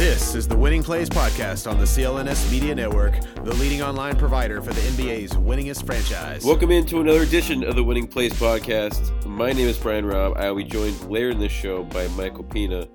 This 0.00 0.34
is 0.34 0.48
the 0.48 0.56
Winning 0.56 0.82
Plays 0.82 1.10
Podcast 1.10 1.70
on 1.70 1.76
the 1.76 1.84
CLNS 1.84 2.50
Media 2.50 2.74
Network, 2.74 3.20
the 3.44 3.54
leading 3.56 3.82
online 3.82 4.16
provider 4.16 4.62
for 4.62 4.72
the 4.72 4.80
NBA's 4.80 5.32
winningest 5.32 5.84
franchise. 5.84 6.42
Welcome 6.42 6.70
into 6.70 7.02
another 7.02 7.20
edition 7.20 7.62
of 7.62 7.76
the 7.76 7.84
Winning 7.84 8.06
Plays 8.06 8.32
Podcast. 8.32 9.26
My 9.26 9.52
name 9.52 9.68
is 9.68 9.76
Brian 9.76 10.06
Robb. 10.06 10.38
I 10.38 10.48
will 10.48 10.56
be 10.56 10.64
joined 10.64 10.98
later 11.10 11.28
in 11.28 11.38
this 11.38 11.52
show 11.52 11.82
by 11.82 12.08
Michael 12.16 12.44
Pina, 12.44 12.88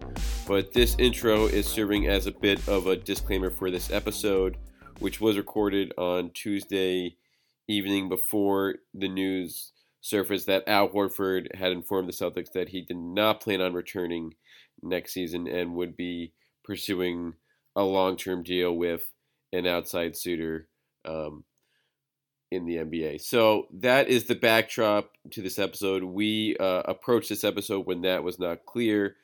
but 0.48 0.74
this 0.74 0.96
intro 0.98 1.46
is 1.46 1.68
serving 1.68 2.08
as 2.08 2.26
a 2.26 2.32
bit 2.32 2.68
of 2.68 2.88
a 2.88 2.96
disclaimer 2.96 3.52
for 3.52 3.70
this 3.70 3.92
episode, 3.92 4.58
which 4.98 5.22
was 5.22 5.38
recorded 5.38 5.94
on 6.00 6.32
Tuesday 6.32 7.18
evening 7.68 8.10
before 8.10 8.78
the 8.96 9.10
news 9.10 9.74
surfaced 10.02 10.48
that 10.48 10.68
Al 10.68 10.90
Horford 10.90 11.54
had 11.54 11.72
informed 11.72 12.10
the 12.10 12.14
Celtics 12.14 12.52
that 12.54 12.70
he 12.70 12.82
did 12.82 12.98
not 12.98 13.42
plan 13.42 13.62
on 13.62 13.76
returning 13.76 14.34
next 14.82 15.14
season 15.14 15.46
and 15.48 15.76
would 15.76 15.96
be 15.96 16.34
pursuing 16.66 17.34
a 17.76 17.84
long 17.84 18.18
term 18.18 18.44
deal 18.44 18.76
with 18.76 19.04
an 19.54 19.68
outside 19.68 20.18
suitor 20.18 20.68
um, 21.06 21.44
in 22.52 22.66
the 22.66 22.78
NBA. 22.78 23.22
So 23.22 23.68
that 23.74 24.08
is 24.08 24.26
the 24.26 24.36
backdrop 24.36 25.12
to 25.32 25.42
this 25.42 25.60
episode. 25.60 26.04
We 26.04 26.58
uh, 26.58 26.84
approached 26.86 27.30
this 27.30 27.44
episode 27.44 27.86
when 27.86 28.02
that 28.02 28.24
was 28.24 28.40
not 28.40 28.66
clear. 28.66 29.16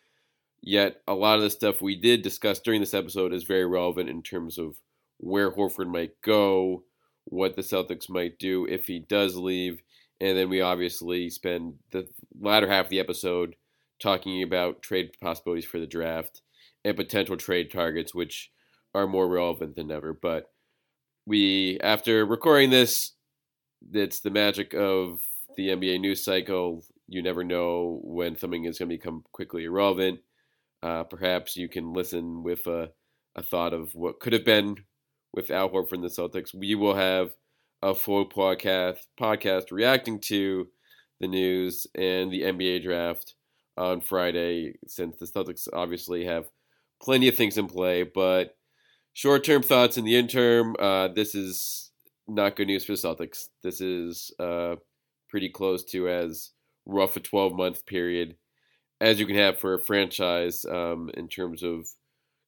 Yet 0.62 1.02
a 1.08 1.14
lot 1.14 1.38
of 1.38 1.42
the 1.42 1.50
stuff 1.50 1.81
we 1.81 1.95
did 1.95 2.22
discuss 2.22 2.59
during 2.59 2.81
this 2.81 2.94
episode 2.94 3.34
is 3.34 3.44
very 3.44 3.66
relevant 3.66 4.09
in 4.09 4.22
terms 4.22 4.59
of 4.59 4.75
where 5.17 5.52
Horford 5.52 5.88
might 5.88 6.22
go, 6.22 6.84
what 7.25 7.56
the 7.56 7.64
Celtics 7.64 8.09
might 8.09 8.38
do 8.38 8.66
if 8.67 8.86
he 8.86 9.00
does 9.00 9.36
leave, 9.36 9.81
and 10.19 10.38
then 10.38 10.50
we 10.50 10.62
obviously 10.62 11.30
spend 11.31 11.75
the 11.92 12.08
latter 12.39 12.67
half 12.67 12.86
of 12.86 12.89
the 12.89 13.00
episode 13.00 13.56
talking 14.00 14.44
about 14.44 14.81
trade 14.84 15.12
possibilities 15.19 15.66
for 15.66 15.80
the 15.80 15.88
draft 15.88 16.42
and 16.84 16.96
potential 16.96 17.38
trade 17.38 17.72
targets, 17.72 18.14
which 18.14 18.52
are 18.94 19.08
more 19.08 19.28
relevant 19.28 19.76
than 19.76 19.92
ever. 19.92 20.14
But 20.14 20.46
we, 21.26 21.80
after 21.82 22.26
recording 22.26 22.70
this, 22.70 23.14
it's 23.94 24.22
the 24.22 24.30
magic 24.30 24.74
of 24.74 25.20
the 25.56 25.70
NBA 25.70 26.00
news 26.00 26.24
cycle. 26.24 26.84
You 27.08 27.22
never 27.22 27.44
know 27.44 28.00
when 28.03 28.38
something 28.38 28.66
is 28.66 28.80
going 28.80 28.90
to 28.90 28.97
become 28.97 29.24
quickly 29.31 29.66
irrelevant. 29.66 30.20
Uh, 30.81 31.03
perhaps 31.03 31.56
you 31.56 31.70
can 31.70 31.94
listen 31.94 32.44
with 32.44 32.66
a, 32.68 32.90
a 33.36 33.44
thought 33.44 33.74
of 33.74 33.94
what 33.94 34.20
could 34.20 34.34
have 34.34 34.46
been 34.46 34.75
with 35.34 35.52
Al 35.52 35.70
Horford 35.70 35.94
and 35.94 36.03
the 36.03 36.08
Celtics. 36.08 36.53
We 36.53 36.75
will 36.75 36.96
have 36.96 37.31
a 37.84 37.94
full 37.96 38.28
podcast 38.30 38.97
podcast 39.20 39.72
reacting 39.72 40.20
to 40.20 40.68
the 41.20 41.28
news 41.28 41.86
and 41.96 42.31
the 42.31 42.41
NBA 42.41 42.84
draft 42.84 43.36
on 43.78 44.02
Friday, 44.02 44.75
since 44.88 45.18
the 45.18 45.25
Celtics 45.25 45.68
obviously 45.72 46.25
have 46.25 46.46
plenty 47.01 47.28
of 47.28 47.35
things 47.35 47.57
in 47.57 47.67
play. 47.67 48.03
But 48.03 48.56
short 49.13 49.44
term 49.44 49.63
thoughts 49.63 49.97
in 49.97 50.06
the 50.06 50.16
interim, 50.16 50.75
uh, 50.79 51.09
this 51.09 51.35
is 51.35 51.91
not 52.28 52.56
good 52.56 52.67
news 52.67 52.85
for 52.85 52.94
the 52.94 52.97
Celtics. 52.97 53.47
This 53.63 53.81
is 53.81 54.31
uh, 54.39 54.75
pretty 55.29 55.50
close 55.50 55.84
to 55.85 56.09
as 56.09 56.51
rough 56.85 57.16
a 57.16 57.19
12 57.19 57.53
month 57.53 57.85
period 57.85 58.35
as 59.01 59.19
you 59.19 59.25
can 59.25 59.35
have 59.35 59.57
for 59.57 59.73
a 59.73 59.81
franchise 59.81 60.63
um, 60.66 61.09
in 61.16 61.28
terms 61.28 61.63
of 61.63 61.88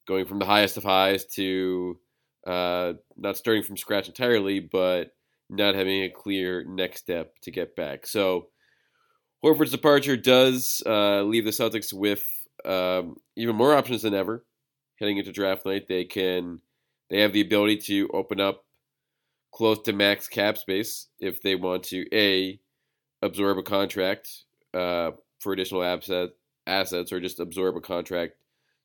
going 0.08 0.26
from 0.26 0.40
the 0.40 0.46
highest 0.46 0.78
of 0.78 0.84
highs 0.84 1.26
to 1.26 1.98
uh, 2.46 2.94
not 3.18 3.38
starting 3.38 3.64
from 3.64 3.76
scratch 3.76 4.08
entirely, 4.08 4.60
but 4.60 5.12
not 5.50 5.76
having 5.76 6.04
a 6.04 6.10
clear 6.10 6.64
next 6.68 7.00
step 7.00 7.34
to 7.42 7.52
get 7.52 7.76
back. 7.76 8.06
So 8.06 8.48
Horford's 9.44 9.72
departure 9.72 10.16
does 10.16 10.82
uh, 10.86 11.24
leave 11.24 11.46
the 11.46 11.52
Celtics 11.52 11.92
with 11.92 12.26
um, 12.66 13.18
even 13.36 13.56
more 13.56 13.76
options 13.76 14.02
than 14.04 14.14
ever 14.14 14.44
heading 15.00 15.18
into 15.18 15.32
draft 15.32 15.66
night. 15.66 15.88
They 15.88 16.06
can 16.06 16.60
they 17.10 17.20
have 17.20 17.34
the 17.34 17.42
ability 17.42 17.78
to 17.78 18.10
open 18.14 18.40
up 18.40 18.64
close 19.52 19.80
to 19.84 19.94
max 19.94 20.28
cap 20.28 20.58
space 20.58 21.08
if 21.20 21.42
they 21.42 21.56
want 21.56 21.84
to 21.84 22.06
a 22.14 22.60
absorb 23.22 23.58
a 23.58 23.64
contract 23.64 24.30
uh, 24.74 25.12
for 25.40 25.54
additional 25.54 25.84
asset, 25.84 26.30
assets 26.68 27.12
or 27.12 27.20
just 27.20 27.40
absorb 27.40 27.76
a 27.76 27.82
contract 27.82 28.36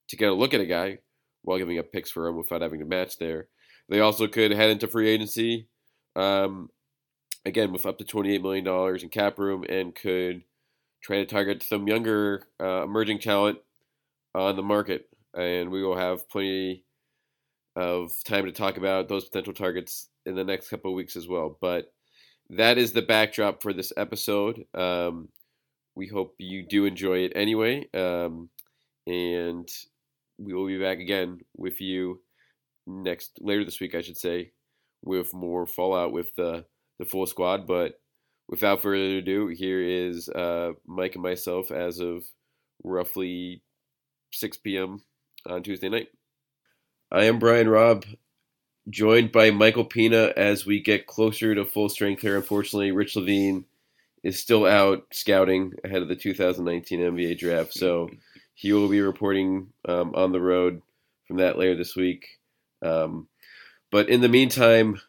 to 0.09 0.17
get 0.17 0.31
a 0.31 0.35
look 0.35 0.55
at 0.55 0.61
a 0.61 0.67
guy 0.67 0.99
while 1.43 1.59
giving 1.59 1.79
up 1.79 1.93
picks 1.93 2.11
for 2.11 2.27
him 2.27 2.37
without 2.37 2.63
having 2.63 2.81
to 2.81 2.87
match 2.87 3.19
there. 3.19 3.49
They 3.89 4.01
also 4.01 4.27
could 4.27 4.51
head 4.51 4.71
into 4.71 4.89
free 4.89 5.09
agency 5.09 5.67
um, 6.17 6.69
again 7.45 7.73
with 7.73 7.87
up 7.87 7.99
to 7.99 8.05
$28 8.05 8.43
million 8.43 9.01
in 9.03 9.09
cap 9.09 9.39
room 9.39 9.65
and 9.69 9.95
could 9.95 10.43
try 11.01 11.17
to 11.19 11.27
target 11.27 11.63
some 11.63 11.89
younger 11.89 12.43
uh, 12.61 12.83
emerging 12.85 13.21
talent 13.21 13.59
on 14.35 14.57
the 14.57 14.63
market. 14.63 15.09
And 15.37 15.71
we 15.71 15.83
will 15.83 15.97
have 15.97 16.29
plenty 16.29 16.85
of 17.77 18.13
time 18.25 18.47
to 18.47 18.53
talk 18.53 18.77
about 18.77 19.09
those 19.09 19.25
potential 19.27 19.53
targets 19.53 20.09
in 20.27 20.35
the 20.35 20.45
next 20.45 20.69
couple 20.69 20.91
of 20.91 20.97
weeks 20.97 21.17
as 21.17 21.29
well. 21.29 21.57
But 21.61 21.93
that 22.51 22.79
is 22.79 22.93
the 22.93 23.03
backdrop 23.03 23.63
for 23.63 23.73
this 23.73 23.93
episode. 23.97 24.65
Um, 24.75 25.29
we 25.95 26.07
hope 26.07 26.35
you 26.39 26.67
do 26.67 26.87
enjoy 26.87 27.19
it 27.19 27.33
anyway. 27.35 27.89
Um, 27.93 28.49
and 29.07 29.69
we 30.39 30.55
will 30.55 30.67
be 30.67 30.79
back 30.79 30.99
again 30.99 31.39
with 31.57 31.81
you 31.81 32.21
next 32.87 33.33
later 33.41 33.65
this 33.65 33.81
week, 33.81 33.95
I 33.95 34.03
should 34.03 34.17
say, 34.17 34.53
with 35.03 35.35
more 35.35 35.67
fallout 35.67 36.13
with 36.13 36.35
the 36.37 36.65
the 36.99 37.05
full 37.05 37.27
squad. 37.27 37.67
But 37.67 37.95
without 38.49 38.83
further 38.83 39.19
ado, 39.19 39.49
here 39.49 39.83
is 39.83 40.29
uh, 40.29 40.73
Mike 40.87 41.15
and 41.15 41.23
myself 41.23 41.71
as 41.71 42.01
of 42.01 42.25
roughly 42.85 43.63
6 44.33 44.57
p.m. 44.59 45.03
on 45.47 45.63
Tuesday 45.63 45.89
night. 45.89 46.09
I 47.11 47.25
am 47.25 47.39
Brian 47.39 47.69
Robb, 47.69 48.05
joined 48.91 49.33
by 49.33 49.51
Michael 49.51 49.85
Pina 49.85 50.33
as 50.37 50.67
we 50.67 50.81
get 50.81 51.07
closer 51.07 51.55
to 51.55 51.65
full 51.65 51.89
strength 51.89 52.23
here. 52.23 52.37
Unfortunately, 52.37 52.93
Rich 52.93 53.17
Levine 53.17 53.65
is 54.23 54.39
still 54.39 54.67
out 54.67 55.07
scouting 55.13 55.73
ahead 55.85 56.03
of 56.03 56.09
the 56.09 56.17
2019 56.17 57.01
NBA 57.01 57.39
draft, 57.39 57.73
so 57.73 58.11
he 58.55 58.73
will 58.73 58.89
be 58.89 59.01
reporting 59.01 59.69
um, 59.87 60.15
on 60.15 60.33
the 60.33 60.41
road 60.41 60.83
from 61.27 61.39
that 61.39 61.59
later 61.59 61.77
this 61.77 61.97
week. 61.97 62.27
Um, 62.83 63.29
but 63.91 64.09
in 64.09 64.21
the 64.21 64.29
meantime, 64.29 65.01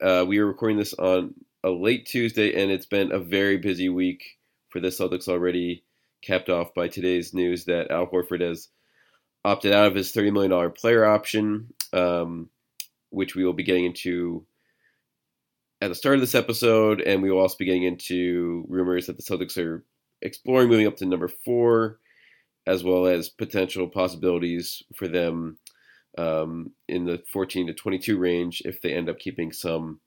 uh, 0.00 0.24
we 0.26 0.38
are 0.38 0.46
recording 0.46 0.78
this 0.78 0.94
on 0.94 1.34
a 1.64 1.70
late 1.70 2.06
Tuesday, 2.06 2.60
and 2.60 2.70
it's 2.70 2.86
been 2.86 3.12
a 3.12 3.18
very 3.18 3.56
busy 3.56 3.88
week 3.88 4.38
for 4.68 4.80
the 4.80 4.88
Celtics 4.88 5.28
already, 5.28 5.84
capped 6.22 6.48
off 6.48 6.74
by 6.74 6.88
today's 6.88 7.34
news 7.34 7.64
that 7.66 7.90
Al 7.90 8.06
Horford 8.06 8.40
has 8.40 8.68
opted 9.44 9.72
out 9.72 9.86
of 9.86 9.94
his 9.94 10.12
$30 10.12 10.32
million 10.32 10.72
player 10.72 11.04
option, 11.04 11.72
um, 11.92 12.48
which 13.10 13.34
we 13.34 13.44
will 13.44 13.52
be 13.52 13.64
getting 13.64 13.84
into 13.84 14.46
at 15.80 15.88
the 15.88 15.94
start 15.96 16.14
of 16.14 16.20
this 16.20 16.36
episode, 16.36 17.00
and 17.00 17.22
we 17.22 17.30
will 17.30 17.40
also 17.40 17.56
be 17.58 17.64
getting 17.64 17.82
into 17.82 18.64
rumors 18.68 19.06
that 19.06 19.16
the 19.16 19.22
Celtics 19.22 19.58
are 19.58 19.84
exploring 20.22 20.68
moving 20.68 20.86
up 20.86 20.96
to 20.98 21.06
number 21.06 21.26
four, 21.26 21.98
as 22.66 22.84
well 22.84 23.06
as 23.06 23.28
potential 23.28 23.88
possibilities 23.88 24.82
for 24.94 25.08
them 25.08 25.58
um, 26.18 26.70
in 26.88 27.04
the 27.04 27.20
14 27.32 27.66
to 27.66 27.74
22 27.74 28.16
range 28.16 28.62
if 28.64 28.80
they 28.80 28.92
end 28.92 29.08
up 29.08 29.18
keeping 29.18 29.52
some 29.52 30.00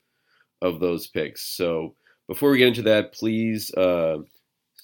of 0.61 0.79
those 0.79 1.07
picks. 1.07 1.41
So 1.41 1.95
before 2.27 2.51
we 2.51 2.57
get 2.57 2.69
into 2.69 2.83
that, 2.83 3.13
please 3.13 3.73
uh, 3.73 4.19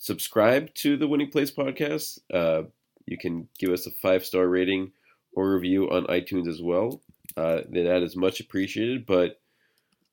subscribe 0.01 0.74
to 0.74 0.98
the 0.98 1.07
Winning 1.07 1.30
Plays 1.30 1.51
podcast. 1.51 2.19
Uh, 2.33 2.63
you 3.06 3.18
can 3.18 3.48
give 3.59 3.69
us 3.69 3.86
a 3.86 3.92
five 4.01 4.25
star 4.25 4.48
rating 4.48 4.92
or 5.33 5.53
review 5.53 5.89
on 5.92 6.07
iTunes 6.07 6.48
as 6.48 6.62
well. 6.62 7.01
Uh, 7.38 7.62
that 7.69 8.03
is 8.03 8.18
much 8.18 8.39
appreciated. 8.39 9.06
But 9.06 9.39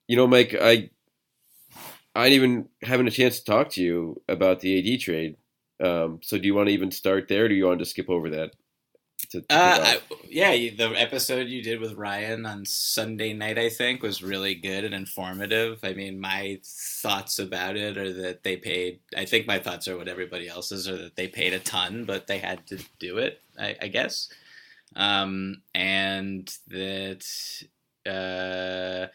you 0.06 0.16
know, 0.16 0.26
Mike, 0.26 0.54
I 0.60 0.90
I 2.14 2.28
even 2.28 2.68
having 2.82 3.08
a 3.08 3.10
chance 3.10 3.38
to 3.38 3.44
talk 3.44 3.70
to 3.70 3.82
you 3.82 4.22
about 4.28 4.60
the 4.60 4.94
AD 4.94 5.00
trade. 5.00 5.36
Um, 5.82 6.20
so 6.22 6.38
do 6.38 6.46
you 6.46 6.54
want 6.54 6.68
to 6.68 6.74
even 6.74 6.90
start 6.90 7.26
there? 7.28 7.46
Or 7.46 7.48
do 7.48 7.54
you 7.54 7.66
want 7.66 7.78
to 7.78 7.84
skip 7.84 8.10
over 8.10 8.30
that? 8.30 8.52
To, 9.18 9.40
to 9.40 9.46
uh, 9.50 9.78
I, 9.82 10.00
yeah, 10.28 10.52
the 10.52 10.92
episode 10.96 11.48
you 11.48 11.62
did 11.62 11.80
with 11.80 11.94
Ryan 11.94 12.46
on 12.46 12.64
Sunday 12.64 13.32
night, 13.32 13.58
I 13.58 13.68
think, 13.68 14.02
was 14.02 14.22
really 14.22 14.54
good 14.54 14.84
and 14.84 14.94
informative. 14.94 15.80
I 15.82 15.92
mean, 15.92 16.20
my 16.20 16.60
thoughts 16.64 17.38
about 17.38 17.76
it 17.76 17.98
are 17.98 18.12
that 18.12 18.42
they 18.42 18.56
paid. 18.56 19.00
I 19.16 19.24
think 19.24 19.46
my 19.46 19.58
thoughts 19.58 19.88
are 19.88 19.96
what 19.96 20.08
everybody 20.08 20.48
else's 20.48 20.88
are 20.88 20.96
that 20.96 21.16
they 21.16 21.28
paid 21.28 21.52
a 21.52 21.58
ton, 21.58 22.04
but 22.04 22.26
they 22.26 22.38
had 22.38 22.66
to 22.68 22.78
do 22.98 23.18
it. 23.18 23.40
I, 23.58 23.76
I 23.82 23.88
guess, 23.88 24.28
um, 24.96 25.62
and 25.74 26.50
that. 26.68 27.24
Uh, 28.06 29.08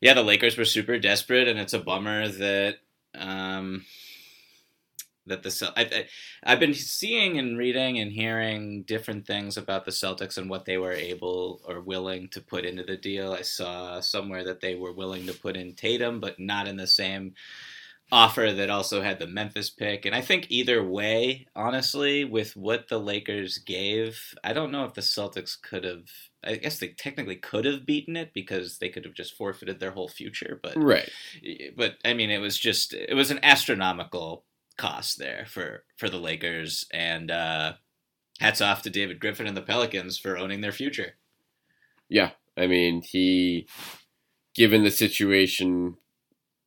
yeah, 0.00 0.14
the 0.14 0.22
Lakers 0.22 0.58
were 0.58 0.64
super 0.64 0.98
desperate, 0.98 1.46
and 1.46 1.60
it's 1.60 1.74
a 1.74 1.78
bummer 1.78 2.26
that 2.26 2.78
um, 3.14 3.84
that 5.26 5.42
the 5.42 5.72
I, 5.76 6.06
I, 6.44 6.50
have 6.50 6.60
been 6.60 6.74
seeing 6.74 7.38
and 7.38 7.56
reading 7.56 7.98
and 7.98 8.12
hearing 8.12 8.82
different 8.82 9.26
things 9.26 9.56
about 9.56 9.84
the 9.84 9.90
Celtics 9.90 10.36
and 10.36 10.50
what 10.50 10.64
they 10.64 10.78
were 10.78 10.92
able 10.92 11.60
or 11.66 11.80
willing 11.80 12.28
to 12.30 12.40
put 12.40 12.64
into 12.64 12.82
the 12.82 12.96
deal. 12.96 13.32
I 13.32 13.42
saw 13.42 14.00
somewhere 14.00 14.44
that 14.44 14.60
they 14.60 14.74
were 14.74 14.92
willing 14.92 15.26
to 15.26 15.32
put 15.32 15.56
in 15.56 15.74
Tatum, 15.74 16.20
but 16.20 16.40
not 16.40 16.66
in 16.66 16.76
the 16.76 16.86
same 16.86 17.34
offer 18.12 18.52
that 18.52 18.68
also 18.68 19.00
had 19.00 19.18
the 19.18 19.26
Memphis 19.26 19.70
pick. 19.70 20.04
And 20.04 20.14
I 20.14 20.20
think 20.20 20.46
either 20.50 20.84
way, 20.84 21.46
honestly, 21.56 22.24
with 22.24 22.54
what 22.54 22.88
the 22.88 22.98
Lakers 22.98 23.58
gave, 23.58 24.34
I 24.44 24.52
don't 24.52 24.70
know 24.70 24.84
if 24.84 24.94
the 24.94 25.00
Celtics 25.00 25.60
could 25.60 25.84
have. 25.84 26.04
I 26.44 26.56
guess 26.56 26.78
they 26.78 26.88
technically 26.88 27.36
could 27.36 27.64
have 27.64 27.86
beaten 27.86 28.16
it 28.16 28.34
because 28.34 28.78
they 28.78 28.88
could 28.88 29.04
have 29.04 29.14
just 29.14 29.36
forfeited 29.36 29.78
their 29.78 29.92
whole 29.92 30.08
future. 30.08 30.58
But 30.62 30.74
right. 30.76 31.08
But 31.76 31.98
I 32.04 32.14
mean, 32.14 32.30
it 32.30 32.38
was 32.38 32.58
just 32.58 32.92
it 32.92 33.14
was 33.14 33.30
an 33.30 33.40
astronomical 33.42 34.44
cost 34.82 35.16
there 35.16 35.46
for 35.46 35.84
for 35.96 36.10
the 36.10 36.18
Lakers, 36.18 36.84
and 36.92 37.30
uh, 37.30 37.74
hats 38.40 38.60
off 38.60 38.82
to 38.82 38.90
David 38.90 39.20
Griffin 39.20 39.46
and 39.46 39.56
the 39.56 39.62
Pelicans 39.62 40.18
for 40.18 40.36
owning 40.36 40.60
their 40.60 40.72
future. 40.72 41.14
Yeah, 42.08 42.30
I 42.56 42.66
mean, 42.66 43.00
he, 43.02 43.68
given 44.56 44.82
the 44.82 44.90
situation 44.90 45.96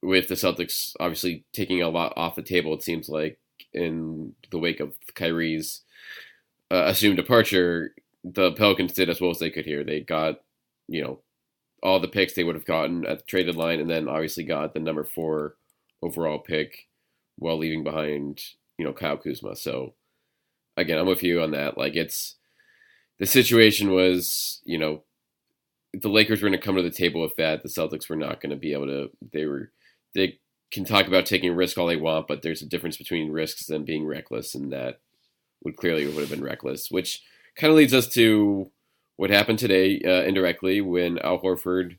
with 0.02 0.30
the 0.30 0.36
Celtics, 0.36 0.96
obviously 0.98 1.44
taking 1.52 1.82
a 1.82 1.90
lot 1.90 2.14
off 2.16 2.36
the 2.36 2.42
table, 2.42 2.74
it 2.74 2.84
seems 2.84 3.10
like 3.10 3.38
in 3.74 4.34
the 4.50 4.60
wake 4.60 4.80
of 4.80 4.94
Kyrie's 5.14 5.82
uh, 6.72 6.86
assumed 6.86 7.18
departure, 7.18 7.94
the 8.24 8.54
Pelicans 8.54 8.94
did 8.94 9.10
as 9.10 9.20
well 9.20 9.32
as 9.32 9.40
they 9.40 9.52
could 9.52 9.66
here. 9.66 9.84
They 9.84 10.00
got, 10.00 10.40
you 10.88 11.04
know, 11.04 11.20
all 11.84 12.00
the 12.00 12.08
picks 12.08 12.34
they 12.34 12.46
would 12.46 12.56
have 12.56 12.66
gotten 12.66 13.06
at 13.06 13.20
the 13.20 13.26
traded 13.26 13.58
line, 13.58 13.82
and 13.82 13.90
then 13.90 14.08
obviously 14.08 14.46
got 14.46 14.74
the 14.74 14.80
number 14.80 15.04
four 15.04 15.58
overall 16.02 16.40
pick 16.40 16.88
while 17.38 17.58
leaving 17.58 17.84
behind, 17.84 18.42
you 18.78 18.86
know, 18.86 18.94
Kyle 18.94 19.18
Kuzma. 19.18 19.56
So 19.56 19.94
again, 20.78 20.98
I'm 20.98 21.08
with 21.08 21.24
you 21.24 21.42
on 21.42 21.52
that. 21.52 21.78
Like 21.78 21.96
it's 21.96 22.36
the 23.20 23.26
situation 23.26 23.92
was, 23.92 24.62
you 24.66 24.78
know, 24.78 25.04
the 25.94 26.10
Lakers 26.10 26.42
were 26.42 26.50
going 26.50 26.60
to 26.60 26.66
come 26.66 26.76
to 26.76 26.82
the 26.82 26.90
table 26.90 27.22
with 27.22 27.36
that. 27.38 27.64
The 27.64 27.70
Celtics 27.70 28.10
were 28.10 28.16
not 28.16 28.42
going 28.42 28.50
to 28.50 28.56
be 28.58 28.74
able 28.74 28.88
to. 28.88 29.10
They 29.32 29.46
were 29.46 29.72
they 30.14 30.40
can 30.72 30.84
talk 30.86 31.08
about 31.08 31.26
taking 31.26 31.56
risk 31.56 31.78
all 31.78 31.88
they 31.88 31.96
want, 31.96 32.28
but 32.28 32.42
there's 32.42 32.62
a 32.62 32.68
difference 32.68 32.98
between 32.98 33.32
risks 33.32 33.70
and 33.70 33.86
being 33.86 34.06
reckless, 34.06 34.56
and 34.56 34.74
that 34.74 35.00
would 35.64 35.78
clearly 35.78 36.06
would 36.06 36.16
have 36.18 36.30
been 36.30 36.44
reckless. 36.44 36.92
Which 36.92 37.22
kind 37.56 37.72
of 37.72 37.78
leads 37.78 37.94
us 37.94 38.08
to 38.10 38.70
what 39.16 39.30
happened 39.30 39.60
today 39.60 40.02
uh, 40.06 40.24
indirectly 40.24 40.81
when 40.81 41.20
Al 41.20 41.40
Horford 41.40 41.98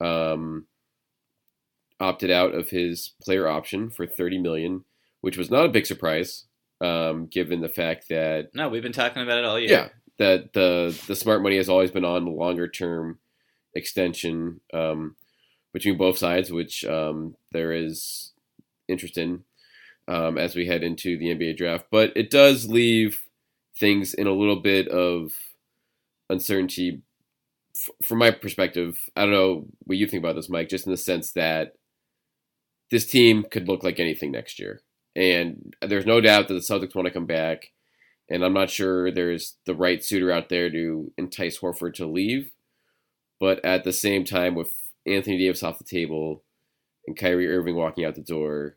um, 0.00 0.66
opted 2.00 2.30
out 2.30 2.54
of 2.54 2.70
his 2.70 3.12
player 3.22 3.48
option 3.48 3.90
for 3.90 4.06
30 4.06 4.38
million, 4.38 4.84
which 5.20 5.36
was 5.36 5.50
not 5.50 5.64
a 5.64 5.70
big 5.70 5.86
surprise, 5.86 6.44
um, 6.80 7.26
given 7.26 7.60
the 7.60 7.68
fact 7.68 8.08
that 8.08 8.50
no, 8.54 8.68
we've 8.68 8.82
been 8.82 8.92
talking 8.92 9.22
about 9.22 9.38
it 9.38 9.44
all 9.44 9.58
year. 9.58 9.70
Yeah, 9.70 9.88
that 10.18 10.52
the 10.52 10.98
the 11.06 11.16
smart 11.16 11.42
money 11.42 11.56
has 11.56 11.68
always 11.68 11.90
been 11.90 12.04
on 12.04 12.24
the 12.24 12.30
longer 12.30 12.68
term 12.68 13.18
extension 13.74 14.60
um, 14.72 15.16
between 15.72 15.96
both 15.96 16.18
sides, 16.18 16.52
which 16.52 16.84
um, 16.84 17.36
there 17.52 17.72
is 17.72 18.32
interest 18.88 19.18
in 19.18 19.44
um, 20.08 20.36
as 20.38 20.54
we 20.54 20.66
head 20.66 20.82
into 20.82 21.16
the 21.18 21.26
NBA 21.26 21.56
draft. 21.56 21.86
But 21.90 22.12
it 22.16 22.30
does 22.30 22.68
leave 22.68 23.22
things 23.78 24.14
in 24.14 24.26
a 24.26 24.32
little 24.32 24.60
bit 24.60 24.88
of 24.88 25.32
uncertainty 26.30 27.02
from 28.02 28.18
my 28.18 28.30
perspective, 28.30 28.98
I 29.16 29.22
don't 29.22 29.32
know 29.32 29.66
what 29.80 29.98
you 29.98 30.06
think 30.06 30.22
about 30.22 30.36
this, 30.36 30.48
Mike, 30.48 30.68
just 30.68 30.86
in 30.86 30.92
the 30.92 30.96
sense 30.96 31.32
that 31.32 31.74
this 32.90 33.06
team 33.06 33.44
could 33.50 33.68
look 33.68 33.82
like 33.82 33.98
anything 33.98 34.30
next 34.30 34.58
year. 34.58 34.80
And 35.16 35.74
there's 35.80 36.06
no 36.06 36.20
doubt 36.20 36.48
that 36.48 36.54
the 36.54 36.60
Celtics 36.60 36.94
want 36.94 37.06
to 37.06 37.14
come 37.14 37.26
back. 37.26 37.72
And 38.30 38.44
I'm 38.44 38.54
not 38.54 38.70
sure 38.70 39.10
there's 39.10 39.56
the 39.66 39.74
right 39.74 40.02
suitor 40.02 40.32
out 40.32 40.48
there 40.48 40.70
to 40.70 41.12
entice 41.18 41.58
Horford 41.58 41.94
to 41.94 42.06
leave. 42.06 42.50
But 43.38 43.64
at 43.64 43.84
the 43.84 43.92
same 43.92 44.24
time, 44.24 44.54
with 44.54 44.72
Anthony 45.06 45.38
Davis 45.38 45.62
off 45.62 45.78
the 45.78 45.84
table 45.84 46.42
and 47.06 47.16
Kyrie 47.16 47.48
Irving 47.48 47.76
walking 47.76 48.04
out 48.04 48.14
the 48.14 48.22
door, 48.22 48.76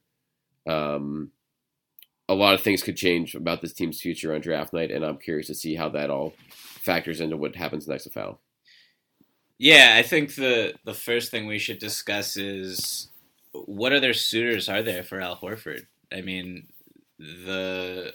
um, 0.67 1.31
a 2.27 2.33
lot 2.33 2.53
of 2.53 2.61
things 2.61 2.83
could 2.83 2.97
change 2.97 3.35
about 3.35 3.61
this 3.61 3.73
team's 3.73 4.01
future 4.01 4.33
on 4.33 4.41
draft 4.41 4.73
night. 4.73 4.91
And 4.91 5.05
I'm 5.05 5.17
curious 5.17 5.47
to 5.47 5.55
see 5.55 5.75
how 5.75 5.89
that 5.89 6.09
all 6.09 6.33
factors 6.51 7.21
into 7.21 7.37
what 7.37 7.55
happens 7.55 7.87
next 7.87 8.03
to 8.03 8.09
Foul. 8.09 8.41
Yeah, 9.57 9.95
I 9.95 10.03
think 10.03 10.35
the 10.35 10.75
the 10.83 10.93
first 10.93 11.31
thing 11.31 11.47
we 11.47 11.57
should 11.57 11.79
discuss 11.79 12.37
is 12.37 13.09
what 13.65 13.93
other 13.93 14.13
suitors 14.13 14.69
are 14.69 14.81
there 14.81 15.03
for 15.03 15.19
Al 15.19 15.37
Horford? 15.37 15.85
I 16.11 16.21
mean, 16.21 16.67
the 17.19 18.13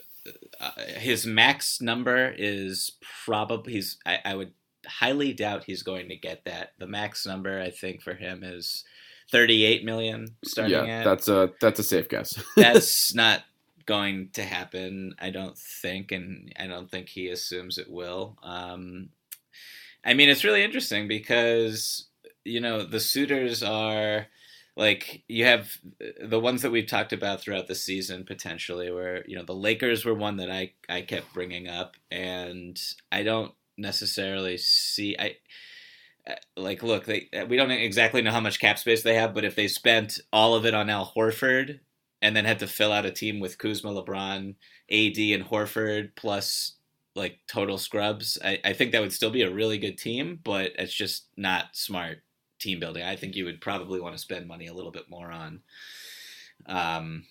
uh, 0.60 0.70
his 0.98 1.26
max 1.26 1.80
number 1.80 2.32
is 2.36 2.92
probably 3.24 3.74
he's 3.74 3.98
I, 4.06 4.18
I 4.24 4.34
would 4.34 4.52
highly 4.86 5.32
doubt 5.32 5.64
he's 5.64 5.82
going 5.82 6.08
to 6.08 6.16
get 6.16 6.44
that. 6.44 6.72
The 6.78 6.86
max 6.86 7.26
number 7.26 7.60
I 7.60 7.70
think 7.70 8.02
for 8.02 8.14
him 8.14 8.42
is 8.42 8.84
38 9.30 9.84
million 9.84 10.36
starting 10.44 10.86
yeah, 10.86 11.00
at. 11.00 11.04
that's 11.04 11.28
a 11.28 11.50
that's 11.60 11.80
a 11.80 11.84
safe 11.84 12.08
guess. 12.08 12.40
that's 12.56 13.14
not 13.14 13.42
going 13.86 14.30
to 14.34 14.42
happen, 14.42 15.14
I 15.18 15.30
don't 15.30 15.58
think, 15.58 16.12
and 16.12 16.52
I 16.58 16.66
don't 16.66 16.90
think 16.90 17.08
he 17.08 17.28
assumes 17.28 17.78
it 17.78 17.90
will. 17.90 18.38
Um, 18.42 19.08
I 20.04 20.14
mean, 20.14 20.28
it's 20.28 20.44
really 20.44 20.62
interesting 20.62 21.08
because 21.08 22.06
you 22.44 22.61
know 22.61 22.84
the 22.84 23.00
suitors 23.00 23.62
are 23.62 24.26
like 24.76 25.23
you 25.29 25.45
have 25.45 25.76
the 26.23 26.41
ones 26.41 26.62
that 26.62 26.71
we've 26.73 26.87
talked 26.87 27.12
about 27.12 27.41
throughout 27.41 27.67
the 27.67 27.75
season 27.75 28.25
potentially 28.25 28.91
where 28.91 29.25
you 29.26 29.37
know 29.37 29.45
the 29.45 29.55
Lakers 29.55 30.05
were 30.05 30.14
one 30.14 30.37
that 30.37 30.50
I 30.50 30.73
I 30.88 31.02
kept 31.02 31.35
bringing 31.35 31.69
up 31.69 31.97
and 32.11 32.81
I 33.11 33.23
don't 33.23 33.52
necessarily 33.76 34.57
see 34.57 35.17
I 35.19 35.37
uh, 36.26 36.35
like 36.57 36.83
look 36.83 37.05
they 37.05 37.29
we 37.49 37.57
don't 37.57 37.71
exactly 37.71 38.23
know 38.23 38.31
how 38.31 38.41
much 38.41 38.61
cap 38.61 38.79
space 38.79 39.02
they 39.02 39.14
have 39.14 39.35
but 39.35 39.45
if 39.45 39.55
they 39.55 39.69
spent 39.69 40.21
all 40.33 40.55
of 40.55 40.64
it 40.64 40.75
on 40.75 40.88
Al 40.88 41.12
Horford 41.14 41.81
and 42.23 42.35
then 42.35 42.45
had 42.45 42.61
to 42.61 42.67
fill 42.67 42.93
out 42.93 43.05
a 43.05 43.11
team 43.11 43.41
with 43.41 43.59
Kuzma, 43.59 43.91
LeBron, 43.91 44.55
AD 44.91 45.19
and 45.19 45.45
Horford 45.45 46.12
plus 46.17 46.76
like 47.14 47.41
total 47.47 47.76
scrubs 47.76 48.38
I, 48.43 48.59
I 48.64 48.73
think 48.73 48.93
that 48.93 49.02
would 49.02 49.12
still 49.12 49.31
be 49.31 49.43
a 49.43 49.52
really 49.52 49.76
good 49.76 49.99
team 49.99 50.41
but 50.43 50.73
it's 50.79 50.95
just 50.95 51.26
not 51.37 51.76
smart 51.76 52.23
team 52.62 52.81
building. 52.81 53.02
I 53.02 53.16
think 53.16 53.37
you 53.37 53.45
would 53.45 53.61
probably 53.61 54.00
want 54.00 54.14
to 54.14 54.21
spend 54.21 54.47
money 54.47 54.69
a 54.69 54.75
little 54.75 54.92
bit 54.92 55.11
more 55.11 55.31
on, 55.31 55.61
um, 56.66 57.25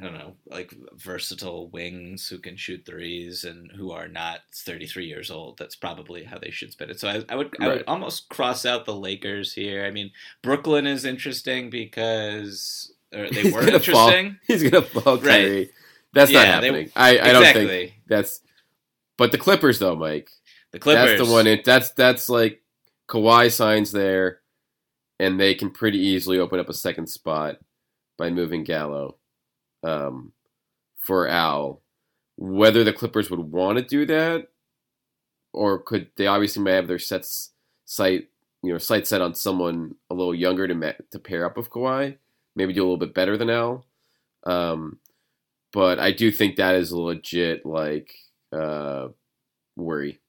I 0.00 0.04
don't 0.04 0.14
know, 0.14 0.34
like 0.46 0.72
versatile 0.96 1.68
wings 1.68 2.28
who 2.28 2.38
can 2.38 2.56
shoot 2.56 2.84
threes 2.86 3.44
and 3.44 3.70
who 3.72 3.90
are 3.90 4.08
not 4.08 4.40
33 4.54 5.06
years 5.06 5.30
old. 5.30 5.58
That's 5.58 5.76
probably 5.76 6.24
how 6.24 6.38
they 6.38 6.50
should 6.50 6.72
spend 6.72 6.90
it. 6.90 7.00
So 7.00 7.08
I, 7.08 7.24
I 7.28 7.36
would, 7.36 7.54
right. 7.58 7.68
I 7.68 7.72
would 7.72 7.84
almost 7.86 8.28
cross 8.28 8.64
out 8.64 8.86
the 8.86 8.94
Lakers 8.94 9.52
here. 9.52 9.84
I 9.84 9.90
mean, 9.90 10.10
Brooklyn 10.42 10.86
is 10.86 11.04
interesting 11.04 11.68
because 11.68 12.92
they 13.10 13.50
were 13.50 13.68
interesting. 13.68 14.30
Fall. 14.30 14.38
He's 14.46 14.62
gonna 14.62 14.84
fall, 14.84 15.18
Kyrie. 15.18 15.58
Right. 15.58 15.70
That's 16.14 16.30
yeah, 16.30 16.38
not 16.38 16.46
happening. 16.46 16.86
They, 16.86 16.92
I, 16.96 17.08
I 17.08 17.12
exactly. 17.12 17.60
don't 17.60 17.70
think 17.70 17.92
that's. 18.06 18.40
But 19.16 19.32
the 19.32 19.38
Clippers, 19.38 19.78
though, 19.78 19.96
Mike. 19.96 20.30
The 20.70 20.78
Clippers. 20.78 21.18
That's 21.18 21.28
the 21.28 21.34
one. 21.34 21.46
It, 21.46 21.64
that's 21.64 21.90
that's 21.90 22.28
like 22.28 22.62
Kawhi 23.08 23.52
signs 23.52 23.92
there 23.92 24.40
and 25.18 25.38
they 25.38 25.54
can 25.54 25.70
pretty 25.70 25.98
easily 25.98 26.38
open 26.38 26.60
up 26.60 26.68
a 26.68 26.74
second 26.74 27.08
spot 27.08 27.58
by 28.16 28.30
moving 28.30 28.64
Gallo 28.64 29.16
um, 29.82 30.32
for 30.98 31.28
Al. 31.28 31.82
Whether 32.36 32.84
the 32.84 32.92
Clippers 32.92 33.30
would 33.30 33.40
want 33.40 33.78
to 33.78 33.84
do 33.84 34.06
that, 34.06 34.48
or 35.52 35.80
could 35.80 36.10
they 36.16 36.26
obviously 36.28 36.62
may 36.62 36.72
have 36.72 36.86
their 36.86 36.98
sets 36.98 37.50
sight 37.84 38.28
you 38.62 38.72
know 38.72 38.78
sight 38.78 39.06
set 39.06 39.20
on 39.20 39.34
someone 39.34 39.94
a 40.10 40.14
little 40.14 40.34
younger 40.34 40.68
to 40.68 40.96
to 41.10 41.18
pair 41.18 41.44
up 41.44 41.56
with 41.56 41.70
Kawhi, 41.70 42.16
maybe 42.54 42.72
do 42.72 42.82
a 42.82 42.84
little 42.84 42.96
bit 42.96 43.14
better 43.14 43.36
than 43.36 43.50
Al. 43.50 43.86
Um, 44.44 44.98
but 45.72 45.98
I 45.98 46.12
do 46.12 46.30
think 46.30 46.56
that 46.56 46.76
is 46.76 46.90
a 46.90 46.98
legit 46.98 47.66
like 47.66 48.14
uh, 48.52 49.08
worry. 49.76 50.20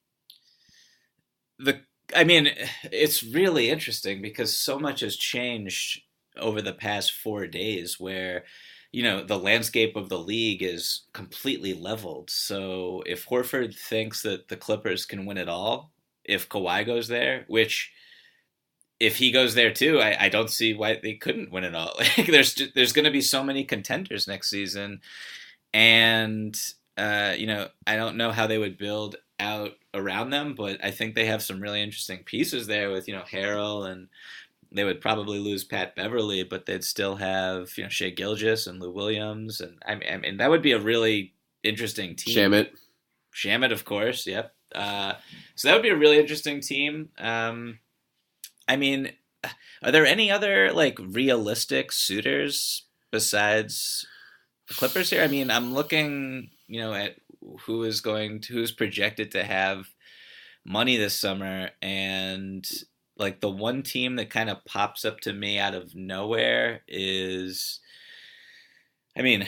The 1.60 1.82
I 2.16 2.24
mean, 2.24 2.50
it's 2.84 3.24
really 3.24 3.70
interesting 3.70 4.22
because 4.22 4.56
so 4.56 4.80
much 4.80 5.02
has 5.02 5.16
changed 5.16 6.02
over 6.38 6.62
the 6.62 6.74
past 6.74 7.12
four 7.12 7.48
days 7.48 8.00
where 8.00 8.46
you 8.92 9.04
know 9.04 9.24
the 9.24 9.38
landscape 9.38 9.96
of 9.96 10.10
the 10.10 10.18
league 10.18 10.64
is 10.64 11.04
completely 11.14 11.74
leveled. 11.74 12.30
So 12.30 13.04
if 13.06 13.28
Horford 13.28 13.76
thinks 13.78 14.24
that 14.24 14.48
the 14.48 14.58
Clippers 14.58 15.06
can 15.06 15.26
win 15.26 15.38
it 15.38 15.50
all, 15.50 15.92
if 16.24 16.50
Kawhi 16.50 16.86
goes 16.86 17.08
there, 17.08 17.46
which 17.48 17.92
if 19.00 19.18
he 19.18 19.32
goes 19.32 19.56
there 19.56 19.72
too, 19.72 20.00
I, 20.02 20.26
I 20.26 20.30
don't 20.30 20.50
see 20.50 20.74
why 20.74 21.00
they 21.02 21.14
couldn't 21.14 21.52
win 21.52 21.64
it 21.64 21.76
all. 21.76 21.94
Like 22.18 22.28
there's 22.28 22.56
there's 22.76 22.94
going 22.94 23.06
to 23.06 23.12
be 23.12 23.22
so 23.22 23.44
many 23.44 23.64
contenders 23.64 24.28
next 24.28 24.50
season, 24.50 25.02
and 25.74 26.60
uh, 26.98 27.36
you 27.38 27.48
know 27.48 27.70
I 27.88 27.96
don't 27.96 28.18
know 28.18 28.32
how 28.32 28.48
they 28.48 28.58
would 28.58 28.78
build 28.78 29.18
out 29.40 29.72
around 29.94 30.30
them, 30.30 30.56
but 30.56 30.84
I 30.84 30.92
think 30.92 31.16
they 31.16 31.26
have 31.26 31.42
some 31.42 31.62
really 31.62 31.82
interesting 31.82 32.24
pieces 32.24 32.68
there 32.68 32.92
with 32.92 33.08
you 33.08 33.16
know 33.16 33.24
Harrell 33.24 33.90
and 33.90 34.08
they 34.72 34.84
would 34.84 35.02
probably 35.02 35.40
lose 35.40 35.64
Pat 35.64 35.96
Beverley, 35.96 36.44
but 36.44 36.66
they'd 36.66 36.84
still 36.84 37.16
have 37.16 37.70
you 37.78 37.84
know 37.84 37.90
Shai 37.90 38.10
Gilgeous 38.10 38.68
and 38.68 38.80
Lou 38.80 38.92
Williams, 38.92 39.62
and 39.62 39.82
I 39.86 39.96
mean, 39.96 40.10
I 40.12 40.18
mean 40.18 40.38
that 40.38 40.50
would 40.50 40.62
be 40.62 40.74
a 40.74 40.80
really 40.80 41.34
interesting 41.64 42.16
team. 42.16 42.36
Shamet, 42.36 42.70
Shamet, 43.34 43.72
of 43.72 43.86
course, 43.86 44.28
yep. 44.28 44.54
Uh, 44.74 45.14
so 45.56 45.68
that 45.68 45.74
would 45.74 45.84
be 45.84 45.90
a 45.90 45.96
really 45.96 46.20
interesting 46.20 46.62
team. 46.62 47.10
Um, 47.18 47.80
I 48.68 48.76
mean, 48.76 49.12
are 49.84 49.92
there 49.92 50.06
any 50.06 50.30
other 50.30 50.72
like 50.72 51.00
realistic 51.00 51.92
suitors 51.92 52.86
besides 53.12 54.06
the 54.68 54.76
Clippers 54.76 55.10
here? 55.10 55.24
I 55.24 55.28
mean, 55.28 55.50
I'm 55.50 55.74
looking, 55.74 56.52
you 56.68 56.80
know, 56.80 56.94
at 56.94 57.16
who 57.62 57.84
is 57.84 58.02
going 58.02 58.42
to, 58.42 58.54
who's 58.54 58.72
projected 58.72 59.32
to 59.32 59.44
have 59.44 59.86
money 60.66 60.98
this 60.98 61.20
summer, 61.20 61.70
and 61.82 62.68
like 63.18 63.42
the 63.42 63.50
one 63.50 63.84
team 63.84 64.16
that 64.16 64.30
kind 64.30 64.50
of 64.50 64.64
pops 64.66 65.06
up 65.06 65.20
to 65.22 65.34
me 65.34 65.60
out 65.60 65.76
of 65.76 65.96
nowhere 65.96 66.82
is, 66.88 67.80
I 69.18 69.22
mean, 69.22 69.46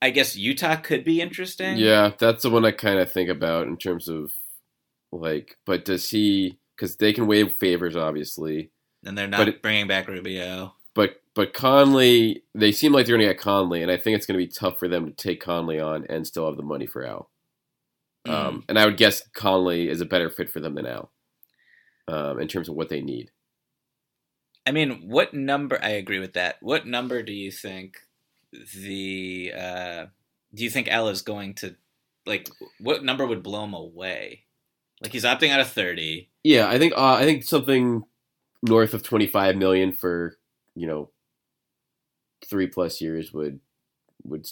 I 0.00 0.10
guess 0.10 0.36
Utah 0.36 0.76
could 0.76 1.04
be 1.04 1.20
interesting. 1.20 1.76
Yeah, 1.76 2.12
that's 2.18 2.42
the 2.42 2.50
one 2.50 2.64
I 2.64 2.70
kind 2.70 2.98
of 2.98 3.10
think 3.10 3.28
about 3.28 3.66
in 3.66 3.76
terms 3.76 4.08
of 4.08 4.30
like, 5.12 5.56
but 5.66 5.84
does 5.84 6.10
he? 6.10 6.58
because 6.78 6.96
they 6.96 7.12
can 7.12 7.26
waive 7.26 7.54
Favors, 7.54 7.96
obviously. 7.96 8.70
And 9.04 9.18
they're 9.18 9.26
not 9.26 9.62
bringing 9.62 9.88
back 9.88 10.08
Rubio. 10.08 10.74
But 11.38 11.52
Conley, 11.52 12.42
they 12.52 12.72
seem 12.72 12.90
like 12.90 13.06
they're 13.06 13.16
going 13.16 13.28
to 13.28 13.32
get 13.32 13.40
Conley, 13.40 13.80
and 13.80 13.92
I 13.92 13.96
think 13.96 14.16
it's 14.16 14.26
going 14.26 14.36
to 14.36 14.44
be 14.44 14.50
tough 14.50 14.76
for 14.76 14.88
them 14.88 15.06
to 15.06 15.12
take 15.12 15.40
Conley 15.40 15.78
on 15.78 16.04
and 16.08 16.26
still 16.26 16.46
have 16.46 16.56
the 16.56 16.64
money 16.64 16.84
for 16.84 17.06
Al. 17.06 17.30
Mm. 18.26 18.32
Um, 18.32 18.64
and 18.68 18.76
I 18.76 18.84
would 18.84 18.96
guess 18.96 19.22
Conley 19.34 19.88
is 19.88 20.00
a 20.00 20.04
better 20.04 20.30
fit 20.30 20.50
for 20.50 20.58
them 20.58 20.74
than 20.74 20.86
Al, 20.86 21.12
um, 22.08 22.40
in 22.40 22.48
terms 22.48 22.68
of 22.68 22.74
what 22.74 22.88
they 22.88 23.00
need. 23.00 23.30
I 24.66 24.72
mean, 24.72 25.02
what 25.06 25.32
number? 25.32 25.78
I 25.80 25.90
agree 25.90 26.18
with 26.18 26.32
that. 26.32 26.56
What 26.60 26.88
number 26.88 27.22
do 27.22 27.32
you 27.32 27.52
think 27.52 27.98
the? 28.74 29.52
Uh, 29.56 30.06
do 30.52 30.64
you 30.64 30.70
think 30.70 30.88
Al 30.88 31.06
is 31.06 31.22
going 31.22 31.54
to? 31.54 31.76
Like, 32.26 32.48
what 32.80 33.04
number 33.04 33.24
would 33.24 33.44
blow 33.44 33.62
him 33.62 33.74
away? 33.74 34.42
Like 35.00 35.12
he's 35.12 35.22
opting 35.22 35.50
out 35.50 35.60
of 35.60 35.70
thirty. 35.70 36.30
Yeah, 36.42 36.68
I 36.68 36.80
think 36.80 36.94
uh, 36.96 37.14
I 37.14 37.22
think 37.22 37.44
something 37.44 38.02
north 38.64 38.92
of 38.92 39.04
twenty 39.04 39.28
five 39.28 39.54
million 39.54 39.92
for 39.92 40.36
you 40.74 40.88
know 40.88 41.10
three 42.44 42.66
plus 42.66 43.00
years 43.00 43.32
would 43.32 43.60
would 44.24 44.46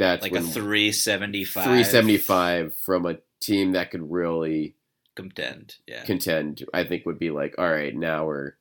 that's 0.00 0.22
like 0.22 0.34
a 0.34 0.40
three 0.40 0.92
seventy 0.92 1.44
five. 1.44 1.64
Three 1.64 1.84
seventy 1.84 2.18
five 2.18 2.74
from 2.74 3.06
a 3.06 3.18
team 3.40 3.72
that 3.72 3.90
could 3.90 4.10
really 4.10 4.74
contend. 5.14 5.76
Yeah, 5.86 6.04
contend. 6.04 6.64
I 6.72 6.84
think 6.84 7.04
would 7.04 7.18
be 7.18 7.30
like, 7.30 7.54
all 7.58 7.70
right, 7.70 7.94
now 7.94 8.26
we're 8.26 8.52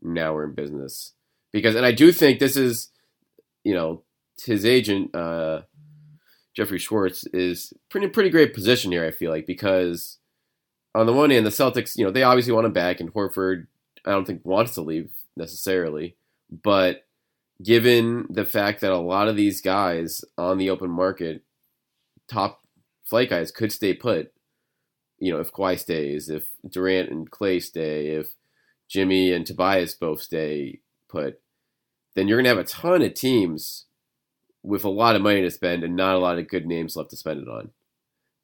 now 0.00 0.34
we're 0.34 0.44
in 0.44 0.54
business 0.54 1.14
because, 1.52 1.74
and 1.74 1.84
I 1.84 1.92
do 1.92 2.12
think 2.12 2.38
this 2.38 2.56
is, 2.56 2.90
you 3.64 3.74
know, 3.74 4.02
his 4.44 4.64
agent, 4.64 5.14
uh, 5.14 5.62
Jeffrey 6.54 6.78
Schwartz, 6.78 7.24
is 7.32 7.72
pretty 7.88 8.06
pretty 8.06 8.30
great 8.30 8.54
position 8.54 8.92
here. 8.92 9.04
I 9.04 9.10
feel 9.10 9.32
like 9.32 9.46
because 9.46 10.18
on 10.94 11.06
the 11.06 11.12
one 11.12 11.30
hand, 11.30 11.44
the 11.44 11.50
Celtics, 11.50 11.96
you 11.96 12.04
know, 12.04 12.12
they 12.12 12.22
obviously 12.22 12.52
want 12.52 12.66
him 12.66 12.72
back, 12.72 13.00
and 13.00 13.12
Horford, 13.12 13.66
I 14.04 14.12
don't 14.12 14.26
think 14.26 14.44
wants 14.44 14.74
to 14.74 14.82
leave 14.82 15.10
necessarily. 15.36 16.16
But 16.62 17.07
given 17.62 18.26
the 18.30 18.44
fact 18.44 18.80
that 18.80 18.92
a 18.92 18.98
lot 18.98 19.28
of 19.28 19.36
these 19.36 19.60
guys 19.60 20.24
on 20.36 20.58
the 20.58 20.70
open 20.70 20.90
market, 20.90 21.42
top 22.28 22.60
flight 23.04 23.30
guys, 23.30 23.50
could 23.50 23.72
stay 23.72 23.94
put, 23.94 24.32
you 25.18 25.32
know, 25.32 25.40
if 25.40 25.52
Kawhi 25.52 25.78
stays, 25.78 26.28
if 26.28 26.48
Durant 26.68 27.10
and 27.10 27.30
Clay 27.30 27.60
stay, 27.60 28.08
if 28.08 28.28
Jimmy 28.88 29.32
and 29.32 29.46
Tobias 29.46 29.94
both 29.94 30.22
stay 30.22 30.80
put, 31.08 31.40
then 32.14 32.28
you're 32.28 32.38
going 32.38 32.44
to 32.44 32.50
have 32.50 32.58
a 32.58 32.64
ton 32.64 33.02
of 33.02 33.14
teams 33.14 33.86
with 34.62 34.84
a 34.84 34.88
lot 34.88 35.16
of 35.16 35.22
money 35.22 35.40
to 35.42 35.50
spend 35.50 35.82
and 35.82 35.96
not 35.96 36.14
a 36.14 36.18
lot 36.18 36.38
of 36.38 36.48
good 36.48 36.66
names 36.66 36.96
left 36.96 37.10
to 37.10 37.16
spend 37.16 37.40
it 37.40 37.48
on 37.48 37.70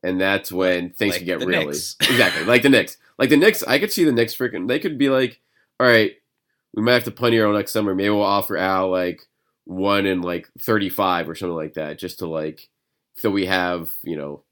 and 0.05 0.21
that's 0.21 0.53
when 0.53 0.91
things 0.91 1.15
like 1.15 1.21
can 1.21 1.27
get 1.27 1.47
really 1.47 1.67
exactly 2.01 2.45
like 2.45 2.63
the 2.63 2.69
Knicks. 2.69 2.99
Like 3.19 3.31
the 3.31 3.39
Knicks, 3.39 3.63
I 3.63 3.79
could 3.79 3.91
see 3.91 4.05
the 4.05 4.13
Knicks 4.13 4.37
freaking. 4.37 4.69
They 4.69 4.79
could 4.79 4.99
be 4.99 5.09
like, 5.09 5.41
all 5.81 5.87
right, 5.87 6.13
we 6.75 6.83
might 6.83 7.05
have 7.05 7.05
to 7.05 7.31
here 7.31 7.51
next 7.53 7.73
summer. 7.73 7.95
Maybe 7.95 8.11
we'll 8.11 8.23
offer 8.23 8.57
Al 8.57 8.91
like 8.91 9.23
one 9.65 10.07
in 10.07 10.21
like 10.21 10.49
thirty 10.61 10.89
five 10.89 11.29
or 11.29 11.35
something 11.35 11.57
like 11.57 11.75
that, 11.75 11.99
just 11.99 12.19
to 12.19 12.27
like 12.27 12.69
so 13.17 13.31
we 13.31 13.47
have 13.47 13.91
you 14.03 14.17
know 14.17 14.43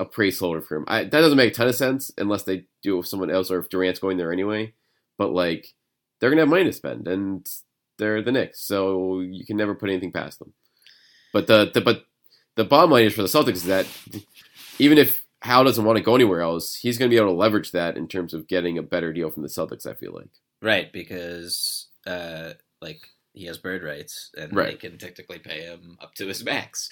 a 0.00 0.04
placeholder 0.04 0.62
for 0.62 0.76
him. 0.76 0.84
I, 0.88 1.04
that 1.04 1.10
doesn't 1.10 1.36
make 1.36 1.52
a 1.52 1.54
ton 1.54 1.68
of 1.68 1.76
sense 1.76 2.10
unless 2.18 2.42
they 2.42 2.64
do 2.82 2.94
it 2.94 2.98
with 2.98 3.06
someone 3.06 3.30
else 3.30 3.50
or 3.50 3.60
if 3.60 3.68
Durant's 3.68 4.00
going 4.00 4.16
there 4.16 4.32
anyway. 4.32 4.74
But 5.16 5.32
like 5.32 5.74
they're 6.18 6.30
gonna 6.30 6.42
have 6.42 6.48
money 6.48 6.64
to 6.64 6.72
spend 6.72 7.06
and 7.06 7.48
they're 7.98 8.22
the 8.22 8.32
Knicks, 8.32 8.60
so 8.60 9.20
you 9.20 9.44
can 9.44 9.56
never 9.56 9.74
put 9.74 9.90
anything 9.90 10.12
past 10.12 10.38
them. 10.38 10.52
But 11.32 11.46
the, 11.46 11.70
the 11.72 11.80
but 11.80 12.04
the 12.56 12.64
bottom 12.64 12.90
line 12.90 13.04
is 13.04 13.14
for 13.14 13.22
the 13.22 13.28
Celtics 13.28 13.54
is 13.54 13.64
that 13.64 13.86
even 14.78 14.98
if 14.98 15.24
Al 15.44 15.64
doesn't 15.64 15.84
want 15.84 15.96
to 15.96 16.02
go 16.02 16.14
anywhere 16.14 16.40
else, 16.40 16.74
he's 16.74 16.98
going 16.98 17.10
to 17.10 17.14
be 17.14 17.18
able 17.18 17.32
to 17.32 17.36
leverage 17.36 17.72
that 17.72 17.96
in 17.96 18.08
terms 18.08 18.34
of 18.34 18.48
getting 18.48 18.78
a 18.78 18.82
better 18.82 19.12
deal 19.12 19.30
from 19.30 19.42
the 19.42 19.48
Celtics. 19.48 19.86
I 19.86 19.94
feel 19.94 20.12
like 20.12 20.30
right 20.62 20.92
because 20.92 21.88
uh, 22.06 22.52
like 22.80 23.00
he 23.32 23.46
has 23.46 23.58
bird 23.58 23.82
rights 23.82 24.30
and 24.36 24.54
right. 24.54 24.70
they 24.80 24.88
can 24.88 24.98
technically 24.98 25.38
pay 25.38 25.62
him 25.62 25.96
up 26.00 26.14
to 26.14 26.26
his 26.26 26.44
max. 26.44 26.90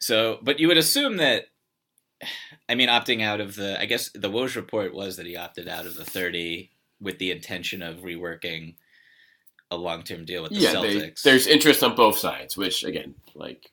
So, 0.00 0.38
but 0.42 0.60
you 0.60 0.68
would 0.68 0.78
assume 0.78 1.16
that. 1.18 1.44
I 2.68 2.74
mean, 2.74 2.88
opting 2.88 3.22
out 3.22 3.40
of 3.40 3.54
the, 3.54 3.80
I 3.80 3.84
guess 3.84 4.10
the 4.12 4.28
Woj 4.28 4.56
report 4.56 4.92
was 4.92 5.16
that 5.16 5.26
he 5.26 5.36
opted 5.36 5.68
out 5.68 5.86
of 5.86 5.94
the 5.94 6.04
30 6.04 6.68
with 7.00 7.18
the 7.18 7.30
intention 7.30 7.80
of 7.80 7.98
reworking 7.98 8.74
a 9.70 9.76
long 9.76 10.02
term 10.02 10.24
deal 10.24 10.42
with 10.42 10.52
the 10.52 10.58
yeah, 10.58 10.74
Celtics. 10.74 11.22
They, 11.22 11.30
there's 11.30 11.46
interest 11.46 11.82
on 11.84 11.94
both 11.94 12.18
sides, 12.18 12.56
which 12.56 12.84
again, 12.84 13.14
like 13.34 13.70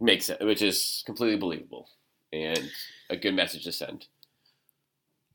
makes 0.00 0.26
sense, 0.26 0.42
which 0.42 0.62
is 0.62 1.02
completely 1.06 1.38
believable 1.38 1.88
and 2.32 2.70
a 3.10 3.16
good 3.16 3.34
message 3.34 3.64
to 3.64 3.72
send. 3.72 4.06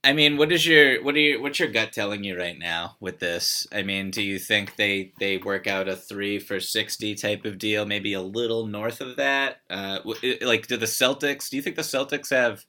I 0.04 0.14
mean, 0.14 0.38
what 0.38 0.52
is 0.52 0.66
your 0.66 1.04
what 1.04 1.16
are 1.16 1.20
your 1.20 1.42
what's 1.42 1.60
your 1.60 1.70
gut 1.70 1.94
telling 1.94 2.24
you 2.24 2.36
right 2.38 2.58
now 2.58 2.96
with 3.00 3.20
this? 3.20 3.68
I 3.72 3.84
mean, 3.84 4.10
do 4.10 4.24
you 4.24 4.40
think 4.40 4.76
they 4.76 5.14
they 5.20 5.38
work 5.38 5.68
out 5.68 5.88
a 5.88 5.96
three 5.96 6.40
for 6.40 6.60
sixty 6.60 7.14
type 7.14 7.46
of 7.46 7.60
deal, 7.60 7.86
maybe 7.86 8.14
a 8.14 8.22
little 8.22 8.66
north 8.66 9.00
of 9.00 9.18
that? 9.18 9.62
Uh, 9.70 10.00
like, 10.42 10.66
do 10.66 10.78
the 10.78 10.88
Celtics? 10.88 11.50
Do 11.50 11.56
you 11.56 11.62
think 11.62 11.76
the 11.76 11.84
Celtics 11.84 12.32
have 12.32 12.66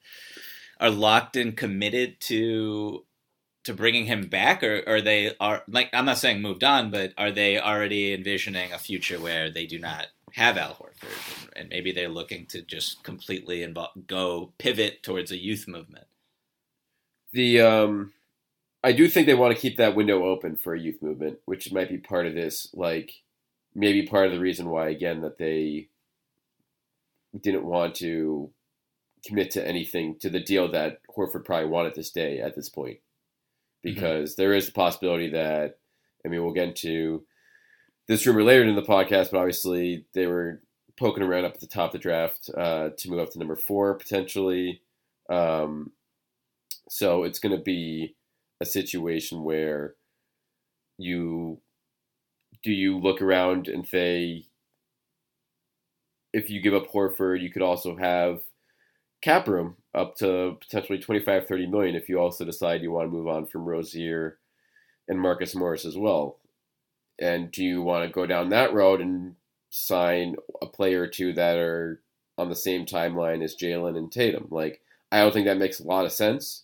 are 0.79 0.91
locked 0.91 1.35
and 1.35 1.57
committed 1.57 2.19
to 2.21 3.03
to 3.63 3.73
bringing 3.73 4.05
him 4.05 4.27
back, 4.27 4.63
or 4.63 4.83
are 4.85 5.01
they 5.01 5.35
are 5.39 5.63
like 5.67 5.89
I'm 5.91 6.05
not 6.05 6.19
saying 6.19 6.39
moved 6.39 6.63
on, 6.63 6.91
but 6.91 7.13
are 7.17 7.31
they 7.31 7.59
already 7.59 8.13
envisioning 8.13 8.71
a 8.73 8.77
future 8.77 9.19
where 9.19 9.49
they 9.49 9.65
do 9.65 9.79
not 9.79 10.07
have 10.33 10.57
Al 10.57 10.75
Horford, 10.75 11.49
and 11.55 11.69
maybe 11.69 11.91
they're 11.91 12.09
looking 12.09 12.45
to 12.47 12.61
just 12.61 13.03
completely 13.03 13.59
invo- 13.61 14.05
go 14.05 14.53
pivot 14.59 15.01
towards 15.01 15.31
a 15.31 15.37
youth 15.37 15.67
movement. 15.67 16.05
The 17.33 17.61
um, 17.61 18.13
I 18.83 18.91
do 18.91 19.07
think 19.07 19.27
they 19.27 19.33
want 19.33 19.55
to 19.55 19.61
keep 19.61 19.77
that 19.77 19.95
window 19.95 20.25
open 20.25 20.55
for 20.55 20.73
a 20.73 20.79
youth 20.79 21.01
movement, 21.01 21.39
which 21.45 21.71
might 21.71 21.89
be 21.89 21.97
part 21.97 22.27
of 22.27 22.35
this. 22.35 22.67
Like 22.73 23.11
maybe 23.75 24.05
part 24.05 24.27
of 24.27 24.31
the 24.31 24.39
reason 24.39 24.69
why 24.69 24.89
again 24.89 25.21
that 25.21 25.37
they 25.37 25.89
didn't 27.39 27.65
want 27.65 27.95
to 27.95 28.51
commit 29.25 29.51
to 29.51 29.67
anything 29.67 30.17
to 30.19 30.29
the 30.29 30.39
deal 30.39 30.71
that 30.71 30.99
Horford 31.15 31.45
probably 31.45 31.69
wanted 31.69 31.95
to 31.95 32.03
stay 32.03 32.39
at 32.39 32.55
this 32.55 32.69
point, 32.69 32.97
mm-hmm. 32.97 33.93
because 33.93 34.33
mm-hmm. 34.33 34.41
there 34.41 34.53
is 34.53 34.67
the 34.67 34.73
possibility 34.73 35.29
that 35.31 35.77
I 36.23 36.29
mean 36.29 36.43
we'll 36.43 36.53
get 36.53 36.69
into 36.69 37.25
this 38.07 38.27
rumor 38.27 38.43
later 38.43 38.63
in 38.63 38.75
the 38.75 38.81
podcast, 38.81 39.31
but 39.31 39.39
obviously 39.39 40.05
they 40.13 40.27
were 40.27 40.61
poking 40.97 41.23
around 41.23 41.45
up 41.45 41.55
at 41.55 41.61
the 41.61 41.67
top 41.67 41.87
of 41.87 41.93
the 41.93 41.99
draft 41.99 42.49
uh, 42.55 42.89
to 42.97 43.09
move 43.09 43.19
up 43.19 43.31
to 43.31 43.39
number 43.39 43.55
four 43.55 43.95
potentially. 43.95 44.81
Um, 45.29 45.91
so 46.93 47.23
it's 47.23 47.39
going 47.39 47.55
to 47.55 47.63
be 47.63 48.15
a 48.61 48.65
situation 48.65 49.43
where 49.43 49.95
you 50.99 51.59
do 52.63 52.71
you 52.71 52.99
look 52.99 53.21
around 53.21 53.67
and 53.67 53.87
say 53.87 54.45
if 56.33 56.49
you 56.49 56.61
give 56.61 56.73
up 56.73 56.91
Horford, 56.91 57.41
you 57.41 57.51
could 57.51 57.63
also 57.63 57.95
have 57.97 58.41
cap 59.21 59.47
room 59.47 59.77
up 59.95 60.15
to 60.17 60.57
potentially 60.61 60.99
25, 60.99 61.47
30 61.47 61.67
million 61.67 61.95
if 61.95 62.09
you 62.09 62.19
also 62.19 62.45
decide 62.45 62.81
you 62.81 62.91
want 62.91 63.09
to 63.09 63.15
move 63.15 63.27
on 63.27 63.47
from 63.47 63.65
Rozier 63.65 64.37
and 65.07 65.19
Marcus 65.19 65.55
Morris 65.55 65.85
as 65.85 65.97
well. 65.97 66.39
And 67.19 67.51
do 67.51 67.63
you 67.63 67.81
want 67.81 68.07
to 68.07 68.13
go 68.13 68.27
down 68.27 68.49
that 68.49 68.73
road 68.73 69.01
and 69.01 69.35
sign 69.71 70.35
a 70.61 70.67
player 70.67 71.03
or 71.03 71.07
two 71.07 71.33
that 71.33 71.57
are 71.57 72.01
on 72.37 72.49
the 72.49 72.55
same 72.55 72.85
timeline 72.85 73.43
as 73.43 73.55
Jaylen 73.55 73.97
and 73.97 74.11
Tatum? 74.11 74.47
Like, 74.51 74.81
I 75.11 75.21
don't 75.21 75.33
think 75.33 75.45
that 75.45 75.57
makes 75.57 75.79
a 75.79 75.87
lot 75.87 76.05
of 76.05 76.11
sense, 76.11 76.63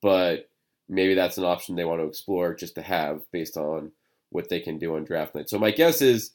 but 0.00 0.48
maybe 0.88 1.14
that's 1.14 1.38
an 1.38 1.44
option 1.44 1.76
they 1.76 1.84
want 1.84 2.00
to 2.00 2.06
explore 2.06 2.54
just 2.54 2.74
to 2.76 2.82
have 2.82 3.22
based 3.32 3.56
on 3.56 3.92
what 4.30 4.48
they 4.48 4.60
can 4.60 4.78
do 4.78 4.96
on 4.96 5.04
draft 5.04 5.34
night. 5.34 5.48
So 5.48 5.58
my 5.58 5.70
guess 5.70 6.02
is 6.02 6.32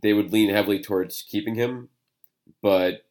they 0.00 0.12
would 0.12 0.32
lean 0.32 0.50
heavily 0.50 0.80
towards 0.80 1.22
keeping 1.22 1.54
him, 1.54 1.88
but 2.62 3.04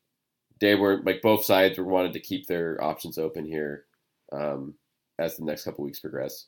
they 0.60 0.76
were 0.76 1.02
like 1.04 1.22
both 1.22 1.44
sides 1.44 1.78
were 1.78 1.84
wanted 1.84 2.14
to 2.14 2.20
keep 2.20 2.48
their 2.48 2.82
options 2.84 3.18
open 3.18 3.46
here 3.46 3.86
um, 4.32 4.76
as 5.20 5.38
the 5.38 5.46
next 5.46 5.64
couple 5.64 5.84
weeks 5.84 6.00
progress. 6.00 6.48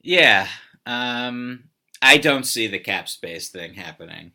Yeah, 0.00 0.46
um, 0.86 1.64
I 2.00 2.18
don't 2.18 2.46
see 2.46 2.66
the 2.68 2.78
cap 2.78 3.08
space 3.08 3.48
thing 3.48 3.74
happening. 3.74 4.32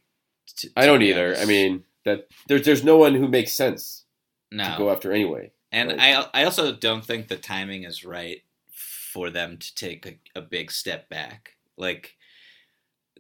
To, 0.48 0.68
to 0.68 0.74
I 0.76 0.86
don't 0.86 1.02
either. 1.02 1.36
I 1.38 1.46
mean, 1.46 1.84
that 2.06 2.28
there's 2.48 2.66
there's 2.66 2.84
no 2.84 2.98
one 2.98 3.16
who 3.16 3.28
makes 3.28 3.54
sense 3.54 4.04
no. 4.52 4.64
to 4.64 4.78
go 4.78 4.92
after 4.92 5.12
anyway. 5.12 5.52
And 5.74 5.90
like, 5.90 6.00
I 6.00 6.28
I 6.34 6.44
also 6.46 6.72
don't 6.72 7.04
think 7.06 7.28
the 7.28 7.36
timing 7.36 7.84
is 7.84 8.06
right 8.06 8.42
for 8.72 9.30
them 9.30 9.58
to 9.58 9.76
take 9.76 10.06
a, 10.06 10.40
a 10.40 10.42
big 10.42 10.72
step 10.72 11.10
back. 11.10 11.58
Like 11.78 12.16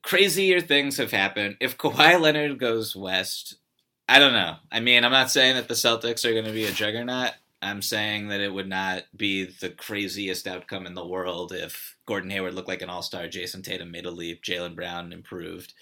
crazier 0.03 0.62
things 0.62 0.98
have 0.98 1.12
happened. 1.12 1.57
If 1.60 1.77
Kawhi 1.77 2.19
Leonard 2.22 2.60
goes 2.60 2.95
west, 2.95 3.55
I 4.07 4.19
don't 4.19 4.33
know. 4.33 4.57
I 4.72 4.79
mean, 4.79 5.03
I'm 5.03 5.12
not 5.12 5.31
saying 5.31 5.55
that 5.55 5.67
the 5.67 5.74
Celtics 5.74 6.25
are 6.25 6.33
going 6.33 6.45
to 6.45 6.51
be 6.51 6.65
a 6.65 6.72
juggernaut. 6.72 7.31
I'm 7.62 7.81
saying 7.81 8.27
that 8.27 8.41
it 8.41 8.53
would 8.53 8.67
not 8.67 9.03
be 9.15 9.45
the 9.45 9.69
craziest 9.69 10.48
outcome 10.48 10.86
in 10.86 10.95
the 10.95 11.07
world 11.07 11.53
if 11.53 11.95
Gordon 12.05 12.29
Hayward 12.29 12.53
looked 12.53 12.67
like 12.67 12.81
an 12.81 12.89
all 12.89 13.01
star, 13.01 13.27
Jayson 13.27 13.63
Tatum 13.63 13.89
made 13.89 14.05
a 14.05 14.12
leap, 14.12 14.43
Jaylen 14.43 14.75
Brown 14.75 15.13
improved, 15.13 15.74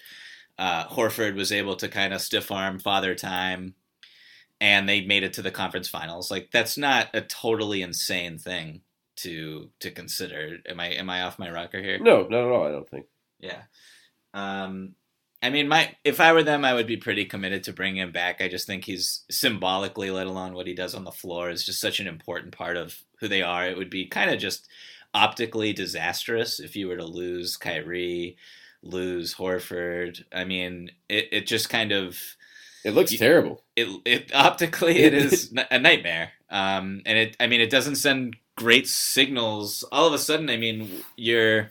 uh, 0.58 0.86
Horford 0.86 1.34
was 1.34 1.50
able 1.50 1.74
to 1.76 1.88
kind 1.88 2.14
of 2.14 2.20
stiff 2.20 2.52
arm 2.52 2.78
father 2.78 3.16
time, 3.16 3.74
and 4.62 4.88
they 4.88 5.00
made 5.00 5.24
it 5.24 5.32
to 5.32 5.42
the 5.42 5.50
conference 5.50 5.88
finals. 5.88 6.30
Like 6.30 6.50
that's 6.52 6.78
not 6.78 7.08
a 7.12 7.20
totally 7.20 7.82
insane 7.82 8.38
thing 8.38 8.82
to 9.16 9.70
to 9.80 9.90
consider. 9.90 10.58
Am 10.66 10.78
I 10.78 10.86
am 10.92 11.10
I 11.10 11.22
off 11.22 11.38
my 11.38 11.50
rocker 11.50 11.82
here? 11.82 11.98
No, 11.98 12.22
not 12.22 12.46
at 12.46 12.52
all. 12.52 12.66
I 12.66 12.70
don't 12.70 12.88
think. 12.88 13.06
Yeah. 13.40 13.62
Um, 14.32 14.94
I 15.42 15.50
mean, 15.50 15.66
my 15.66 15.96
if 16.04 16.20
I 16.20 16.32
were 16.32 16.44
them, 16.44 16.64
I 16.64 16.74
would 16.74 16.86
be 16.86 16.96
pretty 16.96 17.24
committed 17.24 17.64
to 17.64 17.72
bring 17.72 17.96
him 17.96 18.12
back. 18.12 18.40
I 18.40 18.46
just 18.46 18.68
think 18.68 18.84
he's 18.84 19.24
symbolically, 19.28 20.12
let 20.12 20.28
alone 20.28 20.54
what 20.54 20.68
he 20.68 20.74
does 20.74 20.94
on 20.94 21.02
the 21.02 21.10
floor, 21.10 21.50
is 21.50 21.66
just 21.66 21.80
such 21.80 21.98
an 21.98 22.06
important 22.06 22.56
part 22.56 22.76
of 22.76 22.96
who 23.18 23.26
they 23.26 23.42
are. 23.42 23.66
It 23.66 23.76
would 23.76 23.90
be 23.90 24.06
kind 24.06 24.30
of 24.30 24.38
just 24.38 24.68
optically 25.12 25.72
disastrous 25.72 26.60
if 26.60 26.76
you 26.76 26.86
were 26.86 26.96
to 26.96 27.04
lose 27.04 27.56
Kyrie, 27.56 28.36
lose 28.80 29.34
Horford. 29.34 30.22
I 30.32 30.44
mean, 30.44 30.92
it, 31.08 31.26
it 31.32 31.46
just 31.48 31.68
kind 31.68 31.90
of 31.90 32.36
it 32.84 32.92
looks 32.92 33.12
you, 33.12 33.18
terrible. 33.18 33.62
It 33.76 33.88
it 34.04 34.34
optically 34.34 34.98
it 34.98 35.14
is 35.14 35.54
a 35.70 35.78
nightmare. 35.78 36.32
Um, 36.50 37.02
and 37.06 37.18
it 37.18 37.36
I 37.40 37.46
mean 37.46 37.60
it 37.60 37.70
doesn't 37.70 37.96
send 37.96 38.36
great 38.56 38.86
signals. 38.86 39.84
All 39.92 40.06
of 40.06 40.12
a 40.12 40.18
sudden, 40.18 40.50
I 40.50 40.56
mean, 40.56 41.02
you're 41.16 41.70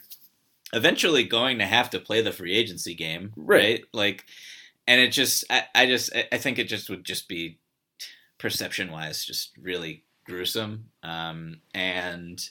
eventually 0.74 1.24
going 1.24 1.60
to 1.60 1.66
have 1.66 1.90
to 1.92 2.00
play 2.00 2.22
the 2.22 2.32
free 2.32 2.54
agency 2.54 2.94
game, 2.94 3.34
right? 3.36 3.62
right? 3.62 3.84
Like, 3.94 4.26
and 4.88 5.00
it 5.00 5.12
just, 5.12 5.46
I, 5.50 5.64
I 5.76 5.86
just, 5.86 6.12
I 6.32 6.38
think 6.38 6.60
it 6.60 6.68
just 6.68 6.90
would 6.90 7.04
just 7.04 7.28
be 7.28 7.60
perception 8.38 8.92
wise, 8.92 9.24
just 9.26 9.52
really 9.62 10.04
gruesome. 10.26 10.86
Um, 11.04 11.62
and 11.74 12.44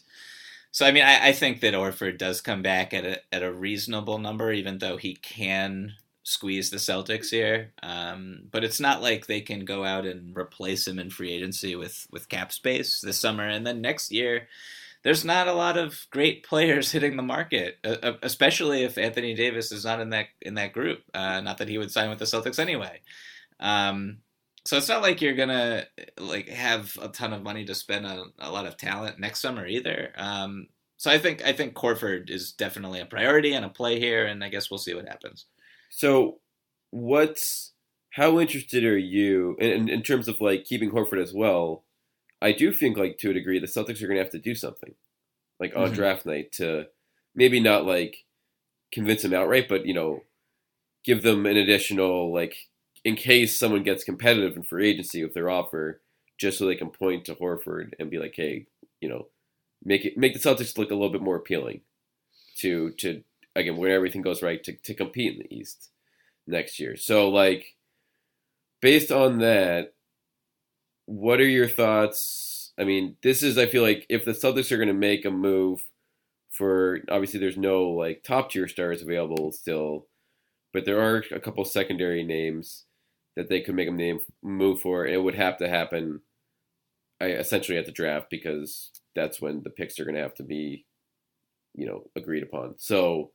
so, 0.71 0.87
I 0.87 0.93
mean, 0.93 1.03
I, 1.03 1.29
I 1.29 1.33
think 1.33 1.61
that 1.61 1.75
Horford 1.75 2.19
does 2.19 2.41
come 2.41 2.63
back 2.63 2.95
at 2.95 3.05
a 3.05 3.21
at 3.35 3.43
a 3.43 3.53
reasonable 3.53 4.19
number, 4.19 4.53
even 4.53 4.79
though 4.79 4.97
he 4.97 5.15
can 5.15 5.95
squeeze 6.31 6.71
the 6.71 6.77
Celtics 6.77 7.31
here. 7.31 7.73
Um, 7.83 8.43
but 8.51 8.65
it's 8.65 8.81
not 8.81 9.03
like 9.03 9.27
they 9.27 9.41
can 9.41 9.65
go 9.65 9.85
out 9.85 10.07
and 10.07 10.37
replace 10.37 10.87
him 10.87 10.99
in 10.99 11.11
free 11.11 11.33
agency 11.33 11.77
with 11.77 12.07
with 12.11 12.29
cap 12.29 12.53
space 12.53 13.01
this 13.01 13.19
summer, 13.19 13.47
and 13.47 13.67
then 13.67 13.81
next 13.81 14.13
year 14.13 14.49
there's 15.03 15.25
not 15.25 15.49
a 15.49 15.53
lot 15.53 15.77
of 15.77 16.07
great 16.11 16.43
players 16.49 16.93
hitting 16.93 17.17
the 17.17 17.23
market, 17.23 17.79
especially 18.23 18.83
if 18.83 18.99
Anthony 18.99 19.35
Davis 19.35 19.73
is 19.73 19.85
not 19.85 20.01
in 20.01 20.11
that 20.11 20.27
in 20.41 20.55
that 20.55 20.73
group. 20.73 21.03
Uh, 21.15 21.41
not 21.41 21.59
that 21.59 21.69
he 21.69 21.79
would 21.79 21.91
sign 21.91 22.11
with 22.11 22.19
the 22.19 22.25
Celtics 22.25 22.59
anyway. 22.59 23.01
Um, 23.59 24.19
so 24.65 24.77
it's 24.77 24.89
not 24.89 25.03
like 25.03 25.21
you're 25.23 25.35
gonna 25.35 25.87
like 26.19 26.49
have 26.49 26.97
a 27.01 27.09
ton 27.09 27.33
of 27.33 27.43
money 27.43 27.65
to 27.65 27.75
spend 27.75 28.07
on 28.07 28.33
a 28.39 28.51
lot 28.51 28.67
of 28.67 28.77
talent 28.77 29.19
next 29.19 29.41
summer 29.41 29.67
either. 29.67 30.13
Um, 30.17 30.69
so 30.97 31.11
I 31.11 31.19
think 31.19 31.43
I 31.45 31.53
think 31.55 31.75
Horford 31.75 32.29
is 32.31 32.53
definitely 32.53 33.01
a 33.01 33.07
priority 33.07 33.55
and 33.55 33.65
a 33.65 33.71
play 33.71 33.99
here, 33.99 34.27
and 34.27 34.45
I 34.45 34.51
guess 34.51 34.71
we'll 34.71 34.79
see 34.79 34.95
what 34.95 35.09
happens. 35.09 35.47
So, 35.91 36.39
what's 36.91 37.73
how 38.11 38.41
interested 38.41 38.85
are 38.85 38.99
you 38.99 39.57
in, 39.61 39.89
in 39.89 40.03
terms 40.03 40.29
of 40.29 40.41
like 40.41 40.65
keeping 40.65 40.91
Horford 40.91 41.23
as 41.23 41.33
well? 41.33 41.85
I 42.43 42.53
do 42.53 42.73
think, 42.73 42.97
like 42.97 43.19
to 43.19 43.31
a 43.31 43.35
degree, 43.35 43.59
the 43.59 43.67
Celtics 43.67 44.03
are 44.03 44.07
going 44.07 44.17
to 44.17 44.23
have 44.23 44.33
to 44.33 44.39
do 44.39 44.55
something, 44.55 44.95
like 45.59 45.77
on 45.77 45.87
mm-hmm. 45.87 45.95
draft 45.95 46.27
night, 46.27 46.53
to 46.53 46.87
maybe 47.35 47.61
not 47.61 47.85
like 47.85 48.25
convince 48.93 49.23
them 49.23 49.35
outright, 49.35 49.69
but 49.69 49.87
you 49.87 49.95
know, 49.95 50.21
give 51.05 51.23
them 51.23 51.47
an 51.47 51.57
additional 51.57 52.33
like 52.33 52.57
in 53.05 53.17
case 53.17 53.59
someone 53.59 53.83
gets 53.83 54.05
competitive 54.05 54.57
in 54.57 54.63
free 54.63 54.89
agency 54.89 55.23
with 55.23 55.35
their 55.35 55.51
offer, 55.51 56.01
just 56.39 56.59
so 56.59 56.67
they 56.67 56.77
can 56.77 56.91
point 56.91 57.25
to 57.27 57.35
Horford 57.35 57.93
and 57.99 58.11
be 58.11 58.19
like, 58.19 58.35
hey, 58.37 58.67
you 59.01 59.09
know, 59.09 59.27
make 59.85 60.05
it 60.05 60.17
make 60.17 60.35
the 60.35 60.41
Celtics 60.41 60.79
look 60.79 60.91
a 60.91 60.95
little 60.95 61.11
bit 61.11 61.23
more 61.23 61.37
appealing 61.37 61.83
to 62.59 62.91
to 62.99 63.23
again 63.57 63.77
when 63.77 63.91
everything 63.91 64.23
goes 64.23 64.43
right 64.43 64.63
to 64.65 64.73
to 64.73 64.95
compete 64.95 65.35
in 65.35 65.41
the 65.41 65.55
East 65.55 65.91
next 66.47 66.79
year. 66.79 66.97
So 66.97 67.29
like 67.29 67.77
based 68.81 69.13
on 69.13 69.39
that, 69.39 69.95
what 71.07 71.41
are 71.41 71.49
your 71.49 71.69
thoughts? 71.69 72.73
I 72.79 72.85
mean, 72.85 73.17
this 73.23 73.43
is 73.43 73.59
I 73.59 73.67
feel 73.67 73.83
like 73.83 74.07
if 74.09 74.25
the 74.25 74.33
Celtics 74.33 74.73
are 74.73 74.77
going 74.77 74.89
to 74.89 74.95
make 74.95 75.25
a 75.25 75.31
move 75.31 75.83
for 76.51 77.01
obviously 77.11 77.41
there's 77.41 77.57
no 77.57 77.85
like 77.85 78.23
top 78.23 78.51
tier 78.51 78.69
stars 78.69 79.03
available 79.03 79.53
still, 79.53 80.07
but 80.73 80.85
there 80.85 81.01
are 81.01 81.25
a 81.33 81.41
couple 81.41 81.65
secondary 81.65 82.25
names 82.25 82.85
that 83.37 83.49
they 83.49 83.61
could 83.61 83.75
make 83.75 83.89
a 83.89 83.93
name 83.93 84.21
move 84.43 84.81
for. 84.81 85.07
It 85.07 85.23
would 85.23 85.35
have 85.35 85.57
to 85.59 85.69
happen, 85.69 86.21
essentially 87.21 87.79
at 87.79 87.87
the 87.87 87.93
draft 87.93 88.29
because 88.31 88.91
that's 89.15 89.41
when 89.41 89.63
the 89.63 89.71
picks 89.71 89.99
are 89.99 90.05
going 90.05 90.17
to 90.17 90.23
have 90.23 90.35
to 90.35 90.43
be, 90.43 90.87
you 91.75 91.87
know, 91.87 92.05
agreed 92.17 92.43
upon. 92.43 92.75
So, 92.79 93.33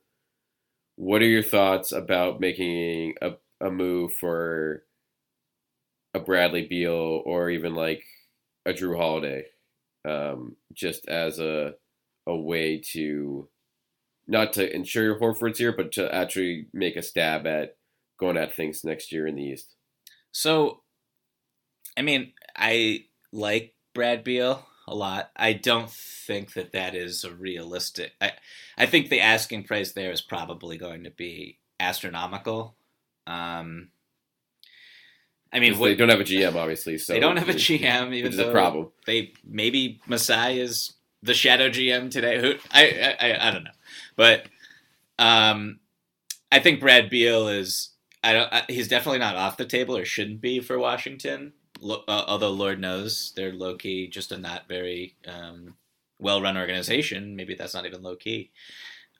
what 0.96 1.22
are 1.22 1.28
your 1.28 1.42
thoughts 1.42 1.92
about 1.92 2.40
making 2.40 3.14
a, 3.22 3.32
a 3.60 3.70
move 3.70 4.14
for 4.14 4.84
a 6.14 6.20
Bradley 6.20 6.66
Beal 6.66 7.22
or 7.24 7.50
even 7.50 7.74
like 7.74 8.02
a 8.64 8.72
Jrue 8.72 8.96
Holiday, 8.96 9.44
um, 10.06 10.56
just 10.72 11.06
as 11.08 11.38
a 11.38 11.74
a 12.26 12.36
way 12.36 12.82
to 12.92 13.48
not 14.26 14.54
to 14.54 14.74
ensure 14.74 15.04
your 15.04 15.20
Horford's 15.20 15.58
here, 15.58 15.72
but 15.72 15.92
to 15.92 16.12
actually 16.12 16.66
make 16.72 16.96
a 16.96 17.02
stab 17.02 17.46
at 17.46 17.76
going 18.18 18.36
at 18.36 18.54
things 18.54 18.82
next 18.82 19.12
year 19.12 19.26
in 19.26 19.36
the 19.36 19.44
East. 19.44 19.76
So, 20.32 20.82
I 21.96 22.02
mean, 22.02 22.32
I 22.56 23.04
like 23.32 23.74
Brad 23.94 24.24
Beal 24.24 24.66
a 24.88 24.94
lot. 24.94 25.30
I 25.36 25.52
don't 25.52 25.90
think 25.90 26.52
that 26.54 26.72
that 26.72 26.94
is 26.94 27.24
a 27.24 27.32
realistic. 27.32 28.12
I 28.20 28.32
I 28.78 28.86
think 28.86 29.08
the 29.08 29.20
asking 29.20 29.64
price 29.64 29.92
there 29.92 30.12
is 30.12 30.20
probably 30.20 30.78
going 30.78 31.04
to 31.04 31.10
be 31.10 31.58
astronomical. 31.80 32.76
Um, 33.26 33.88
I 35.52 35.60
mean, 35.60 35.78
what, 35.78 35.88
they 35.88 35.94
don't 35.94 36.08
have 36.08 36.20
a 36.20 36.24
GM, 36.24 36.54
obviously. 36.54 36.98
So 36.98 37.12
they 37.12 37.20
don't 37.20 37.36
have 37.36 37.48
a 37.48 37.54
GM, 37.54 38.14
even 38.14 38.36
though 38.36 38.50
a 38.50 38.52
problem. 38.52 38.88
They 39.06 39.32
maybe 39.44 40.00
Masai 40.06 40.60
is 40.60 40.92
the 41.22 41.34
shadow 41.34 41.68
GM 41.68 42.10
today. 42.10 42.40
Who 42.40 42.54
I 42.70 43.16
I, 43.20 43.48
I 43.48 43.50
don't 43.50 43.64
know, 43.64 43.70
but 44.16 44.46
um, 45.18 45.80
I 46.52 46.60
think 46.60 46.80
Brad 46.80 47.10
Beal 47.10 47.48
is. 47.48 47.90
I 48.22 48.32
don't. 48.32 48.52
He's 48.68 48.88
definitely 48.88 49.20
not 49.20 49.36
off 49.36 49.56
the 49.56 49.64
table 49.64 49.96
or 49.96 50.04
shouldn't 50.04 50.40
be 50.40 50.60
for 50.60 50.78
Washington. 50.78 51.52
Uh, 51.82 52.00
although 52.08 52.50
Lord 52.50 52.80
knows 52.80 53.32
they're 53.36 53.52
low 53.52 53.76
key, 53.76 54.08
just 54.08 54.32
a 54.32 54.38
not 54.38 54.68
very 54.68 55.16
um, 55.26 55.76
well 56.18 56.40
run 56.40 56.56
organization. 56.56 57.36
Maybe 57.36 57.54
that's 57.54 57.74
not 57.74 57.86
even 57.86 58.02
low 58.02 58.16
key. 58.16 58.50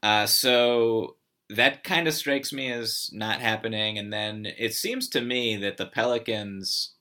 Uh, 0.02 0.26
so 0.26 1.16
that 1.50 1.84
kind 1.84 2.08
of 2.08 2.14
strikes 2.14 2.52
me 2.52 2.72
as 2.72 3.10
not 3.12 3.40
happening. 3.40 3.98
And 3.98 4.12
then 4.12 4.46
it 4.58 4.74
seems 4.74 5.08
to 5.10 5.20
me 5.20 5.56
that 5.56 5.76
the 5.76 5.86
Pelicans 5.86 6.94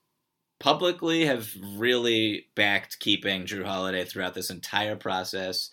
publicly 0.59 1.25
have 1.25 1.49
really 1.75 2.47
backed 2.55 2.99
keeping 2.99 3.45
Jrue 3.45 3.65
Holiday 3.65 4.05
throughout 4.05 4.33
this 4.33 4.49
entire 4.49 4.95
process. 4.95 5.71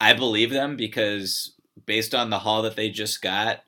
I 0.00 0.12
believe 0.12 0.50
them 0.50 0.76
because 0.76 1.54
based 1.84 2.14
on 2.14 2.30
the 2.30 2.38
haul 2.38 2.62
that 2.62 2.76
they 2.76 2.90
just 2.90 3.22
got, 3.22 3.60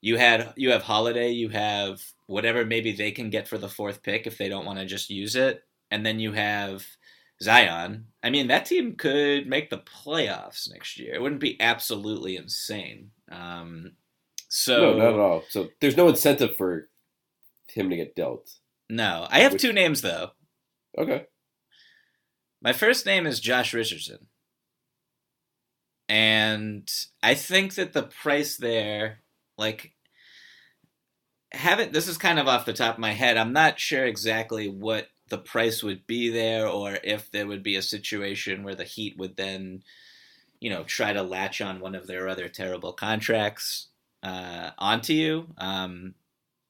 you 0.00 0.18
had 0.18 0.52
you 0.56 0.70
have 0.70 0.82
Holiday, 0.82 1.30
you 1.30 1.48
have 1.50 2.02
whatever 2.26 2.64
maybe 2.64 2.92
they 2.92 3.10
can 3.10 3.30
get 3.30 3.46
for 3.48 3.58
the 3.58 3.68
fourth 3.68 4.02
pick 4.02 4.26
if 4.26 4.38
they 4.38 4.48
don't 4.48 4.64
want 4.66 4.78
to 4.78 4.86
just 4.86 5.10
use 5.10 5.36
it. 5.36 5.62
And 5.90 6.04
then 6.04 6.18
you 6.18 6.32
have 6.32 6.84
Zion. 7.42 8.06
I 8.22 8.30
mean, 8.30 8.48
that 8.48 8.66
team 8.66 8.96
could 8.96 9.46
make 9.46 9.70
the 9.70 9.78
playoffs 9.78 10.70
next 10.70 10.98
year. 10.98 11.14
It 11.14 11.22
wouldn't 11.22 11.40
be 11.40 11.60
absolutely 11.60 12.36
insane. 12.36 13.10
Um, 13.30 13.92
so 14.48 14.92
no, 14.92 14.98
not 14.98 15.14
at 15.14 15.20
all. 15.20 15.42
So 15.48 15.68
there's 15.80 15.96
no 15.96 16.08
incentive 16.08 16.56
for 16.56 16.88
him 17.68 17.90
to 17.90 17.96
get 17.96 18.14
dealt. 18.14 18.50
No, 18.88 19.26
I 19.30 19.40
have 19.40 19.52
Which- 19.52 19.62
two 19.62 19.72
names 19.72 20.00
though. 20.00 20.30
Okay. 20.96 21.26
My 22.62 22.72
first 22.72 23.04
name 23.04 23.26
is 23.26 23.40
Josh 23.40 23.74
Richardson. 23.74 24.28
And 26.08 26.90
I 27.22 27.34
think 27.34 27.74
that 27.74 27.92
the 27.92 28.02
price 28.02 28.56
there, 28.56 29.20
like, 29.56 29.93
haven't, 31.54 31.92
this 31.92 32.08
is 32.08 32.18
kind 32.18 32.38
of 32.38 32.48
off 32.48 32.66
the 32.66 32.72
top 32.72 32.94
of 32.94 33.00
my 33.00 33.12
head. 33.12 33.36
I'm 33.36 33.52
not 33.52 33.78
sure 33.78 34.04
exactly 34.04 34.68
what 34.68 35.08
the 35.28 35.38
price 35.38 35.82
would 35.82 36.06
be 36.06 36.28
there 36.28 36.66
or 36.66 36.98
if 37.02 37.30
there 37.30 37.46
would 37.46 37.62
be 37.62 37.76
a 37.76 37.82
situation 37.82 38.62
where 38.62 38.74
the 38.74 38.84
Heat 38.84 39.16
would 39.16 39.36
then, 39.36 39.82
you 40.60 40.70
know, 40.70 40.84
try 40.84 41.12
to 41.12 41.22
latch 41.22 41.60
on 41.60 41.80
one 41.80 41.94
of 41.94 42.06
their 42.06 42.28
other 42.28 42.48
terrible 42.48 42.92
contracts 42.92 43.88
uh, 44.22 44.70
onto 44.78 45.12
you. 45.12 45.48
Um, 45.58 46.14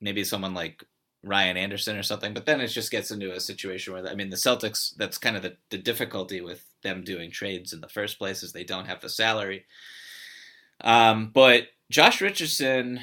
maybe 0.01 0.25
someone 0.25 0.55
like 0.55 0.85
Ryan 1.25 1.57
Anderson 1.57 1.97
or 1.97 2.03
something. 2.03 2.35
But 2.35 2.47
then 2.47 2.61
it 2.61 2.69
just 2.69 2.91
gets 2.91 3.11
into 3.11 3.33
a 3.33 3.41
situation 3.41 3.93
where 3.93 4.07
I 4.07 4.15
mean 4.15 4.31
the 4.31 4.37
Celtics. 4.37 4.95
That's 4.97 5.19
kind 5.19 5.37
of 5.37 5.43
the, 5.43 5.57
the 5.71 5.79
difficulty 5.79 6.41
with 6.41 6.65
them 6.83 7.03
doing 7.03 7.31
trades 7.31 7.73
in 7.73 7.81
the 7.81 7.89
first 7.89 8.19
place 8.19 8.43
is 8.43 8.53
they 8.53 8.65
don't 8.65 8.87
have 8.87 9.01
the 9.01 9.09
salary. 9.09 9.65
Um, 10.83 11.31
but 11.33 11.69
Josh 11.91 12.21
Richardson 12.21 13.01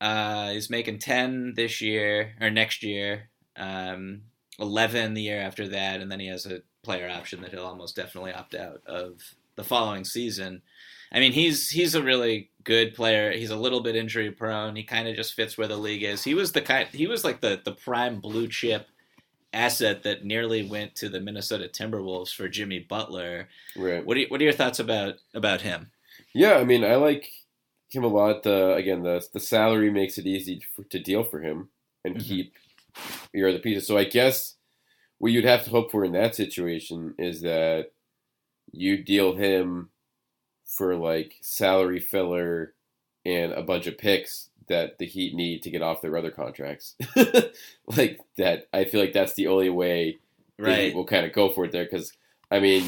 uh, 0.00 0.50
is 0.54 0.70
making 0.70 0.98
ten 0.98 1.54
this 1.54 1.80
year 1.80 2.34
or 2.40 2.50
next 2.50 2.82
year, 2.82 3.30
um, 3.56 4.22
eleven 4.58 5.14
the 5.14 5.22
year 5.22 5.40
after 5.40 5.68
that, 5.68 6.00
and 6.00 6.10
then 6.10 6.20
he 6.20 6.28
has 6.28 6.46
a 6.46 6.62
player 6.82 7.08
option 7.08 7.40
that 7.42 7.50
he'll 7.50 7.64
almost 7.64 7.96
definitely 7.96 8.32
opt 8.32 8.54
out 8.54 8.80
of 8.86 9.20
the 9.56 9.64
following 9.64 10.04
season. 10.04 10.62
I 11.10 11.20
mean, 11.20 11.32
he's 11.32 11.70
he's 11.70 11.94
a 11.94 12.02
really 12.02 12.50
good 12.64 12.94
player. 12.94 13.32
He's 13.32 13.50
a 13.50 13.56
little 13.56 13.80
bit 13.80 13.96
injury 13.96 14.30
prone. 14.30 14.76
He 14.76 14.84
kind 14.84 15.08
of 15.08 15.16
just 15.16 15.34
fits 15.34 15.56
where 15.56 15.68
the 15.68 15.76
league 15.76 16.02
is. 16.02 16.22
He 16.22 16.34
was 16.34 16.52
the 16.52 16.60
kind. 16.60 16.88
He 16.88 17.06
was 17.06 17.24
like 17.24 17.40
the 17.40 17.60
the 17.64 17.72
prime 17.72 18.20
blue 18.20 18.48
chip 18.48 18.86
asset 19.52 20.02
that 20.02 20.24
nearly 20.24 20.62
went 20.68 20.94
to 20.96 21.08
the 21.08 21.20
Minnesota 21.20 21.68
Timberwolves 21.68 22.34
for 22.34 22.48
Jimmy 22.48 22.80
Butler. 22.80 23.48
Right. 23.76 24.04
What 24.04 24.18
are 24.18 24.24
what 24.24 24.40
are 24.40 24.44
your 24.44 24.52
thoughts 24.52 24.78
about 24.78 25.14
about 25.34 25.62
him? 25.62 25.90
Yeah, 26.34 26.54
I 26.54 26.64
mean, 26.64 26.84
I 26.84 26.96
like 26.96 27.30
him 27.94 28.04
a 28.04 28.08
lot. 28.08 28.42
The 28.42 28.74
again, 28.74 29.02
the 29.02 29.26
the 29.32 29.40
salary 29.40 29.90
makes 29.90 30.18
it 30.18 30.26
easy 30.26 30.62
for, 30.74 30.84
to 30.84 30.98
deal 30.98 31.24
for 31.24 31.40
him 31.40 31.68
and 32.04 32.16
Mhm. 32.16 32.20
keep 32.24 32.54
your 33.32 33.48
other 33.48 33.58
pieces. 33.58 33.86
So 33.86 33.96
I 33.96 34.04
guess 34.04 34.56
what 35.18 35.32
you'd 35.32 35.44
have 35.44 35.64
to 35.64 35.70
hope 35.70 35.90
for 35.90 36.04
in 36.04 36.12
that 36.12 36.34
situation 36.34 37.14
is 37.18 37.40
that 37.42 37.92
you 38.72 39.02
deal 39.02 39.34
him 39.36 39.90
for 40.66 40.94
like 40.96 41.36
salary 41.40 42.00
filler 42.00 42.74
and 43.24 43.52
a 43.52 43.62
bunch 43.62 43.86
of 43.86 43.98
picks 43.98 44.50
that 44.68 44.98
the 44.98 45.06
Heat 45.06 45.34
need 45.34 45.62
to 45.62 45.70
get 45.70 45.82
off 45.82 46.02
their 46.02 46.16
other 46.16 46.30
contracts. 46.30 46.94
like 47.86 48.20
that, 48.36 48.68
I 48.72 48.84
feel 48.84 49.00
like 49.00 49.12
that's 49.14 49.34
the 49.34 49.46
only 49.48 49.70
way 49.70 50.18
Right. 50.58 50.94
will 50.94 51.04
kind 51.06 51.24
of 51.24 51.32
go 51.32 51.50
for 51.50 51.64
it 51.64 51.72
there. 51.72 51.84
Because 51.84 52.12
I 52.50 52.60
mean, 52.60 52.84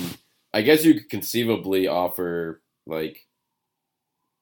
I 0.53 0.63
guess 0.63 0.85
you 0.85 0.95
could 0.95 1.09
conceivably 1.09 1.87
offer 1.87 2.61
like 2.87 3.27